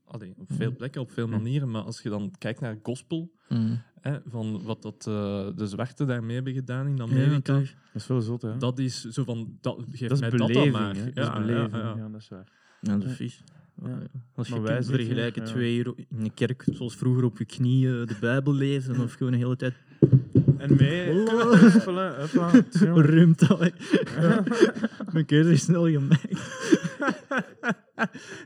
allee, 0.06 0.34
op 0.38 0.48
veel 0.54 0.76
plekken, 0.76 1.02
op 1.02 1.12
veel 1.12 1.28
manieren. 1.28 1.72
Maar 1.72 1.82
als 1.82 2.02
je 2.02 2.10
dan 2.10 2.32
kijkt 2.38 2.60
naar 2.60 2.80
gospel, 2.84 3.32
Mm. 3.50 3.82
hè, 4.02 4.18
van 4.26 4.64
wat 4.64 4.82
dat, 4.82 5.08
eh, 5.08 5.48
de 5.56 5.68
zwarte 5.68 6.06
daarmee 6.06 6.36
hebben 6.36 6.54
gedaan 6.54 6.88
in 6.88 7.02
Amerika. 7.02 7.54
Dat 7.54 7.66
is 7.94 8.08
wel 8.08 8.22
zot, 8.22 8.42
hè? 8.42 8.58
dat 8.58 8.80
is 8.80 9.02
zo 9.04 9.24
van, 9.24 9.58
dat, 9.62 9.84
geef 9.90 10.00
dat 10.10 10.12
is 10.12 10.20
mij 10.20 10.30
dat 10.30 10.54
dan 10.54 10.72
maar. 10.72 10.96
hè? 10.96 11.04
Ja, 11.04 11.12
Dat 11.12 11.18
is 11.18 11.24
ja, 11.34 11.40
beleving, 11.40 11.72
ja, 11.72 11.80
ja, 11.80 11.96
ja. 11.98 12.10
dat 12.10 12.22
is 12.22 12.30
waar. 12.30 12.60
Ja, 12.82 12.98
dat 12.98 13.10
is 13.10 13.16
vies. 13.16 13.44
Ja. 13.84 13.98
Als 14.36 14.48
je 14.48 14.62
kunt 14.64 14.86
vergelijken 14.86 15.46
ja. 15.46 15.52
twee 15.52 15.78
euro 15.78 15.96
in 15.98 16.24
de 16.24 16.32
kerk, 16.34 16.64
zoals 16.72 16.96
vroeger 16.96 17.24
op 17.24 17.38
je 17.38 17.46
knieën 17.46 18.06
de 18.06 18.16
Bijbel 18.20 18.54
lezen, 18.54 19.00
of 19.00 19.14
gewoon 19.14 19.32
de 19.32 19.38
hele 19.38 19.56
tijd 19.56 19.74
En 20.58 20.76
mee... 20.76 21.26
Ruimt 23.12 23.50
al. 23.50 23.58
Mijn 25.14 25.26
keuze 25.26 25.52
is 25.52 25.62
snel 25.62 25.90
gemaakt. 25.90 26.40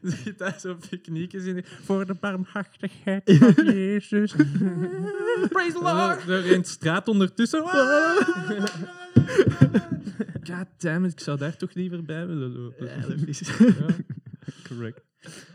Zit 0.02 0.38
daar 0.38 0.60
zo 0.60 0.78
picknickjes 0.90 1.44
in. 1.46 1.64
Voor 1.66 2.06
de 2.06 2.14
barmhartigheid 2.14 3.38
van 3.40 3.66
Jezus. 3.66 4.36
Praise 5.50 5.74
the 5.74 5.82
Lord! 5.82 6.30
Er 6.30 6.46
in 6.46 6.62
de 6.62 6.68
straat 6.68 7.08
ondertussen. 7.08 7.62
God 10.44 10.68
damn 10.78 11.06
it, 11.06 11.12
ik 11.12 11.20
zou 11.20 11.38
daar 11.38 11.58
toch 11.58 11.74
liever 11.74 12.04
bij 12.04 12.28
willen 12.28 12.52
lopen. 12.52 12.86
Ja, 12.86 13.08
dat 13.08 13.28
is... 13.28 13.40
Ja. 13.40 13.86
Correct. 14.68 15.04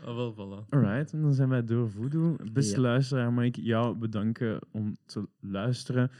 Ah, 0.05 0.15
wel, 0.15 0.33
voilà. 0.33 0.69
Alright, 0.69 1.13
en 1.13 1.21
dan 1.21 1.33
zijn 1.33 1.49
wij 1.49 1.63
door 1.63 1.89
Voodoo. 1.91 2.35
Beste 2.53 2.75
Ja. 2.75 2.81
luisteraar, 2.81 3.33
mag 3.33 3.45
ik 3.45 3.55
jou 3.55 3.95
bedanken 3.97 4.59
om 4.71 4.95
te 5.05 5.27
luisteren. 5.39 6.11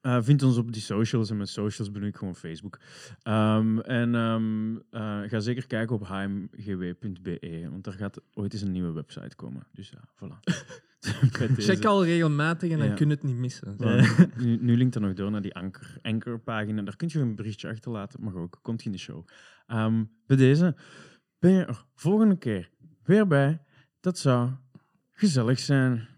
Eh, 0.00 0.18
vind 0.22 0.42
ons 0.42 0.56
op 0.56 0.72
die 0.72 0.82
socials 0.82 1.30
en 1.30 1.36
met 1.36 1.48
socials 1.48 1.90
bedoel 1.90 2.08
ik 2.08 2.16
gewoon 2.16 2.36
Facebook. 2.36 2.78
Ehm, 3.22 3.78
en 3.78 4.14
ehm, 4.14 4.76
eh, 4.90 5.20
ga 5.30 5.40
zeker 5.40 5.66
kijken 5.66 5.96
op 5.96 6.06
hmgw.be, 6.06 7.66
want 7.70 7.84
daar 7.84 7.94
gaat 7.94 8.20
ooit 8.34 8.52
eens 8.52 8.62
een 8.62 8.70
nieuwe 8.72 8.92
website 8.92 9.36
komen. 9.36 9.66
Dus 9.72 9.90
ja, 9.90 10.00
voilà. 10.16 10.38
Check 11.56 11.84
al 11.84 12.04
regelmatig 12.04 12.70
en 12.70 12.78
dan 12.78 12.86
Ja. 12.88 12.94
kun 12.94 13.08
je 13.08 13.14
het 13.14 13.22
niet 13.22 13.36
missen. 13.36 13.76
Voilà. 13.76 14.26
nu, 14.44 14.56
nu 14.60 14.76
linkt 14.76 14.94
er 14.94 15.00
nog 15.00 15.12
door 15.12 15.30
naar 15.30 15.42
die 15.42 15.54
anker, 15.54 15.98
ankerpagina. 16.02 16.82
Daar 16.82 16.96
kun 16.96 17.08
je 17.12 17.18
een 17.18 17.34
berichtje 17.36 17.68
achterlaten, 17.68 18.22
mag 18.22 18.34
ook. 18.34 18.58
Komt 18.62 18.84
in 18.84 18.92
de 18.92 18.98
show. 18.98 19.26
Ehm, 19.66 20.04
bij 20.26 20.36
deze 20.36 20.74
ben 21.40 21.50
je 21.50 21.64
er 21.64 21.84
volgende 21.94 22.38
keer 22.38 22.70
weer 23.02 23.26
bij. 23.26 23.60
Dat 24.00 24.18
zou 24.18 24.50
gezellig 25.12 25.58
zijn. 25.58 26.08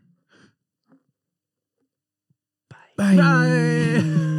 Bye. 2.95 3.15
Bye. 3.15 4.32